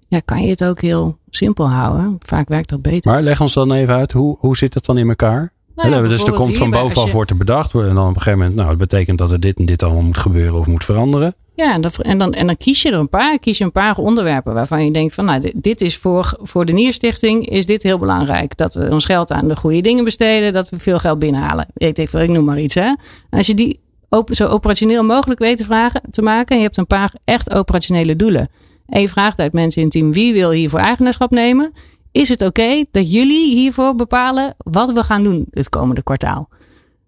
Ja, 0.08 0.20
kan 0.24 0.42
je 0.42 0.48
het 0.48 0.64
ook 0.64 0.80
heel 0.80 1.18
simpel 1.30 1.70
houden. 1.70 2.16
Vaak 2.18 2.48
werkt 2.48 2.68
dat 2.68 2.82
beter. 2.82 3.12
Maar 3.12 3.22
leg 3.22 3.40
ons 3.40 3.54
dan 3.54 3.72
even 3.72 3.94
uit, 3.94 4.12
hoe, 4.12 4.36
hoe 4.38 4.56
zit 4.56 4.74
het 4.74 4.84
dan 4.84 4.98
in 4.98 5.08
elkaar? 5.08 5.52
Nou 5.76 5.90
ja, 5.90 6.02
dus 6.02 6.24
er 6.24 6.32
komt 6.32 6.56
van 6.58 6.70
bovenaf 6.70 7.06
je- 7.06 7.12
wordt 7.12 7.30
er 7.30 7.36
bedacht. 7.36 7.74
En 7.74 7.80
dan 7.94 7.98
op 8.08 8.08
een 8.08 8.14
gegeven 8.14 8.38
moment, 8.38 8.54
nou, 8.56 8.68
dat 8.68 8.78
betekent 8.78 9.18
dat 9.18 9.32
er 9.32 9.40
dit 9.40 9.58
en 9.58 9.64
dit 9.64 9.82
allemaal 9.82 10.02
moet 10.02 10.16
gebeuren 10.16 10.58
of 10.58 10.66
moet 10.66 10.84
veranderen. 10.84 11.34
Ja, 11.54 11.74
en, 11.74 11.80
dat, 11.80 11.98
en, 11.98 12.18
dan, 12.18 12.32
en 12.32 12.46
dan 12.46 12.56
kies 12.56 12.82
je 12.82 12.90
er 12.90 12.98
een 12.98 13.08
paar. 13.08 13.38
Kies 13.38 13.58
je 13.58 13.64
een 13.64 13.72
paar 13.72 13.96
onderwerpen 13.98 14.54
waarvan 14.54 14.84
je 14.84 14.90
denkt 14.90 15.14
van, 15.14 15.24
nou, 15.24 15.40
dit, 15.40 15.52
dit 15.62 15.80
is 15.80 15.96
voor, 15.96 16.38
voor 16.42 16.64
de 16.64 16.72
Nierstichting 16.72 17.48
is 17.48 17.66
dit 17.66 17.82
heel 17.82 17.98
belangrijk. 17.98 18.56
Dat 18.56 18.74
we 18.74 18.88
ons 18.90 19.04
geld 19.04 19.30
aan 19.32 19.48
de 19.48 19.56
goede 19.56 19.80
dingen 19.80 20.04
besteden, 20.04 20.52
dat 20.52 20.68
we 20.68 20.76
veel 20.78 20.98
geld 20.98 21.18
binnenhalen. 21.18 21.66
Weet 21.74 21.98
ik 21.98 22.08
veel, 22.08 22.20
ik 22.20 22.28
noem 22.30 22.44
maar 22.44 22.60
iets. 22.60 22.74
Hè? 22.74 22.94
Als 23.30 23.46
je 23.46 23.54
die 23.54 23.80
op, 24.08 24.28
zo 24.34 24.46
operationeel 24.46 25.04
mogelijk 25.04 25.40
weet 25.40 25.56
te, 25.56 25.64
vragen, 25.64 26.00
te 26.10 26.22
maken, 26.22 26.48
en 26.50 26.56
je 26.56 26.62
hebt 26.62 26.76
een 26.76 26.86
paar 26.86 27.12
echt 27.24 27.54
operationele 27.54 28.16
doelen. 28.16 28.48
En 28.88 29.00
je 29.00 29.08
vraagt 29.08 29.38
uit 29.38 29.52
mensen 29.52 29.80
in 29.82 29.86
het 29.88 29.96
team, 29.96 30.12
wie 30.12 30.32
wil 30.32 30.50
hiervoor 30.50 30.78
eigenaarschap 30.78 31.30
nemen? 31.30 31.72
Is 32.14 32.28
het 32.28 32.42
oké 32.42 32.84
dat 32.90 33.12
jullie 33.12 33.54
hiervoor 33.54 33.94
bepalen 33.94 34.54
wat 34.58 34.92
we 34.92 35.02
gaan 35.04 35.22
doen 35.22 35.46
het 35.50 35.68
komende 35.68 36.02
kwartaal? 36.02 36.48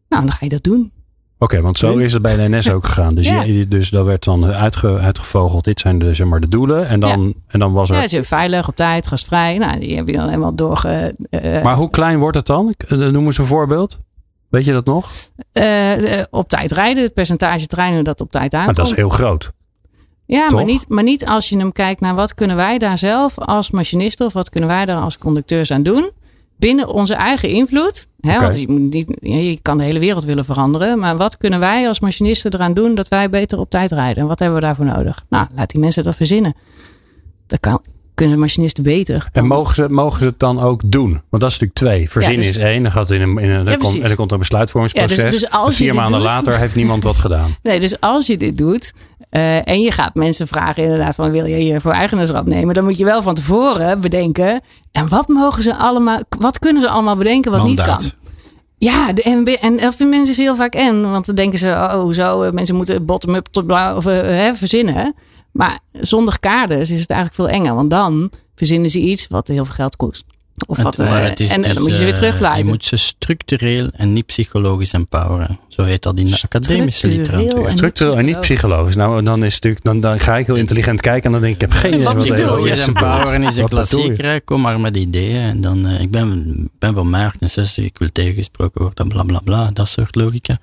Nou, 0.09 0.23
dan 0.23 0.31
ga 0.33 0.39
je 0.41 0.49
dat 0.49 0.63
doen. 0.63 0.93
Oké, 1.39 1.61
want 1.61 1.77
zo 1.79 1.93
Punt. 1.93 2.07
is 2.07 2.13
het 2.13 2.23
bij 2.23 2.37
de 2.37 2.57
NS 2.57 2.71
ook 2.73 2.87
gegaan. 2.87 3.15
Dus, 3.15 3.29
Ja. 3.31 3.43
je, 3.43 3.69
dus 3.69 3.91
dat 3.91 4.07
werd 4.07 4.25
dan 4.25 4.45
uitge, 4.45 4.99
uitgevogeld. 4.99 5.65
Dit 5.65 5.81
zijn 5.81 5.99
de, 5.99 6.15
zeg 6.15 6.27
maar, 6.27 6.41
de 6.41 6.49
doelen. 6.49 6.89
En 6.89 7.01
dan, 7.01 7.35
en 7.47 7.59
dan 7.59 7.73
was 7.73 7.91
er. 7.91 7.97
Ja, 7.97 8.19
is 8.19 8.29
veilig, 8.29 8.69
op 8.69 8.77
tijd, 8.77 9.07
gastvrij. 9.07 9.59
Nou, 9.59 9.79
die 9.81 9.97
heb 9.97 10.07
je 10.09 10.17
dan 10.17 10.27
helemaal 10.29 10.55
doorge... 10.55 11.15
eh, 11.31 11.63
maar 11.63 11.77
hoe 11.77 11.91
klein 11.91 12.19
wordt 12.19 12.37
het 12.37 12.47
dan? 12.47 12.75
Eh, 12.89 12.99
Noem 12.99 13.25
eens 13.27 13.39
een 13.39 13.47
voorbeeld. 13.47 14.01
Weet 14.49 14.65
je 14.65 14.73
dat 14.73 14.87
nog? 14.87 15.11
eh, 15.53 16.19
eh, 16.19 16.25
op 16.31 16.49
tijd 16.49 16.73
rijden, 16.73 17.03
het 17.03 17.15
percentage 17.15 17.67
treinen 17.67 18.05
dat 18.05 18.21
op 18.21 18.31
tijd 18.31 18.53
Maar 18.53 18.61
aankomt. 18.61 18.77
dat 18.77 18.87
is 18.87 18.95
heel 18.95 19.09
groot. 19.09 19.53
Ja, 20.27 20.51
maar 20.51 20.65
niet, 20.65 20.89
maar 20.89 21.03
niet 21.03 21.27
als 21.27 21.49
je 21.49 21.57
hem 21.57 21.73
kijkt 21.73 22.01
naar 22.01 22.15
wat 22.15 22.35
kunnen 22.35 22.57
wij 22.57 22.79
daar 22.79 22.99
zelf 22.99 23.39
als 23.39 23.71
machinisten 23.71 24.27
of 24.27 24.33
wat 24.33 24.51
kunnen 24.51 24.69
wij 24.69 24.85
daar 24.85 25.01
als 25.01 25.19
conducteurs 25.19 25.71
aan 25.71 25.83
doen. 25.83 26.11
Binnen 26.57 26.89
onze 26.89 27.15
eigen 27.15 27.49
invloed. 27.49 28.09
Hè. 28.21 28.39
Want 28.39 28.61
je, 28.61 28.69
moet 28.69 28.93
niet, 28.93 29.07
je 29.21 29.59
kan 29.63 29.79
de 29.79 29.85
hele 29.85 29.99
wereld 29.99 30.25
willen 30.25 30.45
veranderen. 30.45 30.99
Maar 30.99 31.17
wat 31.17 31.37
kunnen 31.37 31.59
wij 31.59 31.89
als 31.89 32.01
machinisten 32.01 32.55
eraan 32.55 32.75
doen 32.75 32.95
dat 32.95 33.09
wij 33.09 33.31
beter 33.31 33.59
op 33.59 33.71
tijd 33.71 33.93
rijden? 33.93 34.23
En 34.23 34.29
wat 34.29 34.39
hebben 34.39 34.59
we 34.59 34.65
daarvoor 34.65 34.85
nodig? 34.85 35.25
Nou, 35.29 35.47
laat 35.55 35.71
die 35.71 35.81
mensen 35.81 36.05
dat 36.05 36.17
verzinnen. 36.17 36.55
Dat 37.47 37.61
kan, 37.61 37.81
kunnen 38.17 38.39
machinisten 38.39 38.83
beter. 38.85 39.29
En 39.33 39.47
mogen 39.47 39.75
ze, 39.75 39.87
mogen 39.89 40.19
ze 40.19 40.25
het 40.25 40.39
dan 40.39 40.61
ook 40.61 40.81
doen? 40.85 41.11
Want 41.11 41.43
dat 41.43 41.51
is 41.51 41.59
natuurlijk 41.59 41.75
twee. 41.75 42.11
Verzinnen 42.11 42.43
Ja, 42.43 42.49
dus- 42.49 42.57
is 42.57 42.63
één. 42.65 42.83
Dan 42.83 42.93
gaat 42.93 43.09
het 43.09 43.21
in 43.21 43.29
een, 43.29 43.39
in 43.39 43.51
een, 43.51 43.65
dan 43.65 43.67
komt, 43.67 43.79
precies. 43.79 44.01
en 44.01 44.07
dan 44.07 44.17
komt 44.17 44.29
er 44.29 44.35
een 44.35 44.41
besluitvormingsproces. 44.41 45.17
Ja, 45.17 45.23
dus- 45.23 45.41
dus 45.41 45.51
als 45.51 45.77
vier 45.77 45.87
je 45.87 45.93
dit 45.93 46.01
maanden 46.01 46.21
doet- 46.21 46.29
later 46.29 46.59
heeft 46.59 46.75
niemand 46.75 47.05
wat 47.05 47.19
gedaan. 47.19 47.57
Nee, 47.63 47.81
dus 47.81 48.01
als 48.01 48.27
je 48.27 48.37
dit 48.37 48.59
doet 48.59 48.93
eh, 49.31 49.69
en 49.69 49.81
je 49.81 49.91
gaat 49.91 50.15
mensen 50.15 50.47
vragen 50.47 50.83
inderdaad 50.83 51.15
van 51.15 51.31
wil 51.31 51.45
je 51.45 51.57
hier 51.57 51.81
voor 51.81 51.93
eigenaarschap 51.93 52.47
nemen, 52.47 52.75
dan 52.75 52.85
moet 52.85 52.99
je 52.99 53.05
wel 53.05 53.23
van 53.23 53.35
tevoren 53.35 54.01
bedenken 54.01 54.61
en 54.93 55.09
wat 55.09 55.29
mogen 55.29 55.63
ze 55.63 55.75
allemaal, 55.75 56.21
wat 56.39 56.59
kunnen 56.59 56.83
ze 56.83 56.89
allemaal 56.89 57.17
bedenken 57.17 57.51
wat 57.51 57.65
niet 57.65 57.83
kan. 57.83 58.01
Ja, 58.79 59.13
de, 59.13 59.23
en, 59.23 59.45
en 59.45 59.77
dat 59.77 59.95
vinden 59.95 60.19
mensen 60.19 60.43
heel 60.45 60.57
vaak 60.57 60.75
en, 60.75 61.11
want 61.11 61.27
dan 61.27 61.35
denken 61.35 61.59
ze, 61.59 61.69
oh, 61.69 61.95
hoezo, 61.95 62.43
eh, 62.43 62.53
mensen 62.53 62.75
moeten 62.75 63.05
bottom-up 63.05 63.47
tot 63.51 63.71
of, 63.71 64.07
eh, 64.07 64.21
hè, 64.21 64.55
verzinnen. 64.55 65.15
Maar 65.57 65.79
zonder 65.93 66.41
kaders 66.41 66.91
is 66.91 67.01
het 67.01 67.11
eigenlijk 67.11 67.41
veel 67.51 67.61
enger, 67.61 67.75
want 67.75 67.91
dan 67.91 68.31
verzinnen 68.55 68.91
ze 68.91 68.99
iets 68.99 69.27
wat 69.29 69.49
heel 69.49 69.65
veel 69.65 69.75
geld 69.75 69.97
kost. 69.97 70.25
Of 70.67 70.79
wat, 70.83 70.97
Het- 70.97 71.07
eh, 71.07 71.23
het 71.23 71.41
is 71.41 71.49
en, 71.51 71.55
en 71.55 71.63
dus, 71.63 71.73
dan 71.75 71.83
moet 71.83 71.91
je 71.91 71.97
ze 71.97 72.05
weer 72.05 72.13
eh, 72.13 72.19
terugfluiten. 72.19 72.65
Je 72.65 72.71
moet 72.71 72.85
ze 72.85 72.97
structureel 72.97 73.89
en 73.93 74.13
niet 74.13 74.27
psychologisch 74.27 74.93
empoweren. 74.93 75.59
Zo 75.69 75.83
heet 75.83 76.03
dat 76.03 76.19
in 76.19 76.27
de 76.27 76.39
academische 76.43 77.09
literatuur. 77.09 77.65
en- 77.67 77.73
Structureel 77.73 78.17
en 78.17 78.25
niet 78.25 78.41
psychologisch. 78.41 78.95
Nou, 78.97 79.23
dan, 79.23 79.45
is 79.45 79.55
het 79.55 79.63
natuurlijk, 79.63 79.85
dan, 79.85 80.01
dan 80.01 80.21
ga 80.21 80.37
ik 80.37 80.47
heel 80.47 80.55
intelligent 80.55 81.01
kijken 81.01 81.25
en 81.25 81.33
dan 81.33 81.41
denk 81.41 81.55
ik, 81.55 81.63
ik 81.63 81.69
heb 81.71 81.81
geen 81.81 81.95
idee? 81.95 82.15
Psychologisch 82.37 82.87
empoweren 82.87 83.43
is 83.43 83.57
een 83.57 83.69
klassieker. 83.69 84.43
Kom 84.43 84.61
maar 84.61 84.81
met 84.81 84.97
ideeën. 84.97 85.41
En 85.43 85.61
dan, 85.61 85.87
eh, 85.87 86.01
ik 86.01 86.11
ben, 86.11 86.71
ben 86.79 86.95
van 86.95 87.11
mij 87.11 87.25
68, 87.27 87.85
ik 87.85 87.99
wil 87.99 88.09
tegengesproken 88.13 88.83
worden, 88.83 89.09
bla 89.09 89.23
bla 89.23 89.41
bla. 89.45 89.71
Dat 89.73 89.89
soort 89.89 90.15
logica. 90.15 90.59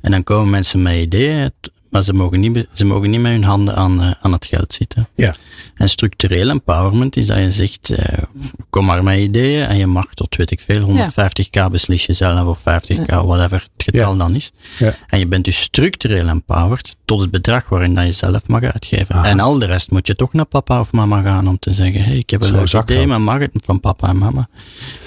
En 0.00 0.10
dan 0.10 0.24
komen 0.24 0.50
mensen 0.50 0.82
met 0.82 0.96
ideeën, 0.96 1.50
maar 1.90 2.02
ze 2.02 2.12
mogen 2.12 2.40
niet, 2.40 2.66
ze 2.72 2.84
mogen 2.84 3.10
niet 3.10 3.20
met 3.20 3.32
hun 3.32 3.44
handen 3.44 3.76
aan, 3.76 4.02
eh, 4.02 4.10
aan 4.20 4.32
het 4.32 4.46
geld 4.46 4.74
zitten. 4.74 5.08
Ja. 5.14 5.34
En 5.74 5.88
structureel 5.88 6.48
empowerment 6.48 7.16
is 7.16 7.26
dat 7.26 7.38
je 7.38 7.50
zegt, 7.50 7.90
eh, 7.90 8.22
kom 8.70 8.84
maar 8.84 9.02
met 9.02 9.18
ideeën 9.18 9.66
en 9.66 9.76
je 9.76 9.86
mag 9.86 10.14
tot, 10.14 10.36
weet 10.36 10.50
ik 10.50 10.60
veel, 10.60 10.80
150k 10.80 11.70
beslis 11.70 12.06
je 12.06 12.12
zelf 12.12 12.46
of 12.46 12.58
50k, 12.58 13.10
whatever 13.10 13.68
het 13.76 13.84
getal 13.84 14.16
dan 14.16 14.34
is. 14.34 14.50
Ja. 14.78 14.94
En 15.06 15.18
je 15.18 15.26
bent 15.26 15.44
dus 15.44 15.60
structureel 15.60 16.28
empowered 16.28 16.96
tot 17.04 17.20
het 17.20 17.30
bedrag 17.30 17.68
waarin 17.68 17.94
dat 17.94 18.04
je 18.04 18.12
zelf 18.12 18.46
mag 18.46 18.62
uitgeven. 18.62 19.14
Aha. 19.14 19.24
En 19.24 19.40
al 19.40 19.58
de 19.58 19.66
rest 19.66 19.90
moet 19.90 20.06
je 20.06 20.14
toch 20.14 20.32
naar 20.32 20.44
papa 20.44 20.80
of 20.80 20.92
mama 20.92 21.22
gaan 21.22 21.48
om 21.48 21.58
te 21.58 21.72
zeggen, 21.72 22.02
hey, 22.02 22.16
ik 22.16 22.30
heb 22.30 22.42
een 22.42 22.52
leuk 22.52 22.72
idee, 22.72 23.06
maar 23.06 23.20
mag 23.20 23.38
het 23.38 23.50
van 23.54 23.80
papa 23.80 24.08
en 24.08 24.18
mama? 24.18 24.48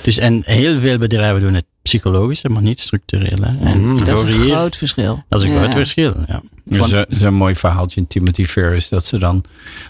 Dus 0.02 0.18
en 0.18 0.42
heel 0.46 0.80
veel 0.80 0.98
bedrijven 0.98 1.42
doen 1.42 1.54
het 1.54 1.66
psychologisch, 1.96 2.44
maar 2.44 2.62
niet 2.62 2.80
structureel. 2.80 3.38
Hè. 3.42 3.70
En 3.70 3.94
Mhm. 3.94 4.04
dat 4.04 4.18
is 4.18 4.22
een 4.36 4.42
hier, 4.42 4.56
groot 4.56 4.76
verschil. 4.78 5.24
dat 5.30 5.42
is 5.42 5.48
een 5.48 5.54
Ja. 5.54 5.60
groot 5.60 5.74
verschil. 5.74 6.14
Ja. 6.28 6.42
Er 6.70 6.74
is, 6.74 6.80
Want- 6.80 6.92
een- 6.92 6.98
er 6.98 7.06
is 7.10 7.22
een 7.22 7.34
mooi 7.34 7.56
verhaaltje 7.56 8.00
in 8.00 8.08
Timothy 8.08 8.46
Ferris. 8.46 8.90
Dat 8.90 9.06
ze 9.06 9.18
dan, 9.20 9.44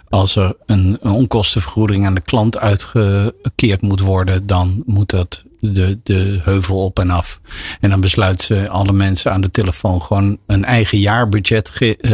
als 0.10 0.36
er 0.36 0.56
een, 0.66 0.98
een 1.02 1.12
onkostenvergoeding 1.12 2.06
aan 2.06 2.14
de 2.14 2.22
klant 2.22 2.60
uitgekeerd 2.60 3.82
moet 3.82 4.00
worden, 4.00 4.48
dan 4.48 4.84
moet 4.86 5.10
dat 5.10 5.44
de, 5.60 6.00
de 6.04 6.40
heuvel 6.44 6.84
op 6.86 7.00
en 7.00 7.10
af. 7.10 7.40
En 7.80 7.90
dan 7.90 8.02
besluit 8.02 8.42
ze 8.42 8.70
alle 8.70 8.92
mensen 8.92 9.32
aan 9.32 9.42
de 9.42 9.52
telefoon 9.52 10.02
gewoon 10.02 10.38
een 10.48 10.66
eigen 10.66 11.00
jaarbudget 11.00 11.70
ge- 11.70 11.98
eh, 11.98 12.12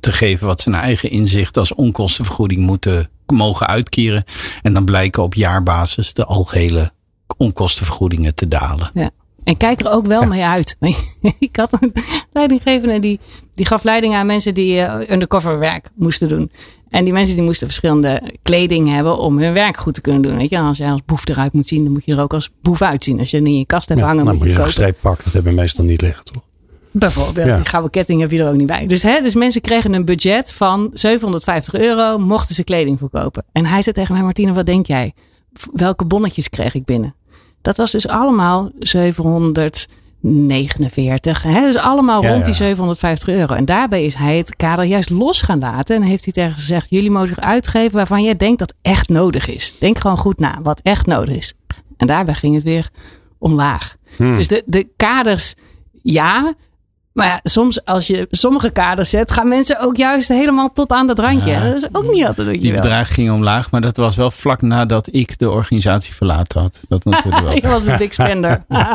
te 0.00 0.12
geven. 0.12 0.46
Wat 0.46 0.60
ze 0.60 0.70
naar 0.70 0.82
eigen 0.82 1.10
inzicht 1.10 1.56
als 1.56 1.74
onkostenvergoeding 1.74 2.60
moeten 2.62 3.08
mogen 3.26 3.66
uitkeren. 3.66 4.24
En 4.62 4.72
dan 4.74 4.84
blijken 4.84 5.22
op 5.22 5.34
jaarbasis 5.34 6.12
de 6.14 6.24
algehele 6.24 6.90
onkostenvergoedingen 7.36 8.34
te 8.34 8.48
dalen. 8.48 8.90
En 9.44 9.56
kijk 9.56 9.80
er 9.80 9.90
ook 9.92 10.06
wel 10.06 10.24
mee 10.24 10.44
uit. 10.44 10.76
ik 11.38 11.56
had 11.56 11.72
een 11.80 11.92
leidinggevende 12.32 12.98
die, 12.98 13.20
die 13.54 13.66
gaf 13.66 13.82
leiding 13.82 14.14
aan 14.14 14.26
mensen 14.26 14.54
die 14.54 14.80
eh, 14.80 15.10
undercover 15.12 15.58
werk 15.58 15.88
moesten 15.94 16.28
doen. 16.28 16.50
En 16.88 17.04
die 17.04 17.12
mensen 17.12 17.36
die 17.36 17.44
moesten 17.44 17.66
verschillende 17.66 18.22
kleding 18.42 18.88
hebben 18.88 19.18
om 19.18 19.38
hun 19.38 19.52
werk 19.52 19.76
goed 19.76 19.94
te 19.94 20.00
kunnen 20.00 20.22
doen. 20.22 20.36
Weet 20.36 20.50
je, 20.50 20.58
als 20.58 20.78
jij 20.78 20.90
als 20.90 21.00
boef 21.06 21.28
eruit 21.28 21.52
moet 21.52 21.66
zien, 21.68 21.82
dan 21.84 21.92
moet 21.92 22.04
je 22.04 22.12
er 22.12 22.20
ook 22.20 22.34
als 22.34 22.50
boef 22.62 22.82
uitzien. 22.82 23.18
Als 23.18 23.30
je 23.30 23.36
het 23.36 23.44
niet 23.44 23.54
in 23.54 23.60
je 23.60 23.66
kast 23.66 23.88
hebt 23.88 24.00
Ja, 24.00 24.06
hangen, 24.06 24.24
dan 24.24 24.32
moet 24.34 24.42
moet 24.42 24.48
je 24.52 24.54
je 24.54 24.60
een 24.60 24.66
gestreept 24.66 25.00
pak. 25.00 25.24
Dat 25.24 25.32
hebben 25.32 25.52
we 25.52 25.58
meestal 25.60 25.84
niet 25.84 26.00
liggen, 26.00 26.24
toch? 26.24 26.42
Bijvoorbeeld, 26.90 27.46
Ja. 27.46 27.56
die 27.56 27.64
gouden 27.66 27.90
ketting 27.90 28.20
heb 28.20 28.30
je 28.30 28.38
er 28.42 28.48
ook 28.48 28.56
niet 28.56 28.66
bij. 28.66 28.86
Dus, 28.86 29.02
hè, 29.02 29.20
dus 29.20 29.34
mensen 29.34 29.60
kregen 29.60 29.92
een 29.92 30.04
budget 30.04 30.52
van 30.52 30.90
750 30.92 31.74
euro, 31.74 32.18
mochten 32.18 32.54
ze 32.54 32.64
kleding 32.64 32.98
verkopen. 32.98 33.44
En 33.52 33.66
hij 33.66 33.82
zei 33.82 33.94
tegen 33.94 34.14
mij, 34.14 34.22
Martine, 34.22 34.52
wat 34.52 34.66
denk 34.66 34.86
jij? 34.86 35.12
Welke 35.72 36.04
bonnetjes 36.04 36.48
kreeg 36.48 36.74
ik 36.74 36.84
binnen? 36.84 37.14
Dat 37.62 37.76
was 37.76 37.90
dus 37.90 38.08
allemaal 38.08 38.70
749. 38.78 41.42
Hè? 41.42 41.60
Dus 41.60 41.78
allemaal 41.78 42.22
Ja, 42.22 42.30
rond 42.30 42.44
die 42.44 42.54
750 42.54 43.28
euro. 43.28 43.54
En 43.54 43.64
daarbij 43.64 44.04
is 44.04 44.14
hij 44.14 44.36
het 44.36 44.56
kader 44.56 44.84
juist 44.84 45.10
los 45.10 45.42
gaan 45.42 45.58
laten. 45.58 45.96
En 45.96 46.02
heeft 46.02 46.24
hij 46.24 46.32
tegen 46.32 46.50
ze 46.50 46.56
gezegd, 46.58 46.90
jullie 46.90 47.10
mogen 47.10 47.42
uitgeven 47.42 47.96
waarvan 47.96 48.22
jij 48.22 48.36
denkt 48.36 48.58
dat 48.58 48.74
echt 48.82 49.08
nodig 49.08 49.48
is. 49.48 49.74
Denk 49.78 49.98
gewoon 49.98 50.18
goed 50.18 50.38
na, 50.38 50.58
wat 50.62 50.80
echt 50.82 51.06
nodig 51.06 51.36
is. 51.36 51.54
En 51.96 52.06
daarbij 52.06 52.34
ging 52.34 52.54
het 52.54 52.62
weer 52.62 52.88
omlaag. 53.38 53.96
Hmm. 54.16 54.36
Dus 54.36 54.48
de, 54.48 54.62
de 54.66 54.88
kaders, 54.96 55.54
ja. 55.92 56.54
Maar 57.12 57.26
ja, 57.26 57.40
soms 57.42 57.84
als 57.84 58.06
je 58.06 58.26
sommige 58.30 58.70
kaders 58.70 59.10
zet, 59.10 59.30
gaan 59.30 59.48
mensen 59.48 59.80
ook 59.80 59.96
juist 59.96 60.28
helemaal 60.28 60.72
tot 60.72 60.90
aan 60.90 61.06
dat 61.06 61.18
randje. 61.18 61.50
Ja. 61.50 61.64
Dat 61.64 61.74
is 61.74 61.88
ook 61.92 62.12
niet 62.12 62.26
altijd 62.26 62.46
wat 62.46 62.56
je 62.56 62.62
Die 62.62 62.72
bedragen 62.72 63.14
gingen 63.14 63.34
omlaag, 63.34 63.70
maar 63.70 63.80
dat 63.80 63.96
was 63.96 64.16
wel 64.16 64.30
vlak 64.30 64.62
nadat 64.62 65.14
ik 65.14 65.38
de 65.38 65.50
organisatie 65.50 66.14
verlaten 66.14 66.60
had. 66.60 66.80
Dat 66.88 67.04
natuurlijk 67.04 67.42
wel. 67.42 67.54
Je 67.62 67.68
was 67.68 67.84
de 67.84 67.96
big 67.98 68.12
spender. 68.12 68.64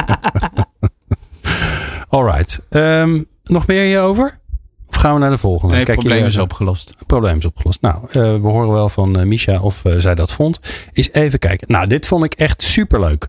Alright. 2.09 2.61
Ehm, 2.69 3.21
nog 3.43 3.67
meer 3.67 3.85
hierover? 3.85 4.39
Of 4.87 4.95
gaan 4.95 5.13
we 5.13 5.19
naar 5.19 5.29
de 5.29 5.37
volgende? 5.37 5.73
Nee, 5.73 5.83
het 5.83 5.89
Kijk, 5.89 5.99
probleem 5.99 6.25
is 6.25 6.37
opgelost. 6.37 6.89
Het 6.97 7.07
probleem 7.07 7.37
is 7.37 7.45
opgelost. 7.45 7.81
Nou, 7.81 7.97
eh, 8.07 8.11
we 8.13 8.47
horen 8.47 8.71
wel 8.71 8.89
van 8.89 9.19
eh, 9.19 9.25
Misha 9.25 9.59
of 9.59 9.85
eh, 9.85 9.93
zij 9.97 10.15
dat 10.15 10.33
vond. 10.33 10.59
Is 10.93 11.11
even 11.11 11.39
kijken. 11.39 11.67
Nou, 11.71 11.87
dit 11.87 12.05
vond 12.05 12.23
ik 12.23 12.33
echt 12.33 12.61
superleuk. 12.61 13.27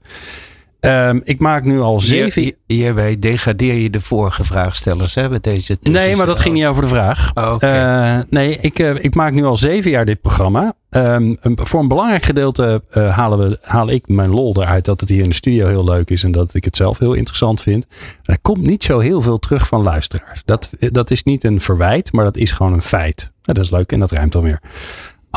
Ehm, 0.86 1.20
ik 1.24 1.38
maak 1.38 1.64
nu 1.64 1.80
al 1.80 2.00
zeven... 2.00 2.42
Hier, 2.42 2.54
hierbij 2.66 3.18
degradeer 3.18 3.74
je 3.74 3.90
de 3.90 4.00
vorige 4.00 4.44
vraagstellers 4.44 5.14
hè, 5.14 5.28
met 5.28 5.42
deze 5.44 5.76
Nee, 5.82 6.16
maar 6.16 6.26
dat 6.26 6.40
ging 6.40 6.54
niet 6.54 6.66
over 6.66 6.82
de 6.82 6.88
vraag. 6.88 7.30
Oh. 7.34 7.56
Eh, 7.58 8.18
nee, 8.30 8.58
ik, 8.60 8.78
eh, 8.78 9.04
ik 9.04 9.14
maak 9.14 9.32
nu 9.32 9.44
al 9.44 9.56
zeven 9.56 9.90
jaar 9.90 10.04
dit 10.04 10.20
programma. 10.20 10.72
Ehm, 10.90 11.34
een- 11.40 11.58
voor 11.62 11.80
een 11.80 11.88
belangrijk 11.88 12.22
gedeelte 12.22 12.82
eh, 12.90 13.16
halen 13.16 13.38
we, 13.38 13.58
haal 13.62 13.88
ik 13.90 14.08
mijn 14.08 14.30
lol 14.30 14.56
eruit 14.62 14.84
dat 14.84 15.00
het 15.00 15.08
hier 15.08 15.22
in 15.22 15.28
de 15.28 15.34
studio 15.34 15.66
heel 15.68 15.84
leuk 15.84 16.10
is 16.10 16.22
en 16.24 16.32
dat 16.32 16.54
ik 16.54 16.64
het 16.64 16.76
zelf 16.76 16.98
heel 16.98 17.12
interessant 17.14 17.62
vind. 17.62 17.86
Er 18.24 18.38
komt 18.42 18.66
niet 18.66 18.84
zo 18.84 18.98
heel 18.98 19.22
veel 19.22 19.38
terug 19.38 19.66
van 19.66 19.82
luisteraars. 19.82 20.42
Dat, 20.44 20.70
dat 20.78 21.10
is 21.10 21.22
niet 21.22 21.44
een 21.44 21.60
verwijt, 21.60 22.12
maar 22.12 22.24
dat 22.24 22.36
is 22.36 22.50
gewoon 22.52 22.72
een 22.72 22.82
feit. 22.82 23.32
Ja, 23.42 23.52
dat 23.52 23.64
is 23.64 23.70
leuk 23.70 23.92
en 23.92 24.00
dat 24.00 24.10
ruimt 24.10 24.32
dan 24.32 24.42
weer. 24.42 24.60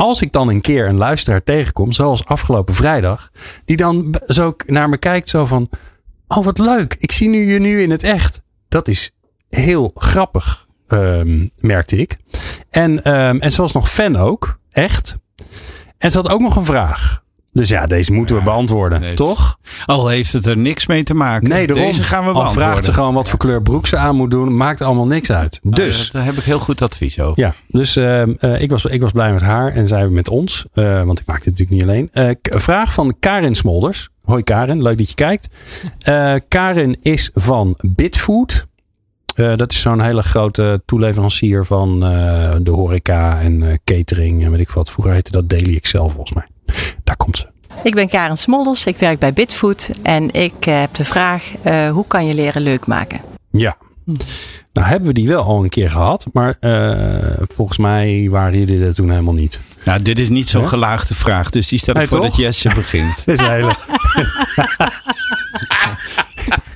Als 0.00 0.22
ik 0.22 0.32
dan 0.32 0.48
een 0.48 0.60
keer 0.60 0.88
een 0.88 0.96
luisteraar 0.96 1.42
tegenkom, 1.42 1.92
zoals 1.92 2.24
afgelopen 2.24 2.74
vrijdag, 2.74 3.30
die 3.64 3.76
dan 3.76 4.14
zo 4.26 4.54
naar 4.66 4.88
me 4.88 4.98
kijkt, 4.98 5.28
zo 5.28 5.44
van: 5.44 5.68
Oh, 6.28 6.44
wat 6.44 6.58
leuk, 6.58 6.96
ik 6.98 7.12
zie 7.12 7.28
nu 7.28 7.52
je 7.52 7.58
nu 7.58 7.82
in 7.82 7.90
het 7.90 8.02
echt. 8.02 8.42
Dat 8.68 8.88
is 8.88 9.10
heel 9.48 9.90
grappig, 9.94 10.66
ehm, 10.86 11.46
merkte 11.56 11.96
ik. 11.96 12.18
En, 12.70 13.04
ehm, 13.04 13.36
en 13.36 13.52
ze 13.52 13.60
was 13.60 13.72
nog 13.72 13.90
fan 13.90 14.16
ook, 14.16 14.58
echt. 14.70 15.16
En 15.98 16.10
ze 16.10 16.16
had 16.16 16.30
ook 16.30 16.40
nog 16.40 16.56
een 16.56 16.64
vraag. 16.64 17.24
Dus 17.52 17.68
ja, 17.68 17.86
deze 17.86 18.12
moeten 18.12 18.36
we 18.36 18.42
beantwoorden, 18.42 19.14
toch? 19.14 19.58
Al 19.86 20.08
heeft 20.08 20.32
het 20.32 20.46
er 20.46 20.56
niks 20.56 20.86
mee 20.86 21.02
te 21.02 21.14
maken. 21.14 21.48
Nee, 21.48 21.66
daarom. 21.66 21.86
Deze 21.86 22.02
gaan 22.02 22.20
we 22.22 22.26
Al 22.26 22.32
beantwoorden. 22.32 22.68
vraagt 22.70 22.84
ze 22.84 22.92
gewoon 22.92 23.14
wat 23.14 23.28
voor 23.28 23.38
kleur 23.38 23.62
broek 23.62 23.86
ze 23.86 23.96
aan 23.96 24.16
moet 24.16 24.30
doen. 24.30 24.56
Maakt 24.56 24.80
allemaal 24.80 25.06
niks 25.06 25.30
uit. 25.32 25.60
Oh, 25.64 25.72
Dus, 25.72 26.10
Daar 26.10 26.24
heb 26.24 26.36
ik 26.36 26.44
heel 26.44 26.58
goed 26.58 26.82
advies 26.82 27.20
over. 27.20 27.40
ja, 27.42 27.54
dus 27.68 27.96
ehm, 27.96 28.32
eh, 28.38 28.60
ik, 28.60 28.70
was, 28.70 28.84
ik 28.84 29.00
was 29.00 29.12
blij 29.12 29.32
met 29.32 29.42
haar 29.42 29.72
en 29.72 29.88
zij 29.88 30.08
met 30.08 30.28
ons. 30.28 30.66
eh, 30.72 31.02
want 31.02 31.20
ik 31.20 31.26
maakte 31.26 31.48
het 31.50 31.58
natuurlijk 31.58 31.70
niet 31.70 31.82
alleen. 31.82 32.08
Eh, 32.42 32.58
vraag 32.60 32.92
van 32.92 33.16
Karin 33.20 33.54
Smolders. 33.54 34.08
Hoi 34.24 34.42
Karin, 34.42 34.82
leuk 34.82 34.98
dat 34.98 35.08
je 35.08 35.14
kijkt. 35.14 35.48
Karin 36.48 36.96
is 37.02 37.30
van 37.34 37.78
Bitfood. 37.86 38.66
Dat 39.34 39.72
is 39.72 39.80
zo'n 39.80 40.00
hele 40.00 40.22
grote 40.22 40.82
toeleverancier 40.86 41.64
van 41.66 42.00
de 42.62 42.70
horeca 42.70 43.40
en 43.40 43.80
catering 43.84 44.44
en 44.44 44.50
weet 44.50 44.60
ik 44.60 44.70
wat. 44.70 44.90
Vroeger 44.90 45.12
heette 45.14 45.30
dat 45.30 45.48
Daily 45.48 45.76
Excel 45.76 46.08
volgens 46.10 46.32
mij. 46.32 46.44
Daar 47.04 47.16
komt 47.16 47.38
ze. 47.38 47.46
Ik 47.82 47.94
ben 47.94 48.08
Karen 48.08 48.36
Smolders, 48.36 48.86
ik 48.86 48.96
werk 48.96 49.18
bij 49.18 49.32
Bitfood 49.32 49.88
en 50.02 50.30
ik 50.30 50.66
eh, 50.66 50.80
heb 50.80 50.94
de 50.94 51.04
vraag: 51.04 51.44
eh, 51.62 51.90
hoe 51.90 52.04
kan 52.06 52.26
je 52.26 52.34
leren 52.34 52.62
leuk 52.62 52.86
maken? 52.86 53.20
Ja. 53.50 53.76
Nou 54.72 54.86
hebben 54.88 55.08
we 55.08 55.14
die 55.14 55.28
wel 55.28 55.42
al 55.42 55.62
een 55.62 55.68
keer 55.68 55.90
gehad. 55.90 56.26
Maar 56.32 56.56
eh, 56.60 57.42
volgens 57.54 57.78
mij 57.78 58.26
waren 58.30 58.58
jullie 58.58 58.84
er 58.84 58.94
toen 58.94 59.10
helemaal 59.10 59.34
niet. 59.34 59.60
Nou, 59.84 60.02
dit 60.02 60.18
is 60.18 60.28
niet 60.28 60.48
zo'n 60.48 60.62
Ja? 60.62 60.68
gelaagde 60.68 61.14
vraag. 61.14 61.50
Dus 61.50 61.68
die 61.68 61.78
stel 61.78 61.94
ik 61.94 61.98
Nee, 62.00 62.08
voor 62.08 62.18
toch? 62.18 62.26
dat 62.26 62.36
Jesse 62.36 62.68
begint. 62.74 63.16
Dit 63.24 63.40
is 63.40 63.46
hele... 63.48 63.74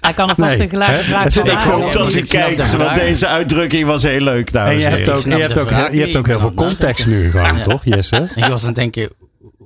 Hij 0.00 0.12
kan 0.12 0.28
er 0.30 0.34
vast 0.34 0.56
Nee, 0.56 0.60
een 0.66 0.68
geluid 0.68 1.08
maken. 1.08 1.44
Ik 1.52 1.60
hoop 1.60 1.92
dat 1.92 2.12
je 2.12 2.18
ik 2.18 2.28
kijkt, 2.28 2.56
de 2.56 2.76
want 2.76 2.82
vraag. 2.82 2.98
deze 2.98 3.26
uitdrukking 3.26 3.86
was 3.86 4.02
heel 4.02 4.20
leuk. 4.20 4.46
En 4.50 4.52
dames 4.52 4.76
je 4.80 4.84
en 4.84 4.92
hebt 4.92 5.08
ook, 5.10 5.18
je 5.24 5.30
hebt 5.38 5.58
ook, 5.58 5.70
je 5.70 6.00
hebt 6.00 6.16
ook 6.16 6.26
heel 6.26 6.34
Ik 6.34 6.40
veel 6.40 6.54
context 6.54 7.06
nu 7.06 7.30
gewoon, 7.30 7.56
Ja. 7.56 7.62
toch 7.62 7.84
Jesse? 7.84 8.16
En 8.16 8.42
je 8.44 8.48
was 8.48 8.60
aan 8.60 8.66
het 8.66 8.76
denken, 8.76 9.10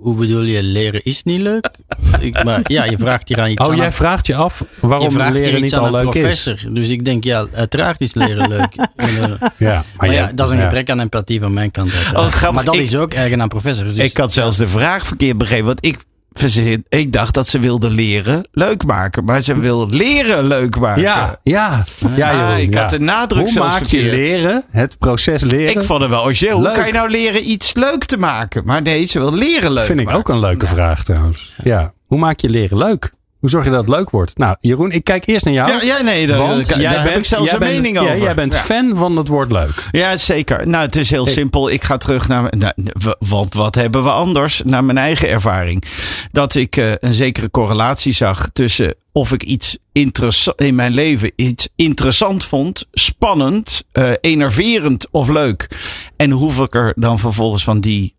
hoe 0.00 0.14
bedoel 0.14 0.42
je 0.42 0.62
leren 0.62 1.04
is 1.04 1.22
niet 1.22 1.40
leuk? 1.40 1.68
Ik, 2.20 2.44
maar 2.44 2.60
ja, 2.64 2.84
je 2.84 2.98
vraagt 2.98 3.28
hier 3.28 3.40
aan 3.40 3.50
iets 3.50 3.60
Oh, 3.64 3.70
aan 3.70 3.76
jij 3.76 3.86
een- 3.86 3.92
vraagt 3.92 4.26
je 4.26 4.34
af 4.34 4.58
je 4.80 4.86
waarom 4.86 5.10
vraagt 5.10 5.32
hier 5.34 5.42
leren 5.42 5.52
iets 5.52 5.62
niet 5.62 5.74
aan 5.74 5.80
al 5.80 5.98
een 5.98 6.04
leuk 6.04 6.14
is. 6.14 6.20
professor. 6.20 6.74
Dus 6.74 6.88
ik 6.88 7.04
denk, 7.04 7.24
ja, 7.24 7.46
uiteraard 7.54 8.00
is 8.00 8.14
leren 8.14 8.48
leuk. 8.58 8.74
En, 8.96 9.38
Ja, 9.58 9.84
maar 9.96 10.12
ja, 10.12 10.30
dat 10.34 10.46
is 10.46 10.52
een 10.52 10.58
ja. 10.58 10.64
gebrek 10.64 10.90
aan 10.90 11.00
empathie 11.00 11.40
van 11.40 11.52
mijn 11.52 11.70
kant. 11.70 11.92
uiteraard. 11.92 12.16
Oh, 12.26 12.32
grappig. 12.32 12.52
maar 12.52 12.64
dat 12.64 12.74
Ik- 12.74 12.80
is 12.80 12.96
ook 12.96 13.12
eigen 13.14 13.40
aan 13.42 13.48
professors. 13.48 13.94
Dus 13.94 14.04
Ik 14.10 14.16
had 14.16 14.32
zelfs 14.32 14.56
de 14.56 14.66
vraag 14.66 15.06
verkeerd 15.06 15.38
begrepen. 15.38 15.66
Want 15.66 15.84
ik, 15.84 15.96
verzin- 16.38 16.84
ik 16.88 17.12
dacht 17.12 17.34
dat 17.34 17.46
ze 17.46 17.58
wilde 17.58 17.90
leren 17.90 18.48
leuk 18.52 18.84
maken. 18.84 19.24
Maar 19.24 19.40
ze 19.42 19.58
wil 19.58 19.88
leren 19.90 20.46
leuk 20.46 20.78
maken. 20.78 21.02
Ja, 21.02 21.40
ja. 21.42 21.84
ja 22.16 22.28
Ah, 22.30 22.38
Jeroen, 22.38 22.62
ik 22.62 22.74
ja. 22.74 22.80
had 22.80 22.90
de 22.90 23.00
nadruk 23.00 23.42
Hoe 23.42 23.52
zelfs 23.52 23.72
maak 23.74 23.84
je 23.84 24.02
leren, 24.02 24.64
het 24.70 24.98
proces 24.98 25.42
leren, 25.42 25.76
Ik 25.76 25.82
vond 25.86 26.00
het 26.00 26.10
wel 26.10 26.22
origineel. 26.24 26.58
Hoe 26.58 26.70
kan 26.70 26.86
je 26.86 26.92
nou 26.92 27.10
leren 27.10 27.50
iets 27.50 27.74
leuk 27.74 28.04
te 28.04 28.16
maken? 28.16 28.62
Maar 28.64 28.82
nee, 28.82 29.04
ze 29.04 29.18
wil 29.18 29.34
leren 29.34 29.72
leuk 29.72 29.84
vind 29.84 30.00
ik 30.00 30.10
ook 30.10 30.28
een 30.28 30.40
leuke 30.40 30.66
vraag 30.66 31.02
trouwens. 31.04 31.54
Ja. 31.64 31.92
Hoe 32.06 32.18
maak 32.18 32.40
je 32.40 32.48
leren 32.48 32.78
leuk? 32.78 33.12
Hoe 33.48 33.56
zorg 33.56 33.68
je 33.68 33.76
dat 33.76 33.86
het 33.86 33.96
leuk 33.96 34.10
wordt? 34.10 34.38
Nou, 34.38 34.56
Jeroen, 34.60 34.90
ik 34.90 35.04
kijk 35.04 35.26
eerst 35.26 35.44
naar 35.44 35.54
jou. 35.54 35.70
Ja, 35.70 35.82
ja 35.82 36.02
nee, 36.02 36.26
daar, 36.26 36.38
want 36.38 36.68
daar, 36.68 36.80
jij 36.80 36.92
heb 36.92 37.04
bent, 37.04 37.16
ik 37.16 37.24
zelfs 37.24 37.52
een 37.52 37.58
bent- 37.58 37.72
mening 37.72 37.96
ja, 37.96 38.02
over. 38.02 38.18
Jij 38.18 38.34
bent 38.34 38.52
Ja. 38.52 38.58
fan 38.60 38.96
van 38.96 39.16
het 39.16 39.28
woord 39.28 39.52
leuk. 39.52 39.88
Ja, 39.90 40.16
zeker. 40.16 40.68
Nou, 40.68 40.84
het 40.84 40.96
is 40.96 41.10
heel 41.10 41.26
simpel. 41.26 41.70
Ik 41.70 41.82
ga 41.82 41.96
terug 41.96 42.28
naar. 42.28 42.52
Nou, 42.58 42.72
want 43.18 43.54
wat 43.54 43.74
hebben 43.74 44.02
we 44.02 44.10
anders? 44.10 44.62
Naar 44.64 44.84
mijn 44.84 44.98
eigen 44.98 45.28
ervaring. 45.28 45.84
Dat 46.32 46.54
ik 46.54 46.76
eh, 46.76 46.92
een 46.98 47.14
zekere 47.14 47.50
correlatie 47.50 48.12
zag 48.12 48.48
tussen 48.52 48.94
of 49.12 49.32
ik 49.32 49.42
iets 49.42 49.78
interessant 49.92 50.60
in 50.60 50.74
mijn 50.74 50.92
leven 50.92 51.32
iets 51.36 51.68
interessant 51.76 52.44
vond, 52.44 52.86
spannend, 52.92 53.82
eh, 53.92 54.10
enerverend 54.20 55.06
of 55.10 55.28
leuk. 55.28 55.70
En 56.16 56.30
hoeveel 56.30 56.64
ik 56.64 56.74
er 56.74 56.92
dan 56.96 57.18
vervolgens 57.18 57.64
van 57.64 57.80
die 57.80 58.14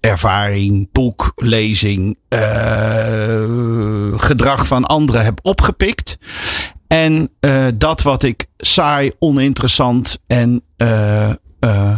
ervaring, 0.00 0.88
boek, 0.92 1.32
lezing, 1.36 2.18
eh, 2.28 3.44
gedrag 4.16 4.66
van 4.66 4.84
anderen 4.84 5.24
heb 5.24 5.38
opgepikt. 5.42 6.18
En 6.88 7.30
eh, 7.40 7.66
dat 7.76 8.02
wat 8.02 8.22
ik 8.22 8.46
saai, 8.56 9.12
oninteressant 9.18 10.18
en 10.26 10.62
eh, 10.76 11.30
eh, 11.60 11.96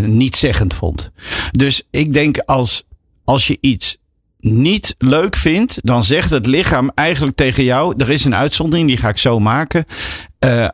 niet 0.00 0.36
zeggend 0.36 0.74
vond. 0.74 1.10
Dus 1.50 1.82
ik 1.90 2.12
denk 2.12 2.38
als, 2.38 2.84
als 3.24 3.46
je 3.46 3.58
iets 3.60 3.96
niet 4.38 4.94
leuk 4.98 5.36
vindt, 5.36 5.78
dan 5.82 6.04
zegt 6.04 6.30
het 6.30 6.46
lichaam 6.46 6.90
eigenlijk 6.94 7.36
tegen 7.36 7.64
jou: 7.64 7.94
er 7.96 8.10
is 8.10 8.24
een 8.24 8.34
uitzondering, 8.34 8.88
die 8.88 8.96
ga 8.96 9.08
ik 9.08 9.18
zo 9.18 9.38
maken. 9.38 9.84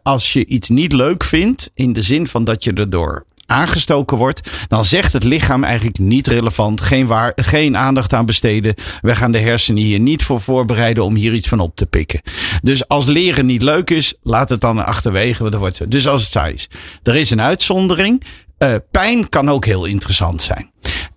Als 0.03 0.33
je 0.33 0.47
iets 0.47 0.69
niet 0.69 0.93
leuk 0.93 1.25
vindt, 1.25 1.71
in 1.75 1.93
de 1.93 2.03
zin 2.03 2.27
van 2.27 2.45
dat 2.45 2.65
je 2.65 2.73
erdoor 2.73 3.27
aangestoken 3.47 4.17
wordt, 4.17 4.51
dan 4.69 4.85
zegt 4.85 5.13
het 5.13 5.25
lichaam 5.25 5.65
eigenlijk 5.65 5.99
niet 5.99 6.27
relevant, 6.27 6.81
geen, 6.81 7.07
waar, 7.07 7.33
geen 7.37 7.77
aandacht 7.77 8.13
aan 8.13 8.27
besteden. 8.27 8.75
We 9.01 9.17
gaan 9.17 9.33
de 9.33 9.39
hersenen 9.39 9.83
hier 9.83 10.01
niet 10.01 10.23
voor 10.23 10.41
voorbereiden 10.41 11.05
om 11.05 11.15
hier 11.15 11.33
iets 11.33 11.49
van 11.49 11.61
op 11.61 11.77
te 11.77 11.87
pikken. 11.87 12.21
Dus 12.63 12.89
als 12.89 13.07
leren 13.07 13.47
niet 13.47 13.63
leuk 13.63 13.91
is, 13.91 14.15
laat 14.23 14.49
het 14.49 14.61
dan 14.61 14.85
achterwege. 14.85 15.43
Want 15.43 15.55
wordt 15.55 15.77
zo. 15.77 15.89
Dus 15.89 16.07
als 16.07 16.21
het 16.21 16.31
saai 16.31 16.55
is. 16.55 16.69
Er 17.03 17.17
is 17.17 17.31
een 17.31 17.41
uitzondering. 17.41 18.23
Eh, 18.59 18.75
pijn 18.91 19.29
kan 19.29 19.51
ook 19.51 19.65
heel 19.65 19.85
interessant 19.85 20.43
zijn. 20.43 20.71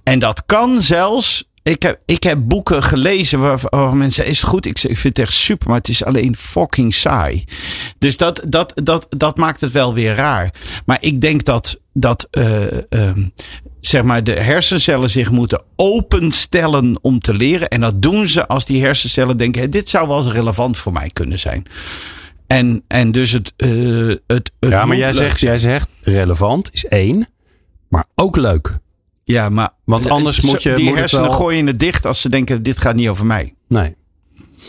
En 0.04 0.20
dat 0.20 0.44
kan 0.46 0.82
zelfs. 0.82 1.46
Ik 1.64 1.84
heb, 1.84 2.00
ik 2.06 2.24
heb 2.24 2.40
boeken 2.42 2.84
gelezen 2.84 3.40
waar, 3.40 3.96
mensen 3.96 4.26
is 4.26 4.42
het 4.42 4.50
goed? 4.50 4.66
Ik, 4.66 4.84
ik 4.84 4.98
vind 4.98 5.18
het 5.18 5.26
echt 5.28 5.34
super, 5.34 5.68
maar 5.68 5.78
het 5.78 5.88
is 5.88 6.04
alleen 6.04 6.36
fucking 6.38 6.94
saai. 6.94 7.46
Dus 7.98 8.18
dat, 8.18 8.42
dat, 8.48 8.72
dat, 8.84 9.08
dat 9.10 9.38
maakt 9.38 9.62
het 9.62 9.72
wel 9.72 9.94
weer 9.94 10.16
raar. 10.16 10.54
Maar 10.86 10.98
ik 11.00 11.22
denk 11.22 11.44
dat, 11.44 11.80
dat 12.00 12.28
eh, 12.32 12.92
ehm, 12.92 13.24
zeg 13.80 14.04
maar 14.04 14.24
de 14.24 14.32
hersencellen 14.32 15.10
zich 15.10 15.32
moeten 15.32 15.62
openstellen 15.76 16.98
om 17.02 17.20
te 17.20 17.34
leren. 17.34 17.68
En 17.68 17.82
dat 17.82 18.02
doen 18.02 18.28
ze 18.28 18.48
als 18.48 18.66
die 18.66 18.82
hersencellen 18.82 19.38
denken, 19.38 19.62
"Hé, 19.62 19.70
dit 19.70 19.90
zou 19.90 20.08
wel 20.08 20.18
eens 20.18 20.32
relevant 20.32 20.78
voor 20.78 20.92
mij 20.94 21.10
kunnen 21.14 21.40
zijn. 21.40 21.66
En, 22.48 22.84
en 22.88 23.12
dus 23.12 23.32
het, 23.32 23.54
eh, 23.58 23.70
het, 24.28 24.52
het 24.60 24.70
Ja, 24.72 24.86
maar 24.86 24.98
jij 24.98 25.14
zegt, 25.14 25.40
jij 25.40 25.58
zegt 25.58 25.90
relevant 26.02 26.70
is 26.74 26.86
één, 26.86 27.28
maar 27.90 28.06
ook 28.16 28.36
leuk. 28.36 28.78
Ja, 29.24 29.50
maar 29.50 29.72
Want 29.86 30.10
anders 30.10 30.42
moet 30.42 30.64
je- 30.64 30.74
die 30.74 30.86
moet 30.86 30.98
hersenen 30.98 31.24
wel- 31.24 31.34
gooien 31.34 31.68
het 31.68 31.80
dicht 31.80 32.06
als 32.06 32.22
ze 32.22 32.30
denken 32.30 32.64
dit 32.64 32.80
gaat 32.80 32.96
niet 32.96 33.10
over 33.10 33.26
mij. 33.26 33.54
Nee. 33.68 33.96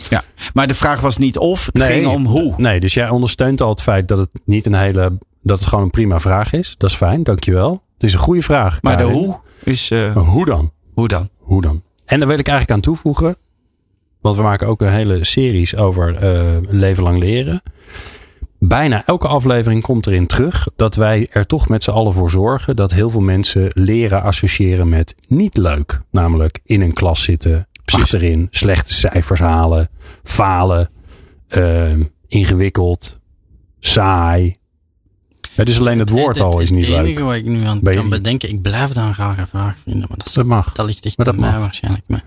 Ja, 0.09 0.23
maar 0.53 0.67
de 0.67 0.73
vraag 0.73 1.01
was 1.01 1.17
niet 1.17 1.37
of, 1.37 1.65
het 1.65 1.73
Nee. 1.77 1.87
ging 1.91 2.07
om 2.07 2.25
hoe. 2.25 2.53
Nee, 2.57 2.79
dus 2.79 2.93
jij 2.93 3.09
ondersteunt 3.09 3.61
al 3.61 3.69
het 3.69 3.81
feit 3.81 4.07
dat 4.07 4.17
het 4.19 4.29
niet 4.45 4.65
een 4.65 4.73
hele, 4.73 5.17
dat 5.41 5.59
het 5.59 5.67
gewoon 5.67 5.83
een 5.83 5.89
prima 5.89 6.19
vraag 6.19 6.53
is. 6.53 6.75
Dat 6.77 6.89
is 6.89 6.95
fijn, 6.95 7.23
dankjewel. 7.23 7.83
Het 7.93 8.03
is 8.03 8.13
een 8.13 8.19
goede 8.19 8.41
vraag. 8.41 8.81
Maar 8.81 8.97
de 8.97 9.03
hoe 9.03 9.39
is 9.63 9.91
eh, 9.91 10.15
Maar 10.15 10.23
hoe 10.23 10.45
dan? 10.45 10.71
hoe 10.93 11.07
dan? 11.07 11.29
Hoe 11.37 11.61
dan? 11.61 11.83
En 12.05 12.19
daar 12.19 12.27
wil 12.27 12.39
ik 12.39 12.47
eigenlijk 12.47 12.77
aan 12.77 12.83
toevoegen. 12.83 13.35
Want 14.21 14.35
we 14.35 14.41
maken 14.41 14.67
ook 14.67 14.81
een 14.81 14.91
hele 14.91 15.23
series 15.23 15.75
over 15.75 16.15
eh, 16.15 16.57
leven 16.67 17.03
lang 17.03 17.19
leren. 17.19 17.61
Bijna 18.59 19.05
elke 19.05 19.27
aflevering 19.27 19.81
komt 19.81 20.07
erin 20.07 20.27
terug 20.27 20.67
dat 20.75 20.95
wij 20.95 21.27
er 21.31 21.45
toch 21.45 21.69
met 21.69 21.83
z'n 21.83 21.89
allen 21.89 22.13
voor 22.13 22.29
zorgen 22.29 22.75
dat 22.75 22.91
heel 22.91 23.09
veel 23.09 23.21
mensen 23.21 23.71
leren 23.73 24.21
associëren 24.21 24.89
met 24.89 25.15
niet 25.27 25.57
leuk. 25.57 26.01
Namelijk 26.11 26.59
in 26.63 26.81
een 26.81 26.93
klas 26.93 27.23
zitten, 27.23 27.67
achterin, 27.85 28.47
slechte 28.49 28.93
cijfers 28.93 29.39
halen, 29.39 29.89
falen, 30.23 30.89
eh, 31.47 31.91
ingewikkeld, 32.27 33.19
saai, 33.79 34.55
Het 35.55 35.69
is 35.69 35.79
alleen 35.79 35.99
het 35.99 36.09
woord 36.09 36.39
al 36.39 36.59
is 36.59 36.69
niet 36.71 36.85
Het 36.85 36.95
enige 36.95 37.13
leuk. 37.13 37.19
wat 37.23 37.35
ik 37.35 37.45
nu 37.45 37.63
aan 37.63 37.81
kan 37.81 38.09
bedenken, 38.09 38.49
ik 38.49 38.61
blijf 38.61 38.87
dat 38.87 39.03
een 39.03 39.15
rare 39.15 39.47
vraag 39.47 39.75
vinden, 39.83 40.05
maar 40.09 40.17
dat, 40.17 40.27
is- 40.27 40.33
Dat 40.33 40.45
mag. 40.45 40.71
dat 40.73 40.85
ligt 40.85 41.05
echt 41.05 41.17
Maar 41.17 41.25
dat 41.25 41.37
mij 41.37 41.51
mag. 41.51 41.59
waarschijnlijk. 41.59 42.03
Maar, 42.07 42.23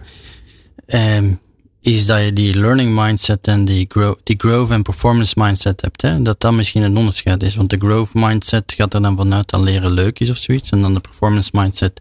ehm, 0.87 1.33
is 1.81 2.07
dat 2.07 2.25
je 2.25 2.33
die 2.33 2.55
learning 2.59 2.95
mindset 2.95 3.47
en 3.47 3.65
die, 3.65 3.87
grow, 3.89 4.15
die 4.23 4.37
growth 4.39 4.71
en 4.71 4.83
performance 4.83 5.35
mindset 5.37 5.81
hebt. 5.81 6.03
Hè? 6.03 6.23
Dat 6.23 6.41
dat 6.41 6.53
misschien 6.53 6.83
een 6.83 6.97
onderscheid 6.97 7.43
is. 7.43 7.55
Want 7.55 7.71
de 7.71 7.79
growth 7.79 8.15
mindset 8.15 8.73
gaat 8.77 8.95
er 8.95 9.03
dan 9.03 9.17
vanuit 9.17 9.51
dat 9.51 9.61
leren 9.61 9.91
leuk 9.91 10.19
is 10.21 10.31
of 10.31 10.37
zoiets. 10.37 10.71
En 10.71 10.81
dan 10.81 10.95
de 10.95 11.01
performance 11.01 11.51
mindset 11.53 12.01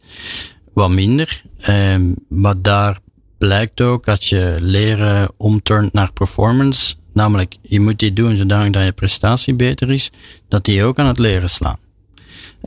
wat 0.74 0.89
minder. 0.89 1.41
Ehm, 1.59 2.03
maar 2.30 2.61
daar 2.61 2.99
blijkt 3.38 3.82
ook 3.82 4.07
als 4.07 4.30
je 4.30 4.55
leren 4.59 5.32
omturnt 5.38 5.93
naar 5.93 6.13
performance. 6.13 6.95
Namelijk, 7.14 7.55
je 7.62 7.80
moet 7.80 7.99
die 7.99 8.14
doen 8.14 8.36
zodanig 8.36 8.72
dat 8.72 8.84
je 8.84 8.91
prestatie 8.91 9.53
beter 9.53 9.91
is. 9.91 10.09
Dat 10.47 10.66
die 10.66 10.84
ook 10.84 10.99
aan 10.99 11.07
het 11.07 11.20
leren 11.20 11.49
slaan. 11.49 11.78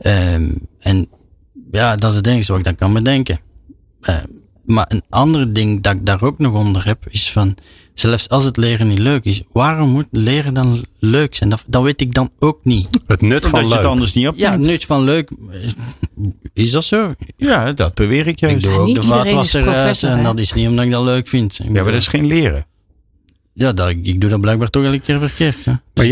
Ehm, 0.01 0.49
en 0.79 1.07
ja, 1.71 1.95
dat 1.95 2.09
is 2.09 2.15
het 2.15 2.27
enige 2.27 2.47
wat 2.51 2.57
ik 2.59 2.65
dan 2.65 2.75
kan 2.75 2.93
bedenken. 2.93 3.39
Eh, 4.01 4.15
maar 4.65 4.85
een 4.89 5.01
ander 5.09 5.53
ding 5.53 5.81
dat 5.81 5.93
ik 5.93 6.05
daar 6.05 6.21
ook 6.21 6.37
nog 6.39 6.53
onder 6.53 6.85
heb, 6.85 7.05
is 7.09 7.31
van, 7.31 7.55
zelfs 7.93 8.29
als 8.29 8.43
het 8.43 8.57
leren 8.57 8.87
niet 8.87 8.99
leuk 8.99 9.23
is, 9.25 9.41
waarom 9.51 9.89
moet 9.89 10.05
leren 10.11 10.53
dan 10.53 10.85
leuk 10.99 11.35
zijn? 11.35 11.49
Dat, 11.49 11.63
dat 11.67 11.83
weet 11.83 12.01
ik 12.01 12.13
dan 12.13 12.31
ook 12.39 12.59
niet. 12.63 12.87
Het 13.07 13.21
nut 13.21 13.31
Omdat 13.45 13.49
van 13.49 13.59
je 13.67 13.73
het 13.73 13.75
leuk. 13.83 13.91
anders 13.91 14.13
niet 14.13 14.27
op 14.27 14.37
Ja, 14.37 14.55
nut 14.57 14.85
van 14.85 15.03
leuk, 15.03 15.31
eh, 15.49 15.69
is 16.53 16.71
dat 16.71 16.83
zo? 16.83 17.13
Ja, 17.37 17.73
dat 17.73 17.93
beweer 17.93 18.27
ik 18.27 18.27
Ik 18.27 18.39
juist. 18.39 18.61
doe 18.61 18.71
Ja, 18.71 18.77
ook 18.77 18.85
niet 18.87 18.95
de 18.95 19.03
vaatwasser 19.03 19.61
uit 19.65 19.71
professor, 19.75 20.09
en 20.09 20.17
hè? 20.17 20.23
dat 20.23 20.39
is 20.39 20.53
niet 20.53 20.67
omdat 20.67 20.85
ik 20.85 20.91
dat 20.91 21.03
leuk 21.03 21.27
vind. 21.27 21.59
Ik 21.59 21.65
Ja, 21.65 21.71
maar 21.71 21.83
dat 21.83 21.93
is 22.01 22.07
geen 22.07 22.25
leren. 22.25 22.65
Ja, 23.57 23.73
dat, 23.73 23.89
ik 23.89 24.21
doe 24.21 24.29
dat 24.29 24.41
blijkbaar 24.41 24.69
toch 24.69 24.83
elke 24.83 24.99
keer 24.99 25.19
verkeerd. 25.19 25.65
Hè? 25.65 25.71
Maar 25.71 25.81
Dus 25.93 26.07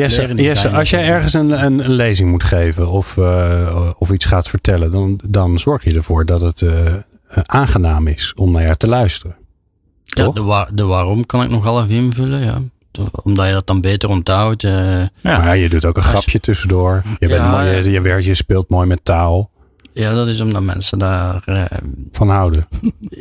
Jesse, 0.45 0.69
als 0.69 0.89
jij 0.89 1.03
ergens 1.07 1.33
een, 1.33 1.63
een, 1.65 1.79
een 1.85 1.91
lezing 1.93 2.29
moet 2.31 2.43
geven 2.43 2.87
of, 2.89 3.17
eh, 3.17 3.89
of 3.97 4.11
iets 4.11 4.25
gaat 4.25 4.47
vertellen, 4.49 4.91
dan, 4.91 5.19
dan 5.25 5.59
zorg 5.59 5.83
je 5.83 5.93
ervoor 5.93 6.25
dat 6.25 6.41
het 6.41 6.61
eh, 6.61 6.85
eh, 6.87 7.01
aangenaam 7.43 8.07
is 8.07 8.33
om 8.35 8.51
naar 8.51 8.61
jou 8.63 8.75
te 8.75 8.87
luisteren. 8.87 9.35
Ja, 10.03 10.23
toch? 10.23 10.33
de, 10.35 10.43
wa- 10.43 10.69
de 10.73 10.83
waarom 10.85 11.25
kan 11.25 11.43
ik 11.43 11.49
nog 11.49 11.63
half 11.63 11.87
invullen, 11.87 12.39
ja. 12.39 12.61
Omdat 13.23 13.47
je 13.47 13.51
dat 13.53 13.67
dan 13.67 13.81
beter 13.81 14.09
onthoudt. 14.09 14.61
Ja. 14.61 15.09
Maar 15.21 15.57
je 15.57 15.69
doet 15.69 15.85
ook 15.85 15.95
een 15.97 16.03
grapje 16.03 16.39
tussendoor. 16.39 17.01
Je, 17.19 17.27
bent 17.27 17.41
Ja, 17.41 17.51
mooi, 17.51 17.69
je, 17.69 17.91
je, 17.91 18.01
werkt- 18.01 18.25
je 18.25 18.33
speelt 18.33 18.69
mooi 18.69 18.87
met 18.87 18.99
taal. 19.03 19.49
Ja, 19.93 20.13
dat 20.13 20.27
is 20.27 20.41
omdat 20.41 20.61
mensen 20.63 20.99
daar 20.99 21.41
eh, 21.45 21.63
Van 22.11 22.29
houden. 22.29 22.67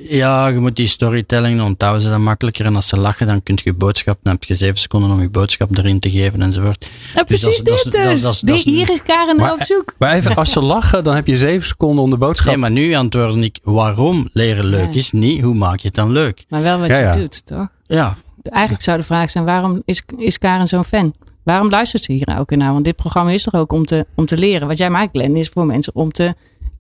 Ja, 0.09 0.47
je 0.47 0.59
moet 0.61 0.77
die 0.77 0.87
storytelling 0.87 1.57
dan 1.57 1.67
onthouden 1.67 2.03
ze 2.03 2.09
dan 2.09 2.23
makkelijker. 2.23 2.65
En 2.67 2.75
als 2.75 2.89
ze 2.89 2.97
lachen, 2.97 3.27
dan 3.27 3.43
kun 3.43 3.55
je 3.55 3.61
je 3.65 3.75
boodschap, 3.75 4.19
dan 4.23 4.33
heb 4.33 4.45
je 4.45 4.55
zeven 4.55 4.77
seconden 4.79 5.11
om 5.11 5.21
je 5.21 5.29
boodschap 5.31 5.77
erin 5.79 6.01
te 6.01 6.11
geven 6.11 6.43
enzovoort. 6.43 6.91
Nou, 7.15 7.27
Dus 7.27 7.41
precies 7.41 7.63
dat 7.63 7.83
dit 7.83 7.93
dus. 7.93 8.21
dat 8.23 8.41
dat 8.45 8.57
De- 8.57 8.71
hier 8.71 8.91
is 8.91 9.03
Karen 9.03 9.37
Maar- 9.37 9.53
op 9.53 9.63
zoek. 9.63 9.95
Maar 9.99 10.13
even, 10.15 10.35
als 10.37 10.53
ze 10.53 10.61
lachen, 10.61 11.05
dan 11.05 11.15
heb 11.15 11.27
je 11.27 11.37
zeven 11.39 11.67
seconden 11.67 12.05
om 12.05 12.11
de 12.11 12.17
boodschap. 12.19 12.49
Nee, 12.49 12.57
maar 12.57 12.71
nu 12.71 12.95
antwoord 12.95 13.35
ik 13.37 13.59
waarom 13.63 14.29
leren 14.33 14.65
leuk 14.65 14.93
Ja. 14.93 14.99
is, 14.99 15.13
niet 15.13 15.43
hoe 15.43 15.55
maak 15.55 15.79
je 15.79 15.87
het 15.87 15.97
dan 15.97 16.11
leuk. 16.13 16.45
Maar 16.49 16.63
wel 16.63 16.79
wat 16.79 16.89
Ja, 16.89 16.97
je 16.99 17.03
ja. 17.03 17.13
doet, 17.17 17.47
toch? 17.47 17.67
Ja, 17.87 18.17
Eigenlijk 18.43 18.83
zou 18.85 18.99
de 18.99 19.05
vraag 19.05 19.31
zijn, 19.31 19.45
waarom 19.45 19.83
is, 19.85 20.03
is 20.17 20.39
Karen 20.39 20.67
zo'n 20.67 20.85
fan? 20.85 21.15
Waarom 21.43 21.71
luistert 21.71 22.03
ze 22.03 22.13
hier 22.13 22.27
nou 22.27 22.41
ook 22.41 22.51
naar? 22.51 22.73
Want 22.73 22.85
dit 22.85 22.97
programma 22.97 23.31
is 23.31 23.43
toch 23.43 23.55
ook 23.55 23.73
om 23.73 23.85
te, 23.87 24.07
om 24.15 24.27
te 24.27 24.39
leren. 24.39 24.69
Wat 24.69 24.79
jij 24.79 24.91
maakt, 24.91 25.09
Glenn, 25.13 25.37
is 25.37 25.49
voor 25.49 25.67
mensen 25.67 25.95
om 25.95 26.13
te 26.13 26.35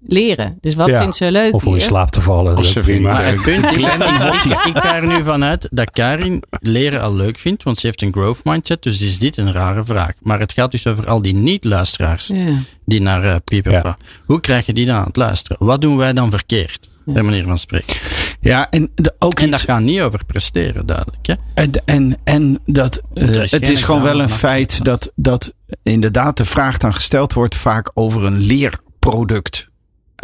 leren. 0.06 0.58
Dus 0.60 0.74
wat 0.74 0.88
Ja. 0.88 1.00
vindt 1.00 1.16
ze 1.16 1.30
leuk 1.30 1.54
Of 1.54 1.66
om 1.66 1.74
in 1.74 1.80
slaap 1.80 2.10
te 2.10 2.20
vallen. 2.20 2.56
Of 2.56 2.62
dat 2.62 2.72
ze 2.72 2.78
is 2.78 2.84
prima. 2.84 3.10
vindt, 3.10 3.22
maar 3.24 3.32
het 3.32 3.42
punt 3.42 3.76
is, 3.76 4.44
ik, 4.52 4.64
ik 4.64 4.76
ga 4.82 4.94
er 4.96 5.06
nu 5.06 5.22
vanuit 5.24 5.68
dat 5.70 5.90
Karin 5.90 6.42
leren 6.50 7.02
al 7.02 7.14
leuk 7.14 7.38
vindt, 7.38 7.62
want 7.62 7.78
ze 7.78 7.86
heeft 7.86 8.02
een 8.02 8.12
growth 8.12 8.44
mindset, 8.44 8.82
dus 8.82 9.00
is 9.00 9.18
dit 9.18 9.36
een 9.36 9.52
rare 9.52 9.84
vraag. 9.84 10.12
Maar 10.20 10.40
het 10.40 10.52
gaat 10.52 10.70
dus 10.70 10.86
over 10.86 11.06
al 11.06 11.22
die 11.22 11.34
niet-luisteraars 11.34 12.26
Ja. 12.26 12.52
die 12.84 13.00
naar 13.00 13.24
uh, 13.24 13.36
Pieper 13.44 13.72
Ja. 13.72 13.80
gaan. 13.80 13.96
Hoe 14.26 14.40
krijg 14.40 14.66
je 14.66 14.72
die 14.72 14.86
dan 14.86 14.96
aan 14.96 15.06
het 15.06 15.16
luisteren? 15.16 15.66
Wat 15.66 15.80
doen 15.80 15.96
wij 15.96 16.12
dan 16.12 16.30
verkeerd? 16.30 16.90
Bij 17.04 17.22
manier 17.22 17.44
van 17.44 17.58
spreken. 17.58 17.96
Ja, 18.40 18.70
en 18.70 18.90
de, 18.94 19.14
ook 19.18 19.38
En 19.40 19.50
dat 19.50 19.58
iets- 19.60 19.68
gaat 19.68 19.80
niet 19.80 20.00
over 20.00 20.24
presteren, 20.26 20.86
duidelijk. 20.86 21.26
Hè? 21.26 21.34
En, 21.54 21.70
en, 21.84 22.16
en 22.24 22.58
dat, 22.66 23.02
eh, 23.14 23.42
is 23.42 23.50
het 23.50 23.68
is 23.68 23.82
gewoon 23.82 24.02
wel 24.02 24.20
een 24.20 24.30
feit 24.30 24.84
dat, 24.84 25.12
dat 25.14 25.52
inderdaad 25.82 26.36
de 26.36 26.44
vraag 26.44 26.76
dan 26.78 26.94
gesteld 26.94 27.32
wordt 27.32 27.54
vaak 27.54 27.90
over 27.94 28.24
een 28.24 28.38
leerproduct. 28.38 29.70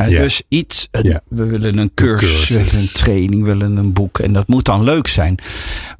Eh. 0.07 0.09
Dus 0.09 0.43
iets, 0.49 0.89
we 1.29 1.45
willen 1.45 1.79
een 1.79 1.91
cursus, 1.95 2.49
we 2.49 2.55
willen 2.55 2.79
een 2.81 2.93
training, 2.93 3.43
we 3.43 3.49
willen 3.49 3.77
een 3.77 3.93
boek. 3.93 4.19
En 4.19 4.33
dat 4.33 4.47
moet 4.47 4.65
dan 4.65 4.83
leuk 4.83 5.07
zijn. 5.07 5.39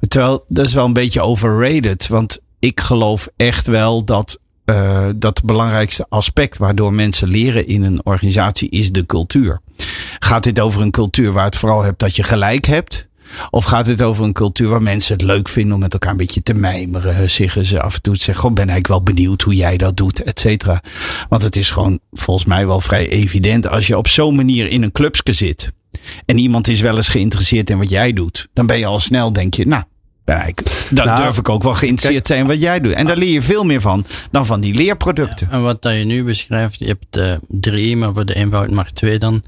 Terwijl 0.07 0.45
dat 0.47 0.65
is 0.65 0.73
wel 0.73 0.85
een 0.85 0.93
beetje 0.93 1.21
overrated. 1.21 2.07
Want 2.07 2.39
ik 2.59 2.79
geloof 2.79 3.29
echt 3.37 3.67
wel 3.67 4.03
dat 4.03 4.39
eh, 4.65 5.09
dat 5.15 5.37
het 5.37 5.45
belangrijkste 5.45 6.05
aspect 6.09 6.57
waardoor 6.57 6.93
mensen 6.93 7.27
leren 7.27 7.67
in 7.67 7.83
een 7.83 8.05
organisatie 8.05 8.69
is 8.69 8.91
de 8.91 9.05
cultuur. 9.05 9.61
Gaat 10.19 10.43
dit 10.43 10.59
over 10.59 10.81
een 10.81 10.91
cultuur 10.91 11.31
waar 11.31 11.45
het 11.45 11.57
vooral 11.57 11.83
hebt 11.83 11.99
dat 11.99 12.15
je 12.15 12.23
gelijk 12.23 12.65
hebt? 12.65 13.07
Of 13.49 13.63
gaat 13.63 13.87
het 13.87 14.01
over 14.01 14.23
een 14.23 14.33
cultuur 14.33 14.69
waar 14.69 14.81
mensen 14.81 15.13
het 15.13 15.21
leuk 15.21 15.49
vinden 15.49 15.73
om 15.73 15.79
met 15.79 15.93
elkaar 15.93 16.11
een 16.11 16.17
beetje 16.17 16.43
te 16.43 16.53
mijmeren? 16.53 17.29
Zeggen 17.29 17.65
ze 17.65 17.81
af 17.81 17.95
en 17.95 18.01
toe 18.01 18.17
te 18.17 18.23
zeggen, 18.23 18.43
goh, 18.43 18.53
ben 18.53 18.69
ik 18.69 18.87
wel 18.87 19.03
benieuwd 19.03 19.41
hoe 19.41 19.55
jij 19.55 19.77
dat 19.77 19.97
doet, 19.97 20.23
et 20.23 20.39
cetera. 20.39 20.81
Want 21.29 21.41
het 21.41 21.55
is 21.55 21.71
gewoon 21.71 21.99
volgens 22.11 22.45
mij 22.45 22.67
wel 22.67 22.81
vrij 22.81 23.09
evident. 23.09 23.67
Als 23.67 23.87
je 23.87 23.97
op 23.97 24.07
zo'n 24.07 24.35
manier 24.35 24.67
in 24.67 24.83
een 24.83 24.91
clubske 24.91 25.33
zit 25.33 25.71
en 26.25 26.37
iemand 26.37 26.67
is 26.67 26.81
wel 26.81 26.95
eens 26.95 27.09
geïnteresseerd 27.09 27.69
in 27.69 27.77
wat 27.77 27.89
jij 27.89 28.13
doet, 28.13 28.47
dan 28.53 28.65
ben 28.65 28.77
je 28.77 28.85
al 28.85 28.99
snel, 28.99 29.33
denk 29.33 29.53
je, 29.53 29.67
nou, 29.67 29.83
ben 30.23 30.47
ik, 30.47 30.63
dan 30.89 31.05
Nou, 31.05 31.21
durf 31.21 31.37
ik 31.37 31.49
ook 31.49 31.63
wel 31.63 31.73
geïnteresseerd 31.73 32.27
zijn 32.27 32.39
in 32.39 32.47
wat 32.47 32.61
jij 32.61 32.79
doet. 32.79 32.93
En 32.93 33.05
daar 33.05 33.17
leer 33.17 33.33
je 33.33 33.41
veel 33.41 33.63
meer 33.63 33.81
van 33.81 34.05
dan 34.31 34.45
van 34.45 34.59
die 34.59 34.73
leerproducten. 34.73 35.51
En 35.51 35.61
wat 35.61 35.81
dat 35.81 35.93
je 35.93 36.03
nu 36.03 36.23
beschrijft, 36.23 36.79
je 36.79 36.85
hebt 36.85 37.17
eh, 37.17 37.33
drie, 37.47 37.97
maar 37.97 38.13
voor 38.13 38.25
de 38.25 38.35
eenvoud 38.35 38.71
maar 38.71 38.91
twee 38.93 39.19
dan. 39.19 39.43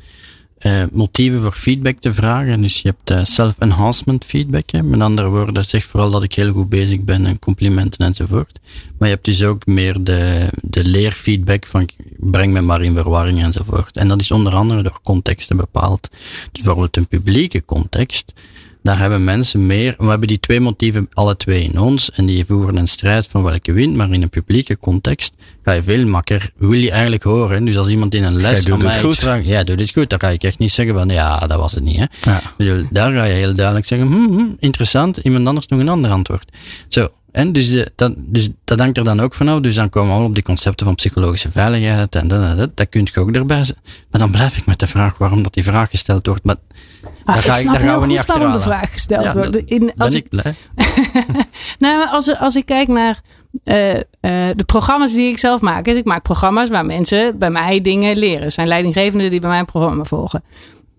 Eh, 0.62 0.84
motieven 0.92 1.42
voor 1.42 1.54
feedback 1.54 2.00
te 2.00 2.14
vragen. 2.14 2.62
Dus 2.62 2.82
je 2.82 2.88
hebt 2.88 3.10
eh, 3.10 3.26
self-enhancement 3.26 4.26
feedback. 4.26 4.70
Hè. 4.70 4.84
Met 4.84 5.02
andere 5.02 5.30
woorden, 5.30 5.66
zeg 5.66 5.84
vooral 5.84 6.12
dat 6.12 6.24
ik 6.24 6.34
heel 6.34 6.52
goed 6.52 6.70
bezig 6.70 7.00
ben 7.00 7.26
en 7.26 7.40
complimenten 7.40 8.06
enzovoort. 8.06 8.60
Maar 8.98 9.08
je 9.08 9.14
hebt 9.14 9.26
dus 9.26 9.44
ook 9.44 9.66
meer 9.66 10.04
de, 10.04 10.50
de 10.62 10.84
leerfeedback 10.84 11.66
van 11.66 11.90
breng 12.18 12.54
me 12.54 12.62
maar 12.62 12.82
in 12.82 12.96
verwarring 12.96 13.44
enzovoort. 13.44 13.98
En 13.98 14.08
dat 14.08 14.20
is 14.22 14.32
onder 14.32 14.54
andere 14.54 14.84
door 14.84 15.00
contexten 15.04 15.58
bepaald. 15.58 16.10
Dus 16.52 16.62
bijvoorbeeld 16.64 16.98
een 16.98 17.08
publieke 17.08 17.66
context. 17.66 18.34
Daar 18.84 19.00
hebben 19.00 19.24
mensen 19.24 19.66
meer. 19.66 19.96
We 19.98 20.06
hebben 20.06 20.28
die 20.28 20.40
twee 20.40 20.60
motieven 20.60 21.10
alle 21.14 21.38
twee 21.38 21.64
in 21.64 21.80
ons. 21.80 22.12
En 22.12 22.26
die 22.26 22.46
voeren 22.46 22.76
een 22.76 22.88
strijd 22.88 23.28
van 23.28 23.44
welke 23.44 23.72
wint. 23.72 23.96
Maar 23.96 24.12
in 24.12 24.22
een 24.22 24.30
publieke 24.30 24.78
context 24.78 25.34
ga 25.64 25.72
je 25.72 25.84
veel 25.84 26.06
makkelijker. 26.06 26.52
Wil 26.56 26.72
je 26.72 26.92
eigenlijk 26.92 27.24
horen. 27.24 27.66
Dus 27.66 27.78
als 27.78 27.88
iemand 27.88 28.16
in 28.16 28.24
een 28.24 28.36
les 28.36 28.70
aan 28.70 28.84
mij 28.84 29.04
iets 29.04 29.20
vraagt. 29.20 29.46
Ja, 29.46 29.64
doe 29.64 29.76
dit 29.76 29.92
goed. 29.92 30.10
Dan 30.10 30.20
ga 30.20 30.30
ik 30.30 30.44
echt 30.44 30.58
niet 30.58 30.72
zeggen 30.72 30.96
van 30.96 31.10
ja, 31.10 31.48
dat 31.48 31.60
was 31.60 31.74
het 31.74 31.84
niet. 31.84 31.98
Hè. 31.98 32.06
Ja. 32.32 32.42
Daar 32.90 33.12
ga 33.12 33.24
je 33.24 33.34
heel 33.34 33.56
duidelijk 33.56 33.86
zeggen. 33.86 34.08
Hm, 34.08 34.34
hm, 34.34 34.46
interessant. 34.60 35.18
Iemand 35.18 35.48
anders 35.48 35.68
nog 35.68 35.80
een 35.80 35.90
ander 35.90 36.12
antwoord. 36.12 36.52
Zo. 36.88 37.10
En 37.32 37.54
dus, 37.54 37.74
eh, 37.74 37.86
dat, 37.96 38.14
dus 38.18 38.50
dat 38.64 38.80
hangt 38.80 38.98
er 38.98 39.04
dan 39.04 39.20
ook 39.20 39.34
vanaf. 39.34 39.60
Dus 39.60 39.76
dan 39.76 39.90
komen 39.90 40.16
we 40.16 40.20
al 40.20 40.26
op 40.26 40.34
die 40.34 40.44
concepten 40.44 40.86
van 40.86 40.96
psychologische 40.96 41.52
veiligheid 41.52 42.16
en 42.16 42.28
dat, 42.28 42.58
dat. 42.58 42.78
Dat 42.78 42.90
kun 42.90 43.08
je 43.14 43.20
ook 43.20 43.32
erbij 43.32 43.64
zetten. 43.64 43.84
Maar 44.12 44.22
dan 44.22 44.32
blijf 44.32 44.58
ik 44.58 44.66
met 44.66 44.80
de 44.80 44.88
vraag 44.88 45.18
waarom 45.18 45.44
dat 45.44 45.54
die 45.54 45.64
vraag 45.64 45.90
gesteld 45.90 46.26
wordt. 46.26 46.44
Maar 46.44 46.56
Ah, 47.24 47.34
daar, 47.34 47.44
ga 47.44 47.58
ik, 47.58 47.66
daar 47.66 47.80
gaan 47.80 48.00
we 48.00 48.06
niet 48.06 48.18
goed 48.18 48.28
waarom 48.28 48.52
de 48.52 48.60
vraag 48.60 48.92
gesteld 48.92 49.24
Ja, 49.24 49.34
wordt. 49.34 49.56
In, 49.56 49.94
als 49.98 50.10
ben 50.10 50.20
ik, 50.20 50.24
ik 50.24 50.30
blij. 50.30 50.56
nou, 51.80 52.10
als, 52.10 52.38
als 52.38 52.56
ik 52.56 52.66
kijk 52.66 52.88
naar 52.88 53.22
eh, 53.64 53.96
eh, 53.96 54.02
de 54.56 54.64
programma's 54.66 55.14
die 55.14 55.30
ik 55.30 55.38
zelf 55.38 55.62
maak. 55.62 55.86
Dus 55.86 55.98
ik 55.98 56.06
maak 56.06 56.24
programma's 56.24 56.70
waar 56.70 56.86
mensen 56.86 57.38
bij 57.38 57.50
mij 57.50 57.82
dingen 57.82 58.18
leren. 58.18 58.44
Er 58.44 58.52
zijn 58.52 58.68
leidinggevenden 58.68 59.30
die 59.30 59.40
bij 59.40 59.50
mij 59.50 59.60
een 59.60 59.66
programma 59.66 60.04
volgen. 60.04 60.44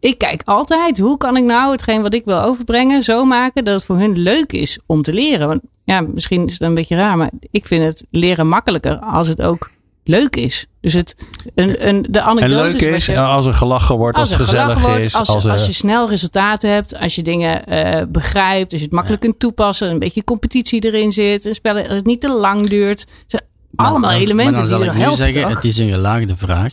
Ik 0.02 0.18
kijk 0.18 0.42
altijd, 0.44 0.98
hoe 0.98 1.16
kan 1.16 1.36
ik 1.36 1.44
nou 1.44 1.72
hetgeen 1.72 2.02
wat 2.02 2.14
ik 2.14 2.24
wil 2.24 2.42
overbrengen 2.42 3.02
zo 3.02 3.24
maken 3.24 3.64
dat 3.64 3.74
het 3.74 3.84
voor 3.84 3.96
hun 3.98 4.18
leuk 4.18 4.52
is 4.52 4.78
om 4.86 5.02
te 5.02 5.12
leren. 5.12 5.48
Want 5.48 5.60
ja, 5.84 6.00
misschien 6.00 6.46
is 6.46 6.52
het 6.52 6.62
een 6.62 6.74
beetje 6.74 6.96
raar, 6.96 7.16
maar 7.16 7.30
ik 7.50 7.66
vind 7.66 7.84
het 7.84 8.04
leren 8.10 8.48
makkelijker 8.48 8.98
als 8.98 9.28
het 9.28 9.42
ook 9.42 9.70
leuk 10.04 10.36
is. 10.36 10.66
Dus 10.80 10.92
het, 10.92 11.14
een, 11.54 11.88
een, 11.88 12.06
de 12.10 12.18
En 12.18 12.24
anekdotes 12.24 12.72
leuk 12.72 12.90
wat 12.90 12.98
is 12.98 13.06
je- 13.06 13.18
als 13.20 13.46
er 13.46 13.54
gelachen 13.54 13.96
wordt, 13.96 14.18
als, 14.18 14.30
als 14.30 14.38
het 14.40 14.48
gezellig 14.48 14.80
wordt, 14.80 15.04
is. 15.04 15.14
als, 15.14 15.28
als, 15.28 15.44
er- 15.44 15.50
als 15.50 15.66
je 15.66 15.72
snel 15.72 16.08
resultaten 16.08 16.70
hebt, 16.70 16.98
als 16.98 17.14
je 17.14 17.22
dingen 17.22 17.66
eh, 17.66 18.02
begrijpt, 18.08 18.70
als 18.72 18.80
je 18.80 18.86
het 18.86 18.94
makkelijk 18.96 19.22
kunt 19.22 19.38
toepassen, 19.38 19.90
een 19.90 19.98
beetje 19.98 20.24
competitie 20.24 20.84
erin 20.84 21.12
zit, 21.12 21.44
een 21.44 21.54
spel 21.54 21.74
dat 21.74 21.86
het 21.86 22.06
niet 22.06 22.20
te 22.20 22.30
lang 22.30 22.68
duurt. 22.68 23.04
Zijn 23.26 23.42
allemaal 23.76 24.10
Maar 24.10 24.18
elementen 24.20 24.52
maar 24.52 24.60
dan 24.60 24.68
zal 24.70 24.78
die 24.78 24.86
ik 24.86 24.92
er 24.92 24.98
nu 24.98 25.04
helpen. 25.04 25.24
zeggen, 25.24 25.42
toch? 25.42 25.54
het 25.54 25.64
is 25.64 25.78
een 25.78 25.90
gelaagde 25.90 26.36
vraag. 26.36 26.72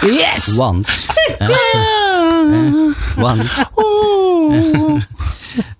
Yes! 0.00 0.54
Want, 0.56 0.86
hè, 2.50 2.90
want 3.22 3.42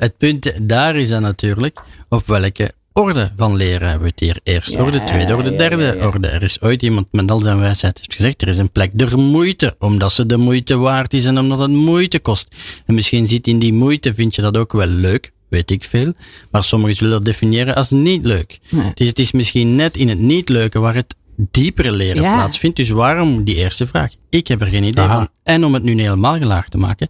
het 0.04 0.16
punt 0.16 0.68
daar 0.68 0.96
is 0.96 1.08
dan 1.08 1.22
natuurlijk 1.22 1.80
op 2.08 2.26
welke 2.26 2.70
orde 2.98 3.30
van 3.36 3.56
leren 3.56 3.88
hebben 3.88 4.06
we 4.06 4.12
het 4.16 4.20
hier. 4.20 4.40
Eerste 4.42 4.76
Ja, 4.76 4.82
orde, 4.82 5.04
tweede 5.04 5.36
orde, 5.36 5.50
ja, 5.50 5.56
derde 5.56 5.82
ja, 5.82 5.92
ja. 5.92 6.06
orde. 6.06 6.28
Er 6.28 6.42
is 6.42 6.60
ooit 6.60 6.82
iemand 6.82 7.06
met 7.10 7.30
al 7.30 7.40
zijn 7.40 7.58
wijsheid 7.58 7.98
heeft 7.98 8.14
gezegd, 8.14 8.42
er 8.42 8.48
is 8.48 8.58
een 8.58 8.70
plek 8.70 8.90
der 8.94 9.18
moeite, 9.18 9.74
omdat 9.78 10.12
ze 10.12 10.26
de 10.26 10.36
moeite 10.36 10.76
waard 10.76 11.14
is 11.14 11.24
en 11.24 11.38
omdat 11.38 11.58
het 11.58 11.70
moeite 11.70 12.18
kost. 12.18 12.54
En 12.86 12.94
misschien 12.94 13.28
zit 13.28 13.46
in 13.46 13.58
die 13.58 13.72
moeite, 13.72 14.14
vind 14.14 14.34
je 14.34 14.42
dat 14.42 14.56
ook 14.56 14.72
wel 14.72 14.86
leuk, 14.86 15.32
weet 15.48 15.70
ik 15.70 15.84
veel. 15.84 16.12
Maar 16.50 16.64
sommigen 16.64 16.96
zullen 16.96 17.12
dat 17.12 17.24
definiëren 17.24 17.74
als 17.74 17.90
niet 17.90 18.24
leuk. 18.24 18.58
Nee. 18.68 18.90
Dus 18.94 19.08
het 19.08 19.18
is 19.18 19.32
misschien 19.32 19.74
net 19.74 19.96
in 19.96 20.08
het 20.08 20.18
niet 20.18 20.48
leuke 20.48 20.78
waar 20.78 20.94
het 20.94 21.14
diepere 21.50 21.92
leren 21.92 22.22
Ja. 22.22 22.34
plaatsvindt. 22.34 22.76
Dus 22.76 22.88
waarom 22.88 23.44
die 23.44 23.54
eerste 23.54 23.86
vraag? 23.86 24.12
Ik 24.30 24.48
heb 24.48 24.60
er 24.60 24.66
geen 24.66 24.84
idee 24.84 25.04
Aha. 25.04 25.14
van. 25.16 25.28
En 25.42 25.64
om 25.64 25.74
het 25.74 25.82
nu 25.82 26.00
helemaal 26.00 26.38
gelaagd 26.38 26.70
te 26.70 26.78
maken, 26.78 27.08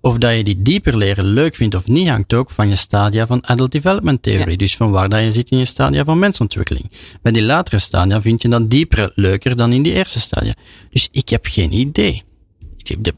of 0.00 0.18
dat 0.18 0.36
je 0.36 0.44
die 0.44 0.62
dieper 0.62 0.96
leren 0.96 1.24
leuk 1.24 1.56
vindt 1.56 1.74
of 1.74 1.86
niet, 1.86 2.08
hangt 2.08 2.34
ook 2.34 2.50
van 2.50 2.68
je 2.68 2.76
stadia 2.76 3.26
van 3.26 3.46
adult 3.46 3.72
development 3.72 4.22
theorie. 4.22 4.56
Dus 4.56 4.76
van 4.76 4.90
waar 4.90 5.08
dat 5.08 5.22
je 5.22 5.32
zit 5.32 5.50
in 5.50 5.58
je 5.58 5.64
stadia 5.64 6.04
van 6.04 6.18
mensontwikkeling. 6.18 6.90
Bij 7.22 7.32
die 7.32 7.42
latere 7.42 7.78
stadia 7.78 8.20
vind 8.20 8.42
je 8.42 8.48
dat 8.48 8.70
dieper 8.70 9.12
leuker 9.14 9.56
dan 9.56 9.72
in 9.72 9.82
die 9.82 9.92
eerste 9.92 10.20
stadia. 10.20 10.54
Dus 10.90 11.08
ik 11.12 11.28
heb 11.28 11.46
geen 11.48 11.72
idee. 11.72 12.22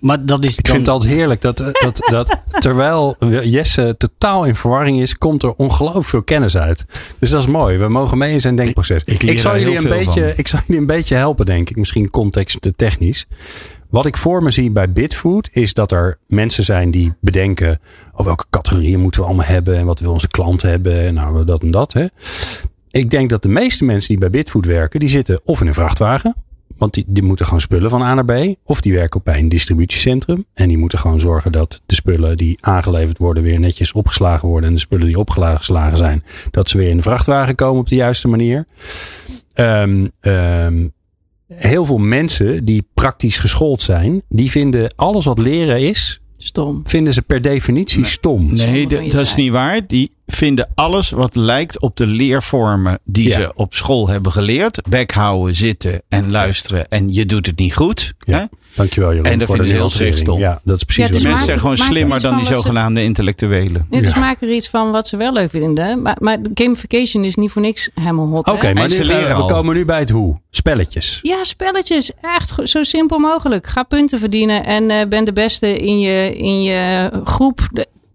Maar 0.00 0.26
dat 0.26 0.44
is 0.44 0.56
Ik 0.56 0.64
dan- 0.64 0.74
vind 0.74 0.86
het 0.86 0.94
altijd 0.94 1.12
heerlijk 1.12 1.40
dat, 1.40 1.56
dat, 1.56 2.02
dat 2.10 2.40
terwijl 2.58 3.16
Jesse 3.42 3.94
totaal 3.98 4.44
in 4.44 4.54
verwarring 4.54 5.00
is, 5.00 5.18
komt 5.18 5.42
er 5.42 5.52
ongelooflijk 5.54 6.06
veel 6.06 6.22
kennis 6.22 6.56
uit. 6.56 6.84
Dus 7.18 7.30
dat 7.30 7.40
is 7.40 7.46
mooi. 7.46 7.78
We 7.78 7.88
mogen 7.88 8.18
mee 8.18 8.32
in 8.32 8.40
zijn 8.40 8.56
denkproces. 8.56 9.02
ik 9.04 9.22
leer 9.22 9.38
zal 9.38 9.58
jullie 9.58 9.76
een 9.76 9.88
beetje, 9.88 10.20
van. 10.20 10.32
ik 10.36 10.48
zal 10.48 10.60
jullie 10.66 10.80
een 10.80 10.86
beetje 10.86 11.14
helpen, 11.14 11.46
denk 11.46 11.70
ik. 11.70 11.76
Misschien 11.76 12.10
context 12.10 12.56
eh, 12.66 12.72
technisch. 12.76 13.26
Wat 13.90 14.06
ik 14.06 14.16
voor 14.16 14.42
me 14.42 14.50
zie 14.50 14.70
bij 14.70 14.92
Bitfood 14.92 15.48
is 15.52 15.74
dat 15.74 15.92
er 15.92 16.18
mensen 16.26 16.64
zijn 16.64 16.90
die 16.90 17.12
bedenken: 17.20 17.80
oh, 18.12 18.24
welke 18.24 18.44
categorieën 18.50 19.00
moeten 19.00 19.20
we 19.20 19.26
allemaal 19.26 19.46
hebben 19.46 19.76
en 19.76 19.86
wat 19.86 20.00
wil 20.00 20.12
onze 20.12 20.28
klant 20.28 20.62
hebben 20.62 21.00
en 21.00 21.14
nou 21.14 21.44
dat 21.44 21.62
en 21.62 21.70
dat. 21.70 21.92
Hè. 21.92 22.06
Ik 22.90 23.10
denk 23.10 23.30
dat 23.30 23.42
de 23.42 23.48
meeste 23.48 23.84
mensen 23.84 24.08
die 24.08 24.18
bij 24.18 24.30
Bitfood 24.30 24.66
werken, 24.66 25.00
die 25.00 25.08
zitten 25.08 25.40
of 25.44 25.60
in 25.60 25.66
een 25.66 25.74
vrachtwagen. 25.74 26.34
Want 26.76 26.94
die, 26.94 27.04
die 27.06 27.22
moeten 27.22 27.44
gewoon 27.46 27.60
spullen 27.60 27.90
van 27.90 28.02
A 28.02 28.14
naar 28.14 28.24
B. 28.24 28.54
Of 28.64 28.80
die 28.80 28.92
werken 28.92 29.20
bij 29.24 29.38
een 29.38 29.48
distributiecentrum. 29.48 30.44
En 30.54 30.68
die 30.68 30.78
moeten 30.78 30.98
gewoon 30.98 31.20
zorgen 31.20 31.52
dat 31.52 31.82
de 31.86 31.94
spullen 31.94 32.36
die 32.36 32.58
aangeleverd 32.60 33.18
worden 33.18 33.42
weer 33.42 33.60
netjes 33.60 33.92
opgeslagen 33.92 34.48
worden. 34.48 34.68
En 34.68 34.74
de 34.74 34.80
spullen 34.80 35.06
die 35.06 35.18
opgeslagen 35.18 35.96
zijn, 35.96 36.24
dat 36.50 36.68
ze 36.68 36.78
weer 36.78 36.90
in 36.90 36.96
de 36.96 37.02
vrachtwagen 37.02 37.54
komen 37.54 37.80
op 37.80 37.88
de 37.88 37.94
juiste 37.94 38.28
manier. 38.28 38.66
Ehm, 39.52 40.06
ehm, 40.20 40.86
heel 41.46 41.84
veel 41.84 41.98
mensen 41.98 42.64
die 42.64 42.88
praktisch 42.94 43.38
geschoold 43.38 43.82
zijn, 43.82 44.22
die 44.28 44.50
vinden 44.50 44.94
alles 44.96 45.24
wat 45.24 45.38
leren 45.38 45.80
is, 45.80 46.20
Stom. 46.40 46.80
vinden 46.84 47.12
ze 47.12 47.22
per 47.22 47.42
definitie 47.42 48.04
stom. 48.04 48.52
Nee, 48.52 48.86
dat 48.86 49.20
is 49.20 49.34
niet 49.34 49.50
waar. 49.50 49.86
Die 49.86 50.10
vinden 50.26 50.68
alles 50.74 51.10
wat 51.10 51.36
lijkt 51.36 51.80
op 51.80 51.96
de 51.96 52.06
leervormen 52.06 52.98
die 53.04 53.28
Ja. 53.28 53.34
ze 53.34 53.52
op 53.54 53.74
school 53.74 54.08
hebben 54.08 54.32
geleerd. 54.32 54.82
Bekhouden, 54.88 55.54
zitten 55.54 56.02
en 56.08 56.30
luisteren. 56.30 56.88
En 56.88 57.12
je 57.12 57.26
doet 57.26 57.46
het 57.46 57.58
niet 57.58 57.74
goed. 57.74 58.14
Ja. 58.18 58.48
Dankjewel 58.74 59.10
Jeroen. 59.10 59.26
En 59.26 59.38
dat 59.38 59.48
vinden 59.48 59.66
de 59.66 59.90
ze 59.90 60.02
heel 60.02 60.16
stom. 60.16 60.38
Ja, 60.38 60.60
dat 60.64 60.76
is 60.76 60.82
precies 60.84 61.08
Ja, 61.08 61.16
ik 61.16 61.22
Mensen 61.22 61.44
zijn 61.44 61.58
gewoon 61.58 61.76
er 61.76 61.84
slimmer 61.84 62.20
dan 62.20 62.36
die 62.36 62.46
ze- 62.46 62.54
zogenaamde 62.54 63.02
intellectuelen. 63.02 63.86
Ja, 63.90 64.00
dus 64.00 64.12
Ja. 64.14 64.18
maak 64.20 64.40
er 64.40 64.50
iets 64.52 64.68
van 64.68 64.90
wat 64.90 65.06
ze 65.08 65.16
wel 65.16 65.32
leuk 65.32 65.50
vinden. 65.50 66.02
Maar, 66.02 66.16
maar 66.20 66.38
gamification 66.54 67.24
is 67.24 67.34
niet 67.34 67.50
voor 67.50 67.62
niks 67.62 67.90
helemaal 67.94 68.26
hot. 68.26 68.48
Oké, 68.48 68.72
maar 68.72 68.88
nu, 68.88 69.04
leren 69.04 69.28
eh, 69.28 69.36
we 69.36 69.42
al. 69.42 69.46
komen 69.48 69.74
nu 69.76 69.84
bij 69.84 69.98
het 69.98 70.10
hoe. 70.10 70.36
Spelletjes. 70.50 71.18
Ja, 71.22 71.44
spelletjes. 71.44 72.10
Echt 72.20 72.54
zo 72.64 72.82
simpel 72.82 73.18
mogelijk. 73.18 73.66
Ga 73.66 73.82
punten 73.82 74.18
verdienen 74.18 74.64
en 74.64 74.90
eh, 74.90 75.06
ben 75.08 75.24
de 75.24 75.32
beste 75.32 75.76
in 75.78 76.00
je, 76.00 76.36
in 76.36 76.62
je 76.62 77.10
groep. 77.24 77.60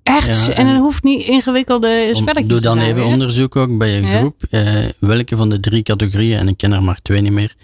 Echt. 0.04 0.45
Ja, 0.45 0.51
en, 0.54 0.56
en- 0.56 0.68
het 0.68 0.78
hoeft 0.82 1.04
niet 1.04 1.24
ingewikkelde 1.24 2.10
spelletjes 2.12 2.47
Doe 2.47 2.58
te 2.58 2.64
dan 2.64 2.78
zijn. 2.78 2.89
even 2.91 3.01
hè? 3.01 3.08
onderzoek 3.14 3.56
ook 3.56 3.78
bij 3.78 3.91
je 3.91 4.01
Ja. 4.01 4.18
groep. 4.18 4.43
eh, 4.49 4.64
welke 4.99 5.36
van 5.38 5.49
de 5.49 5.60
drie 5.60 5.84
categorieën, 5.84 6.38
en 6.38 6.47
ik 6.47 6.58
ken 6.58 6.72
er 6.72 6.84
maar 6.84 6.99
twee 7.01 7.22
niet 7.22 7.32
meer. 7.32 7.56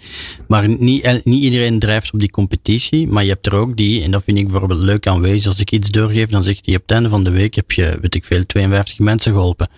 Maar 0.48 0.68
niet, 0.68 1.20
niet 1.24 1.42
iedereen 1.42 1.78
drijft 1.78 2.12
op 2.12 2.18
die 2.18 2.30
competitie. 2.30 3.06
Maar 3.08 3.22
je 3.24 3.28
hebt 3.30 3.46
er 3.46 3.54
ook 3.54 3.76
die, 3.76 4.02
en 4.02 4.10
dat 4.10 4.22
vind 4.24 4.38
ik 4.38 4.48
bijvoorbeeld 4.48 4.82
leuk 4.82 5.06
aanwezig. 5.06 5.46
Als 5.46 5.60
ik 5.60 5.70
iets 5.72 5.90
doorgeef, 5.90 6.28
dan 6.28 6.42
zegt 6.42 6.66
hij 6.66 6.74
op 6.74 6.82
het 6.82 6.90
einde 6.90 7.08
van 7.08 7.24
de 7.24 7.30
week 7.30 7.54
heb 7.54 7.72
je, 7.72 7.98
weet 8.00 8.14
ik 8.14 8.24
veel, 8.24 8.46
52 8.46 8.98
mensen 8.98 9.32
geholpen. 9.32 9.68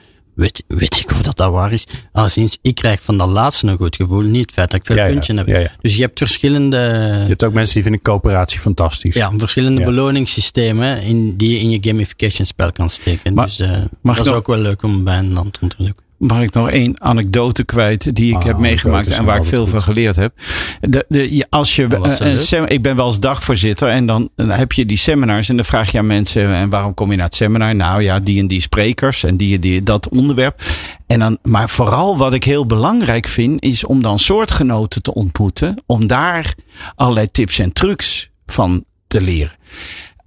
Weet, 0.43 0.63
weet 0.67 0.99
ik 1.01 1.11
of 1.11 1.23
dat, 1.23 1.37
dat 1.37 1.51
waar 1.51 1.73
is? 1.73 1.87
Alleszins, 2.13 2.59
ik 2.63 2.75
krijg 2.75 3.03
van 3.03 3.19
dat 3.19 3.29
laatste 3.29 3.67
een 3.67 3.77
goed 3.77 3.97
gevoel. 3.97 4.21
Niet 4.21 4.41
het 4.41 4.53
feit 4.53 4.71
dat 4.71 4.81
ik 4.81 4.87
veel 4.87 4.97
Ja, 4.97 5.35
heb. 5.37 5.47
Ja. 5.47 5.71
Dus 5.81 5.97
je 5.97 6.03
hebt 6.03 6.19
verschillende... 6.19 6.77
Je 6.77 7.29
hebt 7.29 7.45
ook 7.45 7.53
mensen 7.53 7.75
die 7.75 7.83
vinden 7.83 8.03
coöperatie 8.03 8.61
fantastisch. 8.61 9.15
Ja, 9.15 9.33
verschillende 9.37 9.83
beloningssystemen 9.85 11.03
in, 11.03 11.37
die 11.37 11.51
je 11.51 11.59
in 11.59 11.71
je 11.71 11.79
gamification 11.81 12.47
spel 12.47 12.73
kan 12.73 12.91
steken. 12.91 13.35
Maar- 13.35 13.47
dus 13.47 13.59
mag 14.03 14.17
dat 14.17 14.27
is 14.27 14.33
ook 14.33 14.47
wel 14.47 14.59
leuk 14.59 14.83
om 14.83 15.05
bij 15.05 15.19
een 15.19 15.33
land 15.33 15.53
te 15.53 15.59
onderzoeken. 15.63 16.05
Mag 16.27 16.43
ik 16.43 16.53
nog 16.53 16.71
één 16.71 17.01
anekdote 17.03 17.65
kwijt 17.65 18.15
die 18.17 18.29
ik 18.31 18.37
Ah, 18.37 18.45
heb 18.45 18.59
meegemaakt 18.59 19.11
en 19.11 19.25
waar 19.25 19.37
ik 19.37 19.45
veel 19.45 19.67
van 19.67 19.83
geleerd 19.83 20.17
heb. 20.17 20.33
De, 20.81 21.47
als 21.51 21.77
je, 21.77 21.87
eh, 21.87 22.27
een 22.33 22.39
sem- 22.39 22.67
ik 22.67 22.83
ben 22.83 22.97
wel 22.97 23.07
eens 23.07 23.21
dagvoorzitter 23.21 23.89
en 23.89 24.07
dan, 24.07 24.29
dan 24.37 24.49
heb 24.51 24.73
je 24.73 24.87
die 24.87 24.97
seminars 24.97 25.49
en 25.49 25.57
dan 25.57 25.65
vraag 25.65 25.93
je 25.93 25.99
aan 25.99 26.07
mensen 26.07 26.55
en 26.55 26.69
waarom 26.69 26.95
kom 26.95 27.11
je 27.11 27.17
naar 27.17 27.25
het 27.27 27.35
seminar? 27.35 27.75
Nou 27.75 28.03
ja, 28.03 28.21
die 28.21 28.41
en 28.41 28.47
die 28.47 28.61
sprekers 28.61 29.25
en 29.25 29.37
die 29.37 29.55
en 29.55 29.61
die 29.61 29.83
dat 29.83 30.09
onderwerp. 30.09 30.63
En 31.07 31.19
dan, 31.19 31.39
maar 31.43 31.69
vooral 31.69 32.17
wat 32.17 32.33
ik 32.33 32.45
heel 32.45 32.67
belangrijk 32.67 33.27
vind 33.29 33.63
is 33.63 33.85
om 33.85 34.03
dan 34.03 34.19
soortgenoten 34.19 35.03
te 35.03 35.15
ontmoeten, 35.15 35.83
om 35.87 36.07
daar 36.07 36.55
allerlei 36.95 37.31
tips 37.31 37.59
en 37.59 37.73
trucs 37.73 38.31
van 38.47 38.85
te 39.07 39.21
leren. 39.21 39.53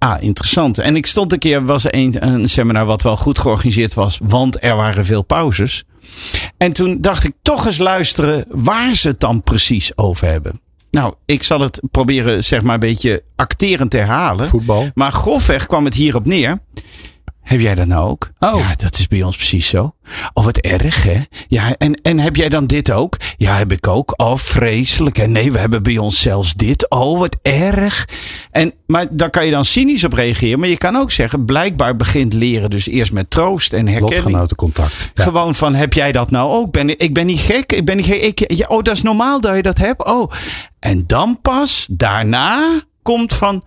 Ah, 0.05 0.23
interessant. 0.23 0.77
En 0.77 0.95
ik 0.95 1.05
stond 1.05 1.33
een 1.33 1.39
keer, 1.39 1.65
was 1.65 1.85
er 1.85 1.95
een, 1.95 2.27
een 2.27 2.49
seminar 2.49 2.85
wat 2.85 3.01
wel 3.01 3.17
goed 3.17 3.39
georganiseerd 3.39 3.93
was, 3.93 4.19
want 4.23 4.63
er 4.63 4.75
waren 4.75 5.05
veel 5.05 5.21
pauzes. 5.21 5.83
En 6.57 6.73
toen 6.73 7.01
dacht 7.01 7.23
ik 7.23 7.33
toch 7.41 7.65
eens 7.65 7.77
luisteren 7.77 8.45
waar 8.49 8.95
ze 8.95 9.07
het 9.07 9.19
dan 9.19 9.43
precies 9.43 9.97
over 9.97 10.27
hebben. 10.27 10.61
Nou, 10.91 11.13
ik 11.25 11.43
zal 11.43 11.59
het 11.59 11.81
proberen, 11.91 12.43
zeg 12.43 12.61
maar, 12.61 12.73
een 12.73 12.79
beetje 12.79 13.23
acterend 13.35 13.91
te 13.91 13.97
herhalen. 13.97 14.47
Voetbal. 14.47 14.89
Maar 14.93 15.11
grofweg 15.11 15.65
kwam 15.65 15.85
het 15.85 15.93
hierop 15.93 16.25
neer. 16.25 16.59
Heb 17.45 17.59
jij 17.59 17.75
dat 17.75 17.87
nou 17.87 18.09
ook? 18.09 18.31
Oh. 18.39 18.59
Ja, 18.59 18.75
dat 18.77 18.97
is 18.97 19.07
bij 19.07 19.23
ons 19.23 19.35
precies 19.35 19.67
zo. 19.67 19.95
Oh, 20.33 20.43
wat 20.43 20.57
erg, 20.57 21.03
hè? 21.03 21.21
Ja, 21.47 21.75
en, 21.77 22.01
en 22.01 22.19
heb 22.19 22.35
jij 22.35 22.49
dan 22.49 22.67
dit 22.67 22.91
ook? 22.91 23.17
Ja, 23.37 23.55
heb 23.57 23.71
ik 23.71 23.87
ook. 23.87 24.13
Oh, 24.17 24.37
vreselijk. 24.37 25.17
En 25.17 25.31
nee, 25.31 25.51
we 25.51 25.59
hebben 25.59 25.83
bij 25.83 25.97
ons 25.97 26.21
zelfs 26.21 26.53
dit. 26.53 26.89
Oh, 26.89 27.19
wat 27.19 27.37
erg. 27.41 28.07
En, 28.51 28.73
maar 28.87 29.05
daar 29.09 29.29
kan 29.29 29.45
je 29.45 29.51
dan 29.51 29.65
cynisch 29.65 30.03
op 30.03 30.13
reageren. 30.13 30.59
Maar 30.59 30.69
je 30.69 30.77
kan 30.77 30.95
ook 30.95 31.11
zeggen, 31.11 31.45
blijkbaar 31.45 31.95
begint 31.95 32.33
leren 32.33 32.69
dus 32.69 32.87
eerst 32.87 33.11
met 33.11 33.29
troost 33.29 33.73
en 33.73 33.87
herkenning. 33.87 34.23
Lotgenotencontact. 34.23 35.11
Ja. 35.13 35.23
Gewoon 35.23 35.55
van, 35.55 35.75
heb 35.75 35.93
jij 35.93 36.11
dat 36.11 36.31
nou 36.31 36.51
ook? 36.51 36.71
Ben, 36.71 36.99
ik 36.99 37.13
ben 37.13 37.25
niet 37.25 37.39
gek. 37.39 37.71
Ik 37.71 37.85
ben 37.85 37.97
niet 37.97 38.05
gek. 38.05 38.21
Ik, 38.21 38.51
ja, 38.53 38.67
oh, 38.67 38.83
dat 38.83 38.95
is 38.95 39.01
normaal 39.01 39.41
dat 39.41 39.55
je 39.55 39.61
dat 39.61 39.77
hebt. 39.77 40.05
Oh. 40.05 40.31
En 40.79 41.03
dan 41.07 41.39
pas, 41.41 41.87
daarna 41.91 42.81
komt 43.01 43.33
van, 43.33 43.63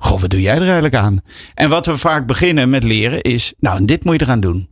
goh, 0.00 0.20
wat 0.20 0.30
doe 0.30 0.40
jij 0.40 0.54
er 0.54 0.62
eigenlijk 0.62 0.94
aan? 0.94 1.18
En 1.54 1.68
wat 1.68 1.86
we 1.86 1.96
vaak 1.96 2.26
beginnen 2.26 2.70
met 2.70 2.84
leren 2.84 3.20
is, 3.20 3.52
nou, 3.58 3.76
en 3.76 3.86
dit 3.86 4.04
moet 4.04 4.18
je 4.20 4.24
eraan 4.24 4.40
doen. 4.40 4.68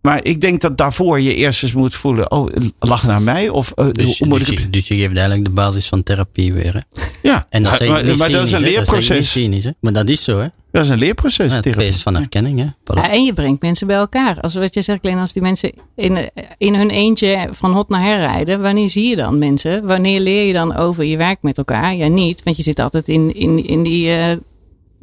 Maar 0.00 0.24
ik 0.24 0.40
denk 0.40 0.60
dat 0.60 0.76
daarvoor 0.76 1.20
je 1.20 1.34
eerst 1.34 1.62
eens 1.62 1.72
moet 1.72 1.94
voelen, 1.94 2.30
oh, 2.30 2.48
lach 2.78 3.06
naar 3.06 3.22
mij? 3.22 3.48
Of 3.48 3.70
eh, 3.74 3.86
Dus, 3.90 4.18
hoe 4.18 4.28
moet 4.28 4.38
dus, 4.38 4.48
ik 4.48 4.56
je, 4.56 4.62
het? 4.62 4.72
dus 4.72 4.88
je 4.88 4.94
geeft 4.96 5.12
eigenlijk 5.16 5.44
de 5.44 5.50
basis 5.50 5.88
van 5.88 6.02
therapie 6.02 6.52
weer. 6.52 6.74
Hè? 6.74 6.80
Ja, 7.22 7.46
En 7.48 7.62
dat 7.62 7.78
maar, 7.80 8.16
maar, 8.16 8.30
dat 8.30 8.46
is 8.46 8.52
een 8.52 8.60
leerproces. 8.60 9.30
cynisch, 9.30 9.64
hè. 9.64 9.70
Maar 9.80 9.92
dat 9.92 10.08
is 10.08 10.24
zo, 10.24 10.38
hè? 10.38 10.46
Dat 10.70 10.84
is 10.84 10.88
een 10.88 10.98
leerproces. 10.98 11.46
Ja, 11.48 11.52
het 11.54 11.62
therapie. 11.62 11.86
feest 11.86 12.02
van 12.02 12.14
herkenning, 12.14 12.58
hè? 12.58 12.64
Voilà. 12.66 12.94
Ja, 12.94 13.10
en 13.10 13.24
je 13.24 13.32
brengt 13.32 13.62
mensen 13.62 13.86
bij 13.86 13.96
elkaar. 13.96 14.40
Als 14.40 14.54
wat 14.54 14.74
je 14.74 14.82
zegt, 14.82 15.04
alleen 15.04 15.18
als 15.18 15.32
die 15.32 15.42
mensen 15.42 15.72
in, 15.96 16.30
in 16.58 16.74
hun 16.74 16.90
eentje 16.90 17.48
van 17.50 17.72
hot 17.72 17.88
naar 17.88 18.02
her 18.02 18.18
rijden, 18.18 18.62
wanneer 18.62 18.90
zie 18.90 19.08
je 19.08 19.16
dan 19.16 19.38
mensen? 19.38 19.86
Wanneer 19.86 20.20
leer 20.20 20.46
je 20.46 20.52
dan 20.52 20.76
over 20.76 21.04
je 21.04 21.16
werk 21.16 21.38
met 21.42 21.58
elkaar? 21.58 21.94
Ja, 21.94 22.06
niet, 22.06 22.42
want 22.42 22.56
je 22.56 22.62
zit 22.62 22.78
altijd 22.78 23.08
in, 23.08 23.34
in, 23.34 23.66
in 23.66 23.82
die 23.82 24.08
eh, 24.16 24.36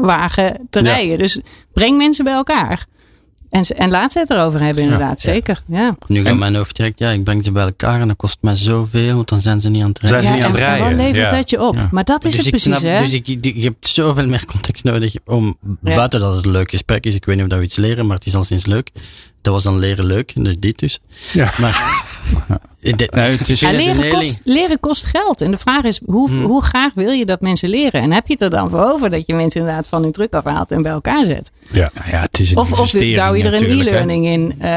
wagen 0.05 0.67
te 0.69 0.79
Ja. 0.81 0.85
rijden. 0.85 1.17
Dus 1.17 1.39
breng 1.73 1.97
mensen 1.97 2.23
bij 2.23 2.33
elkaar. 2.33 2.85
En, 3.49 3.63
en 3.63 3.89
laat 3.89 4.11
ze 4.11 4.19
het 4.19 4.29
erover 4.29 4.61
hebben, 4.63 4.83
inderdaad. 4.83 5.21
Ja. 5.21 5.31
Zeker. 5.31 5.63
Ja. 5.67 5.95
Nu 6.07 6.23
gaat 6.25 6.37
mijn 6.37 6.55
hoofd 6.55 6.75
direct, 6.75 6.99
ja, 6.99 7.09
ik 7.09 7.23
breng 7.23 7.43
ze 7.43 7.51
bij 7.51 7.63
elkaar 7.63 8.01
en 8.01 8.07
dat 8.07 8.17
kost 8.17 8.37
mij 8.41 8.55
zoveel, 8.55 9.15
want 9.15 9.29
dan 9.29 9.41
zijn 9.41 9.61
ze 9.61 9.69
niet 9.69 9.81
aan 9.83 9.87
het 9.89 9.99
Zijn 10.01 10.11
rijden. 10.11 10.29
ze 10.31 10.37
ja, 10.37 10.47
niet 10.47 10.55
aan 10.55 10.61
het 10.61 10.61
en, 10.61 10.67
en 10.67 10.79
rijden? 10.79 10.97
wat 10.97 11.05
levert 11.07 11.31
Ja. 11.31 11.37
dat 11.37 11.49
je 11.49 11.61
op? 11.61 11.75
Ja. 11.75 11.87
Maar 11.91 12.03
dat 12.03 12.25
is 12.25 12.31
dus 12.35 12.41
het 12.41 12.49
precies, 12.49 12.77
snap- 12.77 12.91
hè? 12.91 12.99
Dus 12.99 13.13
ik, 13.13 13.27
ik- 13.27 13.55
je 13.55 13.61
hebt 13.63 13.87
zoveel 13.87 14.27
meer 14.27 14.45
context 14.45 14.83
nodig 14.83 15.15
om, 15.25 15.57
Ja. 15.83 15.95
buiten 15.95 16.19
dat 16.19 16.35
het 16.35 16.45
een 16.45 16.51
leuk 16.51 16.69
gesprek 16.71 17.05
is, 17.05 17.15
ik 17.15 17.25
weet 17.25 17.35
niet 17.35 17.43
of 17.43 17.49
dat 17.49 17.59
we 17.59 17.65
iets 17.65 17.75
leren, 17.75 18.07
maar 18.07 18.15
het 18.17 18.25
is 18.25 18.35
al 18.35 18.43
sinds 18.43 18.65
leuk. 18.65 18.91
Dat 19.41 19.53
was 19.53 19.63
dan 19.63 19.79
leren 19.79 20.05
leuk, 20.05 20.33
dus 20.35 20.55
dit 20.59 20.79
dus. 20.79 20.99
Ja. 21.33 21.51
Maar, 21.59 22.03
dit, 22.81 23.11
Nee, 23.11 23.37
het 23.37 23.49
is- 23.49 23.59
Ja, 23.59 23.71
de 23.71 23.77
leren, 23.77 24.09
kost, 24.11 24.39
leren 24.43 24.79
kost 24.79 25.05
geld. 25.05 25.41
En 25.41 25.51
de 25.51 25.57
vraag 25.57 25.83
is, 25.83 25.99
hoe, 26.05 26.29
Hmm. 26.29 26.43
hoe 26.43 26.63
graag 26.63 26.93
wil 26.93 27.11
je 27.11 27.25
dat 27.25 27.41
mensen 27.41 27.69
leren? 27.69 28.01
En 28.01 28.11
heb 28.11 28.27
je 28.27 28.33
het 28.33 28.41
er 28.41 28.49
dan 28.49 28.69
voor 28.69 28.79
over 28.91 29.09
dat 29.09 29.23
je 29.25 29.35
mensen 29.35 29.59
inderdaad 29.59 29.87
van 29.87 30.01
hun 30.03 30.11
druk 30.11 30.33
afhaalt 30.33 30.71
en 30.71 30.81
bij 30.81 30.91
elkaar 30.91 31.25
zet? 31.25 31.51
Ja. 31.71 31.91
Nou 31.93 32.09
ja, 32.09 32.21
het 32.21 32.39
is 32.39 32.51
een 32.51 32.57
Of, 32.57 32.79
of 32.79 32.91
douw 32.91 33.33
je 33.33 33.43
er 33.43 33.53
een 33.53 33.79
e-learning 33.79 34.25
in 34.25 34.51
eh, 34.59 34.67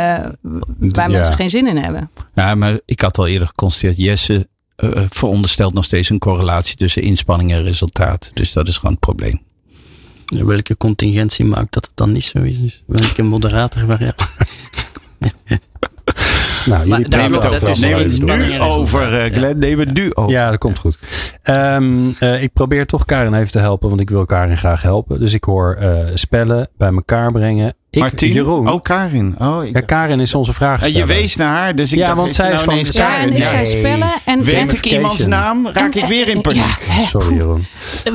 waar 0.79 1.11
Ja. 1.11 1.17
mensen 1.17 1.35
geen 1.35 1.51
zin 1.51 1.67
in 1.67 1.77
hebben? 1.77 2.11
Ja, 2.35 2.55
maar 2.55 2.79
ik 2.85 3.01
had 3.01 3.19
al 3.19 3.27
eerder 3.27 3.47
geconstateerd, 3.49 3.97
Jesse 3.97 4.49
eh, 4.77 4.97
eh, 4.97 5.03
veronderstelt 5.09 5.75
nog 5.75 5.85
steeds 5.85 6.09
een 6.11 6.19
correlatie 6.19 6.77
tussen 6.77 7.03
inspanning 7.03 7.53
en 7.53 7.63
resultaat. 7.63 8.31
Dus 8.35 8.53
dat 8.53 8.69
is 8.69 8.75
gewoon 8.77 8.91
het 8.93 9.01
probleem. 9.01 9.41
welke 10.27 10.77
contingentie 10.77 11.45
maakt 11.45 11.73
dat 11.73 11.85
het 11.85 11.97
dan 11.97 12.13
niet 12.13 12.25
zo 12.25 12.39
is? 12.39 12.59
Dus 12.59 12.83
welke 12.87 13.23
moderator 13.23 13.83
variabele? 13.87 14.29
Nou, 16.67 16.87
jullie 16.87 17.09
praten 17.09 17.31
klopt, 17.31 17.47
over 17.47 17.61
wel 17.61 17.77
Neem 17.79 17.99
het 17.99 18.21
nu 18.23 18.61
over, 18.61 19.21
eh, 19.21 19.33
Glenn. 19.33 19.59
Neem 19.59 19.79
het 19.79 19.93
nu 19.93 20.15
over. 20.15 20.33
Ja, 20.33 20.51
dat 20.51 20.59
komt 20.59 20.79
goed. 20.79 20.99
Ehm, 21.43 22.11
eh, 22.19 22.43
ik 22.43 22.53
probeer 22.53 22.87
toch 22.87 23.05
Karin 23.05 23.35
even 23.35 23.51
te 23.51 23.59
helpen, 23.59 23.89
want 23.89 24.01
ik 24.01 24.11
wil 24.11 24.27
Karin 24.27 24.57
graag 24.57 24.83
helpen. 24.83 25.21
Dus 25.21 25.35
ik 25.35 25.45
hoor 25.45 25.75
eh, 25.75 25.97
spellen 26.15 26.69
bij 26.77 26.93
elkaar 26.93 27.33
brengen. 27.33 27.75
Ik, 27.93 27.99
Martien? 28.01 28.33
Jeroen. 28.33 28.71
Oh, 28.71 28.83
Karin. 28.83 29.35
Oh, 29.39 29.65
ik... 29.65 29.75
Ja, 29.75 29.81
Karin 29.81 30.21
is 30.21 30.35
onze 30.35 30.53
vraag. 30.53 30.83
En 30.83 30.93
je 30.93 31.07
wees 31.07 31.37
naar 31.37 31.57
haar, 31.57 31.75
dus 31.77 31.93
ik 31.93 31.99
Ja, 31.99 32.07
dacht, 32.07 32.17
want 32.19 32.29
is 32.29 32.37
zij 32.37 32.45
nou 32.49 32.59
is 32.59 32.65
van- 32.65 32.73
ineens 32.75 32.97
Ja, 32.97 33.07
Karin? 33.11 33.29
en 33.29 33.33
ik 33.35 33.39
Ja. 33.43 33.49
zei 33.49 33.67
spellen. 33.67 34.11
En, 34.25 34.45
Weet 34.45 34.55
en- 34.71 34.77
ik 34.77 34.85
iemands 34.87 35.27
naam, 35.27 35.69
raak 35.69 35.95
ik 35.95 36.05
weer 36.05 36.29
in 36.29 36.41
paniek. 36.41 36.63
Ja, 36.89 37.05
Sorry, 37.05 37.35
Jeroen. 37.35 37.65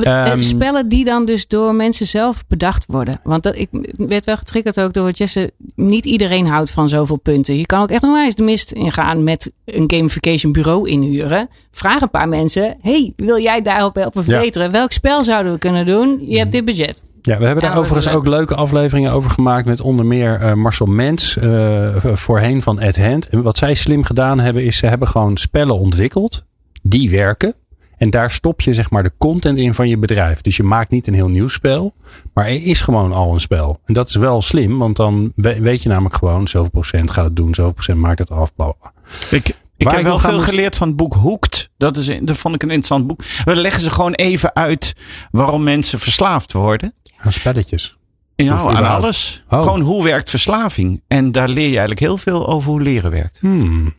Eh, 0.02 0.26
Ehm, 0.30 0.42
spellen 0.42 0.88
die 0.88 1.04
dan 1.04 1.24
dus 1.24 1.46
door 1.46 1.74
mensen 1.74 2.06
zelf 2.06 2.44
bedacht 2.48 2.84
worden. 2.88 3.20
Want 3.22 3.42
dat, 3.42 3.56
ik 3.56 3.68
werd 3.96 4.24
wel 4.24 4.36
getriggerd 4.36 4.80
ook 4.80 4.92
door 4.92 5.04
wat 5.04 5.18
Jesse. 5.18 5.52
Niet 5.74 6.04
iedereen 6.04 6.46
houdt 6.46 6.70
van 6.70 6.88
zoveel 6.88 7.16
punten. 7.18 7.56
Je 7.58 7.66
kan 7.66 7.82
ook 7.82 7.90
echt 7.90 8.02
onwijs 8.02 8.34
de 8.34 8.42
mist 8.42 8.70
ingaan 8.72 9.24
met 9.24 9.50
een 9.64 9.84
gamification 9.86 10.52
bureau 10.52 10.88
inhuren. 10.88 11.48
Vraag 11.70 12.00
een 12.00 12.10
paar 12.10 12.28
mensen. 12.28 12.76
Hey, 12.82 13.12
wil 13.16 13.40
jij 13.40 13.62
daarop 13.62 13.94
helpen 13.94 14.22
Ja. 14.26 14.32
verbeteren? 14.32 14.70
Welk 14.70 14.92
spel 14.92 15.24
zouden 15.24 15.52
we 15.52 15.58
kunnen 15.58 15.86
doen? 15.86 16.24
Je 16.28 16.38
hebt 16.38 16.52
dit 16.52 16.64
budget. 16.64 17.04
Ja, 17.28 17.38
we 17.38 17.44
hebben 17.46 17.64
Ja, 17.64 17.70
daar 17.70 17.78
overigens 17.78 18.14
ook 18.14 18.26
leuke 18.26 18.54
afleveringen 18.54 19.12
over 19.12 19.30
gemaakt 19.30 19.66
met 19.66 19.80
onder 19.80 20.06
meer 20.06 20.40
eh, 20.40 20.52
Marcel 20.54 20.86
Mens, 20.86 21.36
eh, 21.36 21.96
voorheen 22.02 22.62
van 22.62 22.80
Ed 22.80 22.98
Hand. 23.04 23.28
En 23.28 23.42
wat 23.42 23.58
zij 23.58 23.74
slim 23.74 24.04
gedaan 24.04 24.38
hebben, 24.40 24.64
is 24.64 24.76
ze 24.76 24.86
hebben 24.86 25.08
gewoon 25.08 25.36
spellen 25.36 25.78
ontwikkeld 25.78 26.44
die 26.82 27.10
werken. 27.10 27.54
En 27.96 28.10
daar 28.10 28.30
stop 28.30 28.60
je 28.60 28.74
zeg 28.74 28.90
maar 28.90 29.02
de 29.02 29.12
content 29.18 29.58
in 29.58 29.74
van 29.74 29.88
je 29.88 29.98
bedrijf. 29.98 30.40
Dus 30.40 30.56
je 30.56 30.62
maakt 30.62 30.90
niet 30.90 31.06
een 31.06 31.14
heel 31.14 31.28
nieuw 31.28 31.48
spel, 31.48 31.94
maar 32.34 32.44
er 32.44 32.62
is 32.66 32.80
gewoon 32.80 33.12
al 33.12 33.32
een 33.34 33.40
spel. 33.40 33.80
En 33.84 33.94
dat 33.94 34.08
is 34.08 34.14
wel 34.14 34.42
slim, 34.42 34.78
want 34.78 34.96
dan 34.96 35.32
we- 35.36 35.60
weet 35.60 35.82
je 35.82 35.88
namelijk 35.88 36.14
gewoon 36.16 36.48
zoveel 36.48 36.70
procent 36.70 37.10
gaat 37.10 37.24
het 37.24 37.36
doen, 37.36 37.54
zoveel 37.54 37.72
procent 37.72 37.98
maakt 37.98 38.18
het 38.18 38.30
af. 38.30 38.54
Bla 38.54 38.72
bla. 38.80 38.92
Ik, 39.30 39.48
ik 39.48 39.54
Waar 39.84 39.92
heb 39.92 40.02
ik 40.02 40.08
wel 40.08 40.18
veel 40.18 40.32
moest- 40.34 40.48
geleerd 40.48 40.76
van 40.76 40.88
het 40.88 40.96
boek 40.96 41.14
Hooked. 41.14 41.70
Dat, 41.76 41.96
is, 41.96 42.06
dat 42.22 42.36
vond 42.38 42.54
ik 42.54 42.62
een 42.62 42.68
interessant 42.68 43.06
boek. 43.06 43.20
Dan 43.44 43.56
leggen 43.56 43.82
ze 43.82 43.90
gewoon 43.90 44.12
even 44.12 44.54
uit 44.54 44.92
waarom 45.30 45.62
mensen 45.62 45.98
verslaafd 45.98 46.52
worden. 46.52 46.92
Aan 47.18 47.32
spelletjes. 47.32 47.98
Of 48.36 48.66
aan 48.66 48.84
alles. 48.84 49.42
Oh. 49.48 49.62
Gewoon 49.62 49.80
hoe 49.80 50.04
werkt 50.04 50.30
verslaving. 50.30 51.02
En 51.08 51.32
daar 51.32 51.48
leer 51.48 51.62
je 51.62 51.68
eigenlijk 51.68 52.00
heel 52.00 52.16
veel 52.16 52.48
over 52.48 52.70
hoe 52.70 52.80
leren 52.80 53.10
werkt. 53.10 53.38
Hmm. 53.40 53.94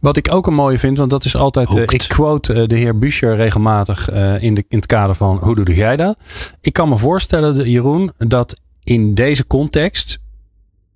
Wat 0.00 0.16
ik 0.16 0.32
ook 0.32 0.46
een 0.46 0.54
mooie 0.54 0.78
vind, 0.78 0.98
want 0.98 1.10
dat 1.10 1.24
is 1.24 1.36
altijd. 1.36 1.76
eh, 1.76 1.82
ik 1.82 2.04
quote 2.08 2.52
eh, 2.52 2.66
de 2.66 2.76
heer 2.76 2.98
Buscher 2.98 3.36
regelmatig 3.36 4.08
eh, 4.08 4.42
in, 4.42 4.54
de, 4.54 4.64
in 4.68 4.76
het 4.76 4.86
kader 4.86 5.14
van 5.14 5.36
hoe 5.36 5.54
doe 5.54 5.74
jij 5.74 5.96
dat? 5.96 6.18
Ik 6.60 6.72
kan 6.72 6.88
me 6.88 6.98
voorstellen, 6.98 7.70
Jeroen, 7.70 8.12
dat 8.16 8.60
in 8.82 9.14
deze 9.14 9.46
context. 9.46 10.18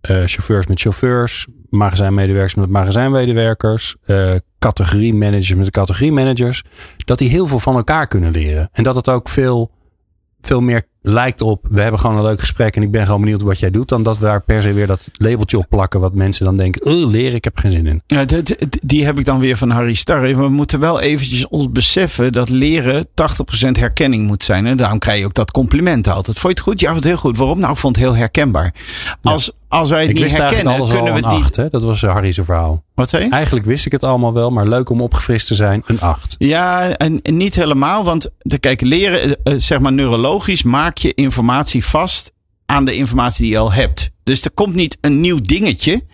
chauffeurs 0.01 0.67
met 0.67 0.81
chauffeurs, 0.81 1.47
magazijnmedewerkers 1.71 2.55
met 2.55 2.69
magazijnmedewerkers, 2.71 3.97
categorie 4.59 5.15
managers 5.15 5.55
met 5.55 5.71
categorie 5.71 6.13
managers, 6.13 6.63
dat 6.97 7.19
die 7.19 7.29
heel 7.29 7.47
veel 7.47 7.59
van 7.59 7.77
elkaar 7.77 8.07
kunnen 8.07 8.31
leren. 8.31 8.69
En 8.73 8.83
dat 8.83 8.97
het 8.97 9.09
ook 9.09 9.29
veel, 9.29 9.71
veel 10.41 10.61
meer 10.61 10.83
lijkt 11.07 11.41
op, 11.41 11.67
we 11.71 11.81
hebben 11.81 12.01
gewoon 12.01 12.17
een 12.17 12.23
leuk 12.23 12.41
gesprek 12.41 12.77
en 12.77 12.83
ik 12.83 12.91
ben 12.91 13.05
gewoon 13.05 13.21
benieuwd 13.21 13.43
wat 13.43 13.59
jij 13.59 13.71
doet, 13.71 13.89
dan 13.89 14.03
dat 14.03 14.19
we 14.19 14.25
daar 14.25 14.43
per 14.43 14.63
se 14.63 14.73
weer 14.73 14.87
dat 14.87 15.09
labeltje 15.13 15.59
op 15.59 15.67
plakken 15.69 16.01
wat 16.01 16.15
mensen 16.15 16.45
dan 16.45 16.57
denken, 16.57 16.87
oh, 16.87 17.11
leren, 17.11 17.35
ik 17.35 17.45
heb 17.45 17.59
geen 17.59 17.71
zin 17.71 17.87
in. 17.87 18.03
Ja, 18.07 18.25
die 18.83 19.05
heb 19.05 19.19
ik 19.19 19.25
dan 19.25 19.39
weer 19.39 19.57
van 19.57 19.71
Harry 19.71 19.95
Starre. 19.95 20.37
We 20.37 20.49
moeten 20.49 20.81
wel 20.81 21.01
eventjes 21.01 21.49
ons 21.49 21.73
beseffen 21.73 22.33
dat 22.33 22.49
leren 22.49 23.07
80% 23.07 23.11
herkenning 23.71 24.27
moet 24.27 24.45
zijn. 24.45 24.67
En 24.67 24.77
daarom 24.77 24.99
krijg 24.99 25.19
je 25.19 25.25
ook 25.25 25.35
dat 25.35 25.51
compliment 25.51 26.09
altijd. 26.09 26.39
Vond 26.39 26.59
je 26.59 26.61
het 26.61 26.71
goed? 26.71 26.81
Ja, 26.81 26.95
wat 26.95 27.05
heel 27.05 27.17
goed. 27.17 27.37
Waarom? 27.37 27.59
Nou, 27.59 27.73
ik 27.73 27.79
vond 27.79 27.97
het 27.97 28.05
heel 28.05 28.17
herkenbaar. 28.17 28.75
Als, 29.23 29.53
als 29.69 29.91
wij 29.91 30.01
het 30.01 30.11
Ik 30.11 30.23
niet 30.23 30.37
herkennen, 30.37 30.75
alles 30.75 30.91
kunnen 30.91 31.13
al 31.13 31.21
we 31.21 31.29
die... 31.29 31.39
acht, 31.39 31.57
hè? 31.57 31.69
Dat 31.69 31.83
was 31.83 32.03
Harry's 32.03 32.41
verhaal. 32.45 32.85
Wat 32.95 33.09
zei 33.09 33.25
je? 33.25 33.31
Eigenlijk 33.31 33.67
wist 33.67 33.87
ik 33.87 33.93
het 33.93 34.05
allemaal 34.05 34.33
wel, 34.33 34.51
maar 34.51 34.67
leuk 34.67 34.91
om 34.91 35.01
opgefrist 35.01 35.47
te 35.47 35.55
zijn, 35.55 35.83
een 35.87 36.01
8. 36.01 36.35
Ja, 36.39 36.89
en, 36.89 37.23
en 37.23 37.37
niet 37.37 37.55
helemaal. 37.55 38.05
Want 38.05 38.31
kijk, 38.61 38.81
leren, 38.81 39.21
eh, 39.21 39.53
eh, 39.53 39.59
zeg 39.61 39.79
maar 39.79 39.93
neurologisch, 39.93 40.63
je 40.99 41.15
informatie 41.15 41.85
vast 41.85 42.33
aan 42.67 42.85
de 42.85 42.95
informatie 42.95 43.43
die 43.43 43.53
je 43.53 43.59
al 43.59 43.73
hebt. 43.73 44.11
Dus 44.23 44.43
er 44.43 44.51
komt 44.51 44.75
niet 44.75 44.97
een 45.01 45.21
nieuw 45.21 45.41
dingetje. 45.41 46.05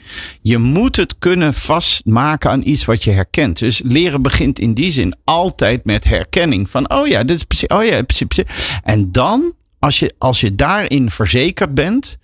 Je 0.42 0.58
moet 0.58 0.96
het 0.96 1.18
kunnen 1.18 1.54
vastmaken 1.54 2.50
aan 2.50 2.60
iets 2.64 2.84
wat 2.84 3.04
je 3.04 3.10
herkent. 3.10 3.58
Dus 3.58 3.80
leren 3.84 4.22
begint 4.22 4.58
in 4.58 4.74
die 4.74 4.92
zin 4.92 5.14
altijd 5.24 5.84
met 5.84 6.04
herkenning. 6.04 6.70
Van, 6.70 6.90
oh 6.90 7.06
ja, 7.06 7.24
dit 7.24 7.36
is 7.36 7.44
precies, 7.44 7.68
oh 7.68 7.84
ja, 7.84 8.02
precies. 8.02 8.26
precies. 8.26 8.78
En 8.82 9.12
dan, 9.12 9.54
als 9.78 9.98
je, 9.98 10.14
als 10.18 10.40
je 10.40 10.54
daarin 10.54 11.10
verzekerd 11.10 11.74
bent, 11.74 12.18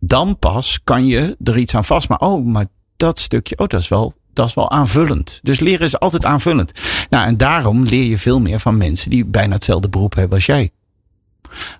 dan 0.00 0.38
pas 0.38 0.80
kan 0.84 1.06
je 1.06 1.36
er 1.44 1.58
iets 1.58 1.74
aan 1.74 1.84
vastmaken. 1.84 2.26
Oh, 2.26 2.46
maar 2.46 2.66
dat 2.96 3.18
stukje, 3.18 3.58
oh, 3.58 3.66
dat 3.66 3.80
is 3.80 3.88
wel, 3.88 4.14
dat 4.32 4.46
is 4.46 4.54
wel 4.54 4.70
aanvullend. 4.70 5.40
Dus 5.42 5.60
leren 5.60 5.86
is 5.86 5.98
altijd 5.98 6.24
aanvullend. 6.24 6.72
Nou, 7.10 7.26
en 7.26 7.36
daarom 7.36 7.84
leer 7.84 8.04
je 8.04 8.18
veel 8.18 8.40
meer 8.40 8.60
van 8.60 8.76
mensen 8.76 9.10
die 9.10 9.24
bijna 9.24 9.54
hetzelfde 9.54 9.88
beroep 9.88 10.14
hebben 10.14 10.36
als 10.36 10.46
jij. 10.46 10.70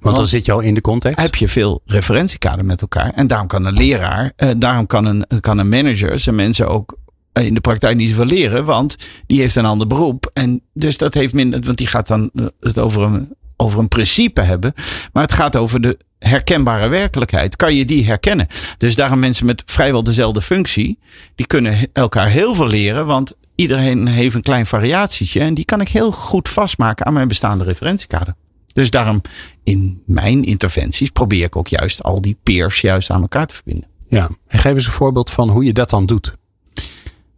Want 0.01 0.17
dan 0.17 0.27
zit 0.27 0.47
je 0.47 0.53
al 0.53 0.61
in 0.61 0.75
de 0.75 0.81
context. 0.81 1.21
Heb 1.21 1.35
je 1.35 1.49
veel 1.49 1.83
referentiekader 1.85 2.65
met 2.65 2.81
elkaar. 2.81 3.13
En 3.15 3.27
daarom 3.27 3.47
kan 3.47 3.65
een 3.65 3.73
leraar, 3.73 4.33
eh, 4.37 4.51
daarom 4.57 4.87
kan 4.87 5.05
een, 5.05 5.27
kan 5.41 5.59
een 5.59 5.69
manager 5.69 6.19
zijn 6.19 6.35
mensen 6.35 6.69
ook 6.69 6.99
eh, 7.33 7.47
in 7.47 7.55
de 7.55 7.61
praktijk 7.61 7.97
niet 7.97 8.09
zoveel 8.09 8.25
leren. 8.25 8.65
Want 8.65 8.97
die 9.27 9.41
heeft 9.41 9.57
een 9.57 9.65
ander 9.65 9.87
beroep. 9.87 10.31
En 10.33 10.63
dus 10.75 10.99
dat 10.99 11.15
heeft 11.15 11.35
minder, 11.35 11.61
want 11.61 11.79
die 11.79 11.87
gaat 11.87 12.07
dan 12.07 12.31
eh, 12.35 12.47
het 12.61 12.79
over 12.79 13.03
een, 13.03 13.35
over 13.57 13.79
een 13.79 13.89
principe 13.89 14.41
hebben. 14.41 14.73
Maar 15.13 15.23
het 15.23 15.33
gaat 15.33 15.57
over 15.57 15.81
de 15.81 15.99
herkenbare 16.19 16.89
werkelijkheid. 16.89 17.57
Kan 17.57 17.75
je 17.75 17.85
die 17.85 18.07
herkennen? 18.07 18.47
Dus 18.79 18.95
daarom 18.95 19.19
mensen 19.19 19.47
met 19.47 19.63
vrijwel 19.67 20.03
dezelfde 20.03 20.43
functie, 20.43 20.99
die 21.35 21.47
kunnen 21.47 21.75
elkaar 21.93 22.27
heel 22.27 22.55
veel 22.55 22.67
leren. 22.67 23.07
Want 23.07 23.35
iedereen 23.55 24.07
heeft 24.07 24.35
een 24.35 24.43
klein 24.43 24.67
variatietje. 24.67 25.41
En 25.41 25.55
die 25.55 25.65
kan 25.65 25.81
ik 25.81 25.89
heel 25.89 26.13
goed 26.13 26.49
vastmaken 26.49 27.07
aan 27.07 27.13
mijn 27.13 27.29
bestaande 27.29 27.65
referentiekader. 27.65 28.35
Dus 28.73 28.91
daarom 28.91 29.21
in 29.65 30.03
mijn 30.07 30.45
interventies 30.45 31.11
probeer 31.11 31.45
ik 31.45 31.57
ook 31.57 31.69
juist 31.69 32.03
al 32.03 32.21
die 32.21 32.37
peers 32.43 32.81
juist 32.81 33.11
aan 33.11 33.21
elkaar 33.21 33.47
te 33.47 33.55
verbinden. 33.55 33.89
Ja, 34.09 34.31
en 34.47 34.59
geef 34.59 34.75
eens 34.75 34.87
een 34.87 34.93
voorbeeld 34.93 35.31
van 35.31 35.51
hoe 35.51 35.65
je 35.65 35.73
dat 35.73 35.91
dan 35.91 36.07
doet. 36.07 36.35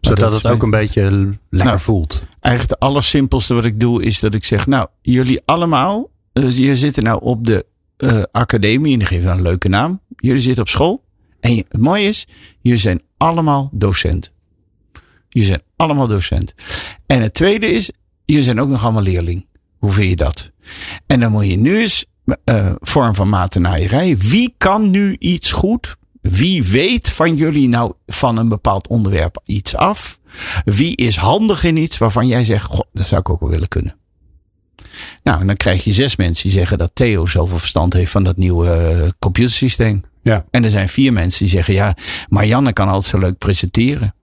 Zodat 0.01 0.30
dat 0.30 0.43
het 0.43 0.53
ook 0.53 0.62
een 0.62 0.70
beetje 0.70 1.11
lekker 1.11 1.39
Nou, 1.49 1.80
voelt. 1.80 2.24
Eigenlijk 2.41 2.80
het 2.80 2.89
allersimpelste 2.89 3.55
wat 3.55 3.64
ik 3.64 3.80
doe 3.80 4.03
is 4.03 4.20
dat 4.20 4.35
ik 4.35 4.45
zeg, 4.45 4.66
nou 4.66 4.87
jullie 5.03 5.41
allemaal, 5.45 6.11
uh, 6.33 6.57
je 6.57 6.76
zitten 6.76 7.03
nou 7.03 7.20
op 7.22 7.47
de 7.47 7.66
uh, 7.99 8.22
academie 8.33 8.93
en 8.93 8.99
die 8.99 9.09
geven 9.09 9.26
dan 9.26 9.37
een 9.37 9.43
leuke 9.43 9.68
naam. 9.68 10.01
Jullie 10.16 10.41
zitten 10.41 10.62
op 10.62 10.68
school 10.68 11.05
en 11.41 11.55
je, 11.55 11.64
het 11.68 11.80
mooie 11.80 12.09
is, 12.09 12.26
jullie 12.61 12.78
zijn 12.78 13.03
allemaal 13.16 13.70
docent. 13.72 14.33
Jullie 15.28 15.49
zijn 15.49 15.62
allemaal 15.76 16.07
docent. 16.07 16.55
En 17.07 17.22
het 17.22 17.35
tweede 17.35 17.66
is, 17.66 17.91
jullie 18.24 18.45
zijn 18.45 18.61
ook 18.61 18.68
nog 18.68 18.83
allemaal 18.83 19.03
leerling. 19.03 19.47
Hoe 19.83 19.93
vind 19.93 20.09
je 20.09 20.16
dat? 20.16 20.51
En 21.07 21.20
dan 21.20 21.33
moet 21.33 21.47
je 21.47 21.57
nu 21.57 21.78
eens 21.78 22.05
uh, 22.45 22.72
vorm 22.80 23.14
van 23.14 23.28
matenaaierij. 23.28 24.16
Wie 24.16 24.55
kan 24.59 24.91
nu 24.91 25.16
iets 25.18 25.53
goed? 25.53 25.97
Wie 26.20 26.64
weet 26.64 27.11
van 27.11 27.37
jullie 27.37 27.68
nou 27.68 27.93
van 28.07 28.37
een 28.37 28.49
bepaald 28.49 28.89
onderwerp 28.89 29.41
iets 29.45 29.76
af? 29.76 30.18
Wie 30.64 30.97
is 30.97 31.16
handig 31.16 31.64
in 31.64 31.76
iets 31.76 31.99
waarvan 31.99 32.26
jij 32.26 32.45
zegt, 32.45 32.64
god, 32.64 32.87
dat 32.93 33.07
zou 33.07 33.20
ik 33.20 33.30
ook 33.30 33.41
wel 33.41 33.49
willen 33.49 33.68
kunnen? 33.68 33.97
Nou, 35.22 35.41
en 35.41 35.47
dan 35.47 35.57
krijg 35.57 35.85
je 35.85 35.93
zes 35.93 36.16
mensen 36.16 36.43
die 36.43 36.59
zeggen 36.59 36.78
dat 36.78 36.91
Theo 36.95 37.26
zoveel 37.26 37.59
verstand 37.59 37.93
heeft 37.93 38.11
van 38.11 38.24
dat 38.24 38.37
nieuwe 38.37 39.01
uh, 39.03 39.09
computersysteem. 39.18 40.03
Ja. 40.22 40.45
En 40.51 40.64
er 40.64 40.70
zijn 40.70 40.89
vier 40.89 41.12
mensen 41.12 41.39
die 41.39 41.55
zeggen, 41.55 41.74
ja, 41.74 41.97
Marianne 42.28 42.72
kan 42.72 42.89
altijd 42.89 43.05
zo 43.05 43.18
leuk 43.18 43.39
presenteren. 43.39 44.14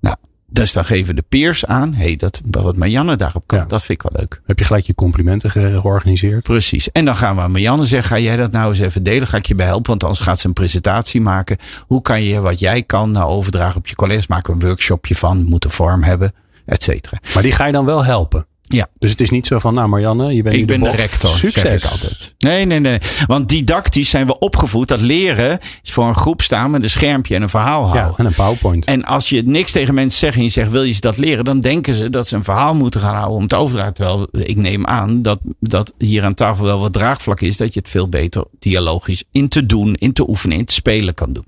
Nou, 0.00 0.16
dus 0.52 0.72
dan 0.72 0.84
geven 0.84 1.16
de 1.16 1.24
peers 1.28 1.66
aan, 1.66 1.94
hé, 1.94 2.04
hey, 2.04 2.16
dat 2.16 2.40
wat 2.50 2.76
Marianne 2.76 3.16
daarop 3.16 3.46
kan, 3.46 3.58
ja. 3.58 3.64
dat 3.64 3.82
vind 3.82 4.02
ik 4.02 4.10
wel 4.10 4.20
leuk. 4.20 4.40
Heb 4.46 4.58
je 4.58 4.64
gelijk 4.64 4.84
je 4.84 4.94
complimenten 4.94 5.50
georganiseerd? 5.50 6.42
Precies. 6.42 6.90
En 6.90 7.04
dan 7.04 7.16
gaan 7.16 7.36
we 7.36 7.42
aan 7.42 7.50
Marianne 7.50 7.84
zeggen, 7.84 8.16
ga 8.16 8.22
jij 8.22 8.36
dat 8.36 8.52
nou 8.52 8.68
eens 8.68 8.78
even 8.78 9.02
delen? 9.02 9.26
Ga 9.26 9.36
ik 9.36 9.46
je 9.46 9.54
bij 9.54 9.66
helpen? 9.66 9.90
Want 9.90 10.02
anders 10.02 10.20
gaat 10.20 10.38
ze 10.38 10.46
een 10.46 10.52
presentatie 10.52 11.20
maken. 11.20 11.56
Hoe 11.86 12.02
kan 12.02 12.22
je 12.22 12.40
wat 12.40 12.60
jij 12.60 12.82
kan 12.82 13.10
nou 13.10 13.30
overdragen 13.30 13.76
op 13.76 13.86
je 13.86 13.94
collega's? 13.94 14.26
Maak 14.26 14.48
een 14.48 14.60
workshopje 14.60 15.16
van, 15.16 15.44
moet 15.44 15.64
een 15.64 15.70
vorm 15.70 16.02
hebben, 16.02 16.32
et 16.66 16.82
cetera. 16.82 17.18
Maar 17.34 17.42
die 17.42 17.52
ga 17.52 17.66
je 17.66 17.72
dan 17.72 17.84
wel 17.84 18.04
helpen? 18.04 18.46
Ja. 18.72 18.86
Dus 18.98 19.10
het 19.10 19.20
is 19.20 19.30
niet 19.30 19.46
zo 19.46 19.58
van, 19.58 19.74
nou 19.74 19.88
Marianne, 19.88 20.34
je 20.34 20.42
bent 20.42 20.56
Ik 20.56 20.66
ben 20.66 20.80
de, 20.80 20.90
de 20.90 20.96
rector, 20.96 21.30
Succes. 21.30 21.62
zeg 21.62 21.72
ik 21.72 21.90
altijd. 21.90 22.34
Nee, 22.38 22.64
nee, 22.64 22.80
nee. 22.80 22.98
Want 23.26 23.48
didactisch 23.48 24.10
zijn 24.10 24.26
we 24.26 24.38
opgevoed 24.38 24.88
dat 24.88 25.00
leren 25.00 25.58
is 25.82 25.92
voor 25.92 26.04
een 26.06 26.14
groep 26.16 26.42
staan 26.42 26.70
met 26.70 26.82
een 26.82 26.90
schermpje 26.90 27.34
en 27.34 27.42
een 27.42 27.48
verhaal 27.48 27.82
houden. 27.82 28.02
Ja, 28.02 28.14
en 28.16 28.26
een 28.26 28.34
PowerPoint. 28.34 28.84
En 28.84 29.04
als 29.04 29.28
je 29.28 29.42
niks 29.42 29.72
tegen 29.72 29.94
mensen 29.94 30.18
zegt 30.18 30.36
en 30.36 30.42
je 30.42 30.48
zegt, 30.48 30.70
wil 30.70 30.82
je 30.82 30.92
ze 30.92 31.00
dat 31.00 31.16
leren? 31.16 31.44
Dan 31.44 31.60
denken 31.60 31.94
ze 31.94 32.10
dat 32.10 32.28
ze 32.28 32.36
een 32.36 32.44
verhaal 32.44 32.74
moeten 32.74 33.00
gaan 33.00 33.14
houden 33.14 33.36
om 33.36 33.42
het 33.42 33.54
over 33.54 33.70
te 33.70 33.76
dragen. 33.76 33.94
Terwijl 33.94 34.28
ik 34.32 34.56
neem 34.56 34.86
aan 34.86 35.22
dat, 35.22 35.38
dat 35.60 35.92
hier 35.98 36.24
aan 36.24 36.34
tafel 36.34 36.64
wel 36.64 36.80
wat 36.80 36.92
draagvlak 36.92 37.40
is. 37.40 37.56
Dat 37.56 37.74
je 37.74 37.80
het 37.80 37.88
veel 37.88 38.08
beter 38.08 38.44
dialogisch 38.58 39.24
in 39.32 39.48
te 39.48 39.66
doen, 39.66 39.94
in 39.94 40.12
te 40.12 40.28
oefenen, 40.28 40.58
in 40.58 40.64
te 40.64 40.74
spelen 40.74 41.14
kan 41.14 41.32
doen. 41.32 41.44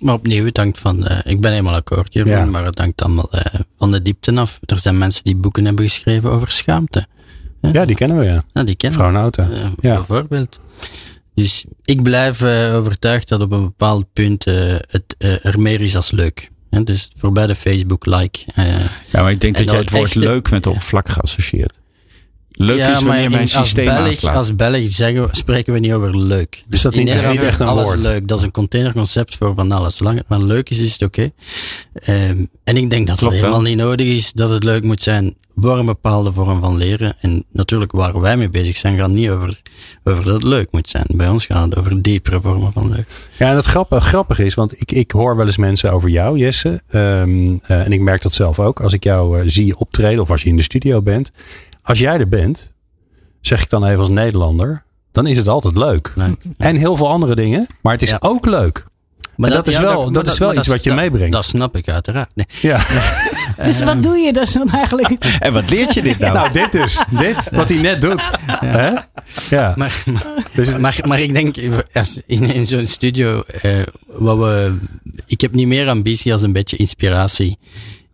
Maar 0.00 0.14
opnieuw, 0.14 0.44
het 0.44 0.56
hangt 0.56 0.78
van, 0.78 1.12
uh, 1.12 1.18
ik 1.24 1.40
ben 1.40 1.50
helemaal 1.50 1.74
akkoord 1.74 2.12
Jeroen, 2.12 2.32
ja. 2.32 2.44
maar 2.44 2.64
het 2.64 2.78
hangt 2.78 3.02
allemaal 3.02 3.28
uh, 3.34 3.40
van 3.78 3.90
de 3.90 4.02
diepte 4.02 4.34
af. 4.34 4.58
Er 4.66 4.78
zijn 4.78 4.98
mensen 4.98 5.24
die 5.24 5.36
boeken 5.36 5.64
hebben 5.64 5.84
geschreven 5.84 6.30
over 6.30 6.50
schaamte. 6.50 7.06
Ja, 7.60 7.68
ja 7.72 7.84
die 7.84 7.96
kennen 7.96 8.18
we 8.18 8.24
ja. 8.24 8.44
ja 8.52 8.64
die 8.64 8.74
kennen 8.74 8.98
Vrouw 8.98 9.12
Nauta. 9.12 9.48
Uh, 9.48 9.58
ja. 9.80 9.94
Bijvoorbeeld. 9.94 10.60
Dus 11.34 11.64
ik 11.84 12.02
blijf 12.02 12.42
overtuigd 12.72 13.28
dat 13.28 13.40
op 13.40 13.52
een 13.52 13.62
bepaald 13.62 14.06
punt 14.12 14.44
het 14.44 15.14
er 15.18 15.60
meer 15.60 15.80
is 15.80 15.96
als 15.96 16.10
leuk. 16.10 16.50
Dus 16.84 17.10
voorbij 17.16 17.46
de 17.46 17.54
Facebook 17.54 18.06
like. 18.06 18.40
ja, 19.10 19.22
maar 19.22 19.30
ik 19.30 19.40
denk 19.40 19.56
dat 19.56 19.70
jij 19.70 19.78
het 19.78 19.90
woord 19.90 20.14
leuk 20.14 20.50
met 20.50 20.66
oppervlakkig 20.66 21.22
associeert. 21.22 21.78
Leuk 22.58 22.76
Ja, 22.78 22.86
is 22.86 22.92
maar 22.94 23.04
wanneer 23.04 23.24
in- 23.24 23.30
mijn 23.30 23.42
als 23.42 23.52
systeem 23.52 23.84
Belg, 23.84 23.98
aanslaat. 24.06 24.36
als 24.36 24.54
Belg 24.56 24.90
zeggen, 24.90 25.28
spreken 25.30 25.72
we 25.72 25.78
niet 25.78 25.92
over 25.92 26.18
leuk. 26.18 26.64
Dus 26.68 26.82
dat 26.82 26.94
in 26.94 27.04
niet- 27.04 27.14
is 27.14 27.24
niet 27.24 27.42
echt 27.42 27.60
een 27.60 27.66
alles 27.66 27.84
woord? 27.88 28.02
leuk. 28.02 28.28
Dat 28.28 28.38
is 28.38 28.44
een 28.44 28.50
containerconcept 28.50 29.36
voor 29.36 29.54
van 29.54 29.72
alles. 29.72 29.96
Zolang 29.96 30.18
het 30.18 30.28
maar 30.28 30.40
leuk 30.42 30.70
is, 30.70 30.78
is 30.78 30.92
het 30.92 31.02
oké. 31.02 31.30
Ehm, 31.92 32.44
en 32.64 32.76
ik 32.76 32.90
denk 32.90 33.06
dat 33.06 33.16
Klopt 33.16 33.32
het 33.32 33.42
wel. 33.42 33.50
helemaal 33.52 33.70
niet 33.74 33.82
nodig 33.84 34.06
is 34.06 34.32
dat 34.32 34.50
het 34.50 34.64
leuk 34.64 34.82
moet 34.82 35.02
zijn 35.02 35.34
voor 35.56 35.78
een 35.78 35.86
bepaalde 35.86 36.32
vorm 36.32 36.60
van 36.60 36.76
leren. 36.76 37.16
En 37.20 37.44
natuurlijk 37.52 37.92
waar 37.92 38.20
wij 38.20 38.36
mee 38.36 38.48
bezig 38.50 38.76
zijn, 38.76 38.98
gaat 38.98 39.10
niet 39.10 39.28
over, 39.30 39.60
over 40.04 40.24
dat 40.24 40.34
het 40.34 40.42
leuk 40.42 40.68
moet 40.70 40.88
zijn. 40.88 41.04
Bij 41.08 41.28
ons 41.28 41.46
gaat 41.46 41.64
het 41.64 41.76
over 41.78 42.02
diepere 42.02 42.40
vormen 42.40 42.72
van 42.72 42.88
leuk. 42.90 43.06
Ja, 43.38 43.50
en 43.50 43.56
het 43.56 43.64
grappige, 43.66 44.00
grappige 44.06 44.44
is, 44.44 44.54
want 44.54 44.80
ik, 44.80 44.92
ik 44.92 45.10
hoor 45.10 45.36
wel 45.36 45.46
eens 45.46 45.56
mensen 45.56 45.92
over 45.92 46.08
jou, 46.08 46.38
Jesse. 46.38 46.82
Ehm, 46.88 47.56
eh, 47.62 47.84
en 47.86 47.92
ik 47.92 48.00
merk 48.00 48.22
dat 48.22 48.32
zelf 48.34 48.58
ook. 48.58 48.80
Als 48.80 48.92
ik 48.92 49.04
jou 49.04 49.38
eh, 49.40 49.44
zie 49.46 49.76
optreden 49.78 50.20
of 50.22 50.30
als 50.30 50.42
je 50.42 50.48
in 50.48 50.56
de 50.56 50.62
studio 50.62 51.02
bent. 51.02 51.30
Als 51.86 51.98
jij 51.98 52.18
er 52.18 52.28
bent, 52.28 52.72
zeg 53.40 53.62
ik 53.62 53.70
dan 53.70 53.84
even 53.84 53.98
als 53.98 54.08
Nederlander, 54.08 54.82
dan 55.12 55.26
is 55.26 55.36
het 55.36 55.48
altijd 55.48 55.76
leuk. 55.76 56.12
leuk. 56.14 56.36
En 56.56 56.76
heel 56.76 56.96
veel 56.96 57.08
andere 57.08 57.34
dingen, 57.34 57.66
maar 57.82 57.92
het 57.92 58.02
is 58.02 58.08
Ja. 58.10 58.16
ook 58.20 58.46
leuk. 58.46 58.84
Maar 59.36 59.50
dat 59.50 59.66
is 59.66 59.78
wel- 59.78 60.12
dat 60.12 60.26
is 60.26 60.38
wel 60.38 60.54
iets 60.54 60.66
wat 60.68 60.82
je 60.84 60.90
dat- 60.90 60.98
meebrengt. 60.98 61.32
Dat 61.32 61.44
snap 61.44 61.76
ik 61.76 61.88
uiteraard. 61.88 62.30
Nee. 62.34 62.46
Ja, 62.60 62.80
Dus 63.64 63.82
wat 63.82 64.02
doe 64.02 64.16
je 64.16 64.32
dus 64.32 64.52
dan 64.52 64.68
eigenlijk? 64.70 65.08
En 65.38 65.52
wat 65.52 65.70
leert 65.70 65.94
je 65.94 66.02
dit 66.02 66.18
nou? 66.18 66.34
nou 66.34 66.52
dit 66.52 66.72
dus. 66.72 67.04
Dit, 67.10 67.50
wat 67.50 67.68
hij 67.68 67.78
net 67.78 68.00
doet. 68.00 68.28
Hè? 68.46 68.90
Ja. 69.50 69.72
Maar, 69.76 70.02
maar, 70.06 70.26
Dus, 70.54 70.76
maar, 70.78 70.98
maar 71.08 71.20
ik 71.20 71.34
denk, 71.34 71.56
als 71.92 72.20
in, 72.26 72.42
in 72.42 72.66
zo'n 72.66 72.86
studio, 72.86 73.42
eh, 73.42 73.82
wat 74.06 74.36
we, 74.38 74.76
ik 75.26 75.40
heb 75.40 75.52
niet 75.54 75.66
meer 75.66 75.88
ambitie 75.88 76.32
als 76.32 76.42
een 76.42 76.52
beetje 76.52 76.76
inspiratie 76.76 77.58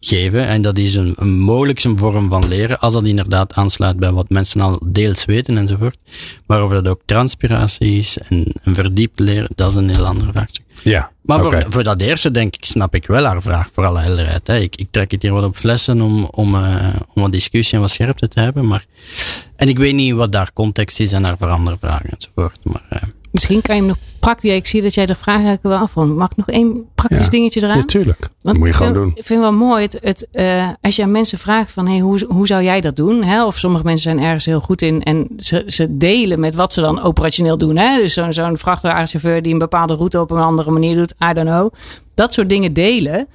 geven. 0.06 0.46
En 0.46 0.62
dat 0.62 0.78
is 0.78 0.94
een, 0.94 1.12
een 1.16 1.38
mogelijk 1.38 1.84
een 1.84 1.98
vorm 1.98 2.28
van 2.28 2.48
leren, 2.48 2.80
als 2.80 2.92
dat 2.92 3.06
inderdaad 3.06 3.54
aansluit 3.54 3.96
bij 3.96 4.12
wat 4.12 4.28
mensen 4.28 4.60
al 4.60 4.80
deels 4.84 5.24
weten 5.24 5.58
enzovoort. 5.58 5.96
Maar 6.46 6.64
of 6.64 6.70
dat 6.70 6.88
ook 6.88 7.00
transpiratie 7.04 7.98
is 7.98 8.18
en 8.18 8.44
een 8.62 8.74
verdiept 8.74 9.18
leren, 9.18 9.48
dat 9.54 9.70
is 9.70 9.76
een 9.76 9.88
heel 9.88 10.06
ander 10.06 10.28
vraagstuk. 10.32 10.64
ja. 10.82 11.10
Maar 11.22 11.38
voor, 11.38 11.64
voor 11.68 11.82
dat 11.82 12.00
eerste 12.00 12.30
denk 12.30 12.56
ik, 12.56 12.64
snap 12.64 12.94
ik 12.94 13.06
wel 13.06 13.24
haar 13.24 13.42
vraag, 13.42 13.68
voor 13.72 13.86
alle 13.86 14.00
helderheid. 14.00 14.46
Hè. 14.46 14.58
Ik, 14.58 14.76
ik 14.76 14.86
trek 14.90 15.10
het 15.10 15.22
hier 15.22 15.32
wat 15.32 15.44
op 15.44 15.56
flessen 15.56 16.00
om, 16.00 16.24
om, 16.24 16.54
eh, 16.54 16.94
om 17.14 17.22
wat 17.22 17.32
discussie 17.32 17.74
en 17.74 17.80
wat 17.80 17.90
scherpte 17.90 18.28
te 18.28 18.40
hebben. 18.40 18.66
Maar, 18.66 18.86
en 19.56 19.68
ik 19.68 19.78
weet 19.78 19.94
niet 19.94 20.14
wat 20.14 20.32
daar 20.32 20.52
context 20.52 21.00
is 21.00 21.12
en 21.12 21.24
haar 21.24 21.36
veranderde 21.36 21.78
vragen 21.80 22.10
enzovoort. 22.10 22.58
Maar, 22.62 22.84
eh, 22.88 23.02
Misschien 23.32 23.62
kan 23.62 23.74
je 23.74 23.80
hem 23.80 23.90
nog 23.90 23.98
praktisch. 24.20 24.54
Ik 24.54 24.66
zie 24.66 24.82
dat 24.82 24.94
jij 24.94 25.06
de 25.06 25.14
vraag 25.14 25.34
eigenlijk 25.34 25.62
wel 25.62 25.76
afvond. 25.78 26.16
Mag 26.16 26.30
ik 26.30 26.36
nog 26.36 26.48
één 26.48 26.84
praktisch 26.94 27.24
Ja. 27.24 27.28
dingetje 27.30 27.62
eraan? 27.62 27.76
Natuurlijk. 27.78 28.20
Dat 28.20 28.30
Want 28.40 28.58
moet 28.58 28.66
je 28.66 28.72
gewoon 28.74 28.92
vind, 28.92 29.04
doen. 29.04 29.12
Ik 29.16 29.24
vind 29.26 29.40
wel 29.40 29.52
mooi 29.52 29.82
het, 29.82 29.98
het, 30.02 30.26
eh, 30.32 30.68
als 30.80 30.96
je 30.96 31.02
aan 31.02 31.10
mensen 31.10 31.38
vraagt 31.38 31.70
van 31.72 31.86
hey, 31.88 31.98
hoe, 31.98 32.24
hoe 32.28 32.46
zou 32.46 32.62
jij 32.62 32.80
dat 32.80 32.96
doen? 32.96 33.22
Hè? 33.22 33.44
Of 33.44 33.58
sommige 33.58 33.84
mensen 33.84 34.02
zijn 34.12 34.24
ergens 34.24 34.44
heel 34.46 34.60
goed 34.60 34.82
in 34.82 35.02
en 35.02 35.28
ze, 35.36 35.62
ze 35.66 35.96
delen 35.96 36.40
met 36.40 36.54
wat 36.54 36.72
ze 36.72 36.80
dan 36.80 37.02
operationeel 37.02 37.58
doen. 37.58 37.76
Hè? 37.76 37.96
Dus 38.00 38.14
zo'n 38.14 38.32
zo'n 38.32 38.56
vrachtwagenchauffeur 38.58 39.42
die 39.42 39.52
een 39.52 39.58
bepaalde 39.58 39.94
route 39.94 40.20
op 40.20 40.30
een 40.30 40.38
andere 40.42 40.70
manier 40.70 40.96
doet. 40.96 41.14
I 41.30 41.32
don't 41.32 41.48
know. 41.48 41.72
Dat 42.14 42.32
soort 42.32 42.48
dingen 42.48 42.72
delen. 42.72 43.26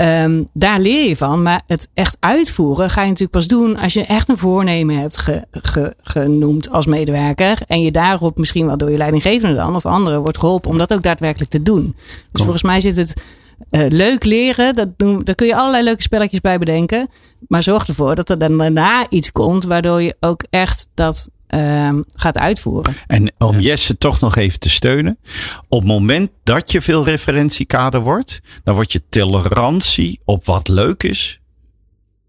Ehm, 0.00 0.42
daar 0.52 0.80
leer 0.80 1.08
je 1.08 1.16
van. 1.16 1.42
Maar 1.42 1.62
het 1.66 1.88
echt 1.94 2.16
uitvoeren 2.20 2.90
ga 2.90 3.00
je 3.00 3.06
natuurlijk 3.06 3.32
pas 3.38 3.46
doen 3.48 3.76
als 3.76 3.92
je 3.92 4.04
echt 4.04 4.28
een 4.28 4.38
voornemen 4.38 4.98
hebt 4.98 5.16
ge- 5.16 5.44
ge- 5.50 5.94
genoemd 6.02 6.70
als 6.70 6.86
medewerker. 6.86 7.58
En 7.66 7.80
je 7.82 7.90
daarop 7.90 8.38
misschien 8.38 8.66
wel 8.66 8.76
door 8.76 8.90
je 8.90 8.96
leidinggevende 8.96 9.54
dan 9.54 9.74
of 9.74 9.86
anderen 9.86 10.20
wordt 10.20 10.38
geholpen 10.38 10.70
om 10.70 10.78
dat 10.78 10.92
ook 10.92 11.02
daadwerkelijk 11.02 11.50
te 11.50 11.62
doen. 11.62 11.94
Dus 12.32 12.42
volgens 12.42 12.62
mij 12.62 12.80
zit 12.80 12.96
het 12.96 13.22
eh, 13.70 13.86
leuk 13.88 14.24
leren, 14.24 14.74
dat 14.74 14.88
doen, 14.96 15.18
daar 15.24 15.34
kun 15.34 15.46
je 15.46 15.54
allerlei 15.56 15.84
leuke 15.84 16.02
spelletjes 16.02 16.40
bij 16.40 16.58
bedenken. 16.58 17.08
Maar 17.48 17.62
zorg 17.62 17.86
ervoor 17.88 18.14
dat 18.14 18.30
er 18.30 18.38
dan 18.38 18.58
daarna 18.58 19.06
iets 19.08 19.32
komt 19.32 19.64
waardoor 19.64 20.02
je 20.02 20.16
ook 20.20 20.44
echt 20.50 20.86
dat 20.94 21.28
ehm, 21.50 22.00
gaat 22.08 22.38
uitvoeren. 22.38 22.96
En 23.06 23.32
om 23.38 23.60
Jesse 23.60 23.98
toch 23.98 24.20
nog 24.20 24.36
even 24.36 24.58
te 24.58 24.70
steunen. 24.70 25.18
Op 25.68 25.78
het 25.78 25.88
moment 25.88 26.30
dat 26.42 26.72
je 26.72 26.82
veel 26.82 27.04
referentiekader 27.04 28.00
wordt, 28.00 28.40
dan 28.62 28.74
wordt 28.74 28.92
je 28.92 29.02
tolerantie 29.08 30.20
op 30.24 30.44
wat 30.44 30.68
leuk 30.68 31.02
is 31.02 31.40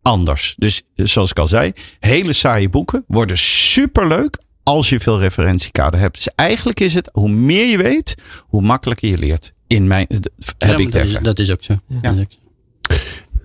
anders. 0.01 0.55
Dus 0.57 0.81
zoals 0.95 1.29
ik 1.29 1.39
al 1.39 1.47
zei, 1.47 1.73
hele 1.99 2.33
saaie 2.33 2.69
boeken 2.69 3.03
worden 3.07 3.37
superleuk 3.37 4.39
als 4.63 4.89
je 4.89 4.99
veel 4.99 5.19
referentiekader 5.19 5.99
hebt. 5.99 6.15
Dus 6.15 6.29
eigenlijk 6.35 6.79
is 6.79 6.93
het, 6.93 7.09
hoe 7.13 7.29
meer 7.29 7.65
je 7.65 7.77
weet, 7.77 8.15
hoe 8.39 8.61
makkelijker 8.61 9.09
je 9.09 9.17
leert. 9.17 9.53
In 9.67 9.87
mijn, 9.87 10.05
heb 10.09 10.29
ja, 10.57 10.77
ik 10.77 10.91
dat, 10.91 11.05
is, 11.05 11.17
dat 11.21 11.39
is 11.39 11.51
ook 11.51 11.63
zo. 11.63 11.77
Dat 12.01 12.13
is 12.13 12.19
ook 12.19 12.31
zo. 12.31 12.39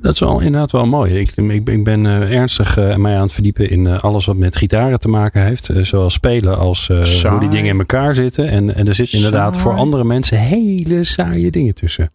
Dat 0.02 0.12
is 0.14 0.20
wel 0.20 0.40
inderdaad 0.40 0.72
wel 0.72 0.86
mooi. 0.86 1.12
Ik, 1.18 1.30
ik, 1.36 1.68
ik 1.68 1.84
ben 1.84 2.06
eh, 2.06 2.34
ernstig 2.36 2.76
eh, 2.78 2.96
mij 2.96 3.14
aan 3.16 3.22
het 3.22 3.32
verdiepen 3.32 3.70
in 3.70 3.86
eh, 3.86 3.98
alles 3.98 4.24
wat 4.24 4.36
met 4.36 4.56
gitaren 4.56 4.98
te 5.00 5.08
maken 5.08 5.44
heeft. 5.44 5.68
Eh, 5.68 5.84
zowel 5.84 6.10
spelen 6.10 6.58
als 6.58 6.88
eh, 6.88 7.04
hoe 7.30 7.40
die 7.40 7.48
dingen 7.48 7.70
in 7.72 7.78
elkaar 7.78 8.14
zitten. 8.14 8.48
En, 8.48 8.74
en 8.74 8.88
er 8.88 8.94
zitten 8.94 9.16
inderdaad 9.16 9.52
Saai. 9.54 9.62
voor 9.64 9.74
andere 9.74 10.04
mensen 10.04 10.38
hele 10.38 11.04
saaie 11.04 11.50
dingen 11.50 11.74
tussen. 11.74 12.10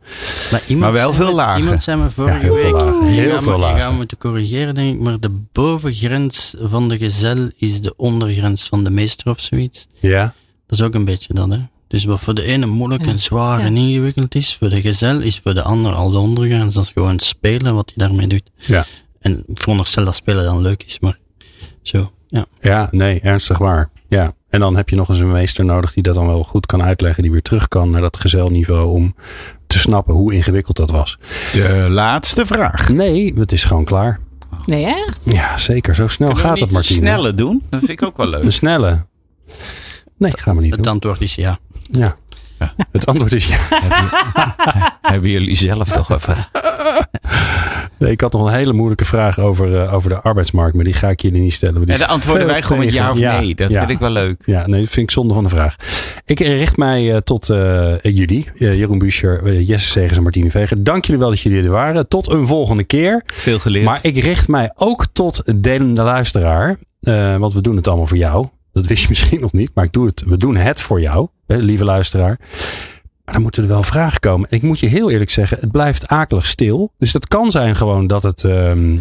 Maar, 0.77 0.91
wel 0.91 1.13
zei 1.13 1.13
veel 1.13 1.25
me- 1.29 1.33
lagen. 1.35 1.61
Iemand 1.61 1.83
zei 1.83 2.01
me 2.01 2.09
vorige 2.11 2.33
heel 2.39 2.53
veel 2.55 2.63
week, 2.63 2.71
lagen. 2.73 3.05
Heel 3.07 3.41
veel 3.41 3.59
lagen. 3.59 3.79
gaat 3.79 3.97
me 3.97 4.05
te 4.05 4.17
corrigeren 4.17 4.75
denk 4.75 4.93
ik, 4.95 5.01
maar 5.01 5.19
de 5.19 5.31
bovengrens 5.51 6.55
van 6.59 6.87
de 6.89 6.97
gezel 6.97 7.49
is 7.57 7.81
de 7.81 7.93
ondergrens 7.95 8.67
van 8.67 8.83
de 8.83 8.89
meester 8.89 9.29
of 9.29 9.39
zoiets. 9.39 9.87
Ja, 9.99 10.33
Dat 10.67 10.79
is 10.79 10.85
ook 10.85 10.93
een 10.93 11.05
beetje 11.05 11.33
dat, 11.33 11.49
hè. 11.49 11.57
Dus 11.91 12.03
wat 12.03 12.19
voor 12.21 12.33
de 12.33 12.43
ene 12.43 12.65
moeilijk 12.65 13.05
en 13.05 13.19
zwaar 13.19 13.59
Ja. 13.59 13.65
en 13.65 13.77
ingewikkeld 13.77 14.35
is, 14.35 14.55
voor 14.55 14.69
de 14.69 14.81
gezel 14.81 15.19
is 15.19 15.39
voor 15.43 15.53
de 15.53 15.61
ander 15.61 15.93
al 15.93 16.09
de 16.09 16.17
ondergrens. 16.17 16.75
Dat 16.75 16.83
is 16.83 16.91
gewoon 16.93 17.19
spelen 17.19 17.75
wat 17.75 17.91
hij 17.95 18.07
daarmee 18.07 18.27
doet. 18.27 18.51
Ja. 18.55 18.85
En 19.19 19.43
ik 19.47 19.59
veronderstel 19.61 20.05
dat 20.05 20.15
spelen 20.15 20.43
dan 20.43 20.61
leuk 20.61 20.83
is, 20.83 20.99
maar 20.99 21.17
zo, 21.81 22.11
ja. 22.27 22.45
ja, 22.61 22.87
nee, 22.91 23.19
ernstig 23.19 23.57
waar. 23.57 23.89
Ja. 24.07 24.33
En 24.49 24.59
dan 24.59 24.75
heb 24.75 24.89
je 24.89 24.95
nog 24.95 25.09
eens 25.09 25.19
een 25.19 25.31
meester 25.31 25.65
nodig 25.65 25.93
die 25.93 26.03
dat 26.03 26.15
dan 26.15 26.27
wel 26.27 26.43
goed 26.43 26.65
kan 26.65 26.83
uitleggen. 26.83 27.23
Die 27.23 27.31
weer 27.31 27.41
terug 27.41 27.67
kan 27.67 27.89
naar 27.89 28.01
dat 28.01 28.17
gezelniveau 28.19 28.89
om 28.89 29.15
te 29.67 29.79
snappen 29.79 30.13
hoe 30.13 30.33
ingewikkeld 30.33 30.77
dat 30.77 30.89
was. 30.91 31.17
De 31.53 31.85
laatste 31.89 32.45
vraag. 32.45 32.89
Nee, 32.89 33.33
het 33.37 33.51
is 33.51 33.63
gewoon 33.63 33.85
klaar. 33.85 34.19
Nee, 34.65 34.85
echt? 34.85 35.25
Ja, 35.25 35.57
zeker. 35.57 35.95
Zo 35.95 36.07
snel 36.07 36.27
Kunnen 36.27 36.43
gaat 36.45 36.51
het, 36.51 36.59
niet 36.59 36.69
een 36.69 36.73
Martine. 36.75 36.99
snelle 36.99 37.33
doen? 37.33 37.63
Dat 37.69 37.79
vind 37.79 37.91
ik 37.91 38.03
ook 38.03 38.17
wel 38.17 38.27
leuk. 38.27 38.43
Een 38.43 38.51
snelle. 38.51 39.05
Nee, 40.21 40.31
gaan 40.37 40.55
we 40.55 40.61
niet 40.61 40.75
Het 40.75 40.83
doen. 40.83 40.93
antwoord 40.93 41.21
is 41.21 41.35
ja. 41.35 41.59
Ja. 41.91 42.15
Het 42.91 43.05
antwoord 43.05 43.33
is 43.33 43.47
ja. 43.47 43.57
Hebben 45.01 45.29
jullie 45.29 45.55
zelf 45.55 45.95
nog 45.95 46.11
even? 46.11 46.35
Nee, 47.97 48.11
ik 48.11 48.21
had 48.21 48.31
nog 48.31 48.45
een 48.47 48.53
hele 48.53 48.73
moeilijke 48.73 49.05
vraag 49.05 49.39
over, 49.39 49.81
eh, 49.81 49.93
over 49.93 50.09
de 50.09 50.21
arbeidsmarkt, 50.21 50.75
maar 50.75 50.83
die 50.83 50.93
ga 50.93 51.09
ik 51.09 51.21
jullie 51.21 51.41
niet 51.41 51.53
stellen. 51.53 51.75
En 51.75 51.85
dan 51.85 51.95
is 51.95 52.03
antwoorden 52.05 52.47
wij 52.47 52.61
gewoon 52.61 52.83
met 52.85 52.93
ja 52.93 53.11
of 53.11 53.17
Ja, 53.19 53.39
nee. 53.39 53.55
Dat 53.55 53.69
ja. 53.69 53.79
vind 53.79 53.91
ik 53.91 53.99
wel 53.99 54.09
leuk. 54.09 54.41
Ja, 54.45 54.67
nee, 54.67 54.81
dat 54.81 54.89
vind 54.89 55.05
ik 55.07 55.11
zonde 55.11 55.33
van 55.33 55.43
de 55.43 55.49
vraag. 55.49 55.75
Ik 56.25 56.39
richt 56.39 56.77
mij 56.77 57.11
eh, 57.13 57.17
tot 57.17 57.49
eh, 57.49 57.93
jullie, 58.01 58.49
Jeroen 58.55 58.97
Buescher, 58.97 59.61
Jesse 59.61 59.89
Segers 59.89 60.17
en 60.17 60.23
Martine 60.23 60.51
Veger. 60.51 60.83
Dank 60.83 61.05
jullie 61.05 61.21
wel 61.21 61.29
dat 61.29 61.39
jullie 61.39 61.63
er 61.63 61.69
waren. 61.69 62.07
Tot 62.07 62.29
een 62.29 62.47
volgende 62.47 62.83
keer. 62.83 63.23
Veel 63.25 63.59
geleerd. 63.59 63.85
Maar 63.85 63.99
ik 64.01 64.17
richt 64.17 64.47
mij 64.47 64.71
ook 64.75 65.05
tot 65.13 65.43
delende 65.55 66.01
luisteraar, 66.03 66.75
eh, 66.99 67.35
want 67.35 67.53
we 67.53 67.61
doen 67.61 67.75
het 67.75 67.87
allemaal 67.87 68.07
voor 68.07 68.17
jou. 68.17 68.47
Dat 68.71 68.85
wist 68.85 69.01
je 69.01 69.09
misschien 69.15 69.39
nog 69.39 69.53
niet, 69.53 69.71
maar 69.73 69.85
ik 69.85 69.93
doe 69.93 70.05
het, 70.05 70.23
we 70.25 70.37
doen 70.37 70.55
het 70.55 70.81
voor 70.81 71.01
jou, 71.01 71.27
hè, 71.47 71.57
lieve 71.57 71.83
luisteraar. 71.83 72.39
Maar 73.25 73.33
dan 73.33 73.41
moeten 73.41 73.63
er 73.63 73.69
wel 73.69 73.83
vragen 73.83 74.19
komen. 74.19 74.49
En 74.49 74.57
ik 74.57 74.63
moet 74.63 74.79
je 74.79 74.87
heel 74.87 75.11
eerlijk 75.11 75.29
zeggen, 75.29 75.57
het 75.59 75.71
blijft 75.71 76.07
akelig 76.07 76.45
stil. 76.45 76.91
Dus 76.97 77.11
dat 77.11 77.27
kan 77.27 77.51
zijn 77.51 77.75
gewoon 77.75 78.07
dat 78.07 78.23
het, 78.23 78.43
ehm, 78.43 78.97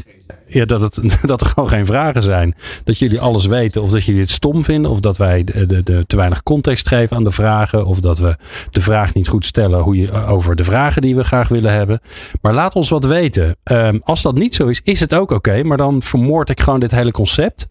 ja, 0.51 0.65
dat, 0.65 0.81
het, 0.81 1.01
dat 1.23 1.41
er 1.41 1.47
gewoon 1.47 1.69
geen 1.69 1.87
vragen 1.87 2.23
zijn. 2.23 2.55
Dat 2.85 2.99
jullie 2.99 3.21
alles 3.21 3.47
weten 3.47 3.83
of 3.83 3.91
dat 3.91 4.05
jullie 4.05 4.21
het 4.21 4.31
stom 4.31 4.65
vinden. 4.65 4.91
Of 4.91 5.01
dat 5.01 5.17
wij 5.17 5.45
de, 5.45 5.83
de, 5.83 6.07
te 6.07 6.17
weinig 6.17 6.43
context 6.43 6.89
geven 6.89 7.17
aan 7.17 7.25
de 7.25 7.31
vragen. 7.31 7.87
Of 7.87 8.01
dat 8.01 8.19
we 8.19 8.37
de 8.71 8.81
vraag 8.81 9.15
niet 9.15 9.29
goed 9.29 9.45
stellen 9.45 9.81
hoe 9.81 9.97
je, 9.97 10.13
over 10.13 10.57
de 10.57 10.65
vragen 10.65 11.03
die 11.03 11.17
we 11.17 11.25
graag 11.25 11.49
willen 11.49 11.73
hebben. 11.73 12.01
Maar 12.43 12.55
laat 12.55 12.75
ons 12.75 12.89
wat 12.89 13.05
weten. 13.05 13.57
Ehm, 13.63 13.99
als 14.03 14.23
dat 14.23 14.35
niet 14.35 14.55
zo 14.55 14.67
is, 14.67 14.81
is 14.85 15.01
het 15.01 15.15
ook 15.15 15.31
oké. 15.31 15.63
maar 15.63 15.77
dan 15.77 16.03
vermoord 16.03 16.51
ik 16.51 16.61
gewoon 16.61 16.81
dit 16.81 16.91
hele 16.91 17.11
concept. 17.11 17.67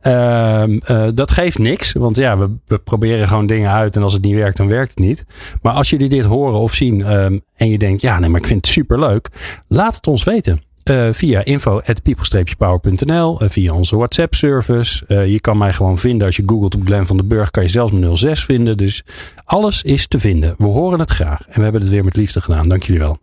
Ehm, 0.00 0.78
eh, 0.84 1.04
dat 1.14 1.30
geeft 1.30 1.58
niks. 1.58 1.92
Want 1.92 2.16
ja, 2.16 2.38
we, 2.38 2.50
we 2.66 2.78
proberen 2.78 3.28
gewoon 3.28 3.46
dingen 3.46 3.70
uit. 3.70 3.96
En 3.96 4.02
als 4.02 4.12
het 4.12 4.22
niet 4.22 4.34
werkt, 4.34 4.56
dan 4.56 4.68
werkt 4.68 4.90
het 4.90 4.98
niet. 4.98 5.24
Maar 5.62 5.72
als 5.72 5.90
jullie 5.90 6.08
dit 6.08 6.24
horen 6.24 6.58
of 6.58 6.74
zien. 6.74 7.04
ehm, 7.04 7.38
en 7.56 7.70
je 7.70 7.78
denkt, 7.78 8.00
ja, 8.00 8.18
nee, 8.18 8.28
maar 8.28 8.40
ik 8.40 8.46
vind 8.46 8.66
het 8.66 8.74
super 8.74 8.98
leuk. 8.98 9.28
Laat 9.68 9.94
het 9.94 10.06
ons 10.06 10.24
weten. 10.24 10.62
Eh, 10.84 11.08
via 11.10 11.44
info.people-power.nl, 11.44 13.40
eh, 13.40 13.48
via 13.48 13.74
onze 13.74 13.96
WhatsApp 13.96 14.34
service. 14.34 15.04
Eh, 15.06 15.26
je 15.26 15.40
kan 15.40 15.58
mij 15.58 15.72
gewoon 15.72 15.98
vinden 15.98 16.26
als 16.26 16.36
je 16.36 16.42
googelt 16.46 16.74
op 16.74 16.80
Glenn 16.84 17.06
van 17.06 17.16
den 17.16 17.28
Burg, 17.28 17.50
kan 17.50 17.62
je 17.62 17.68
zelfs 17.68 17.92
mijn 17.92 18.16
06 18.16 18.44
vinden. 18.44 18.76
Dus 18.76 19.04
alles 19.44 19.82
is 19.82 20.06
te 20.06 20.20
vinden. 20.20 20.54
We 20.58 20.66
horen 20.66 20.98
het 20.98 21.10
graag. 21.10 21.40
En 21.48 21.54
we 21.54 21.62
hebben 21.62 21.80
het 21.80 21.90
weer 21.90 22.04
met 22.04 22.16
liefde 22.16 22.40
gedaan. 22.40 22.68
Dank 22.68 22.82
jullie 22.82 23.00
wel. 23.00 23.18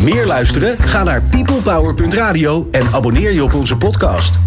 Meer 0.00 0.26
luisteren? 0.26 0.78
Ga 0.78 1.02
naar 1.02 1.22
peoplepower.radio 1.22 2.68
en 2.70 2.92
abonneer 2.92 3.32
je 3.32 3.42
op 3.42 3.54
onze 3.54 3.76
podcast. 3.76 4.38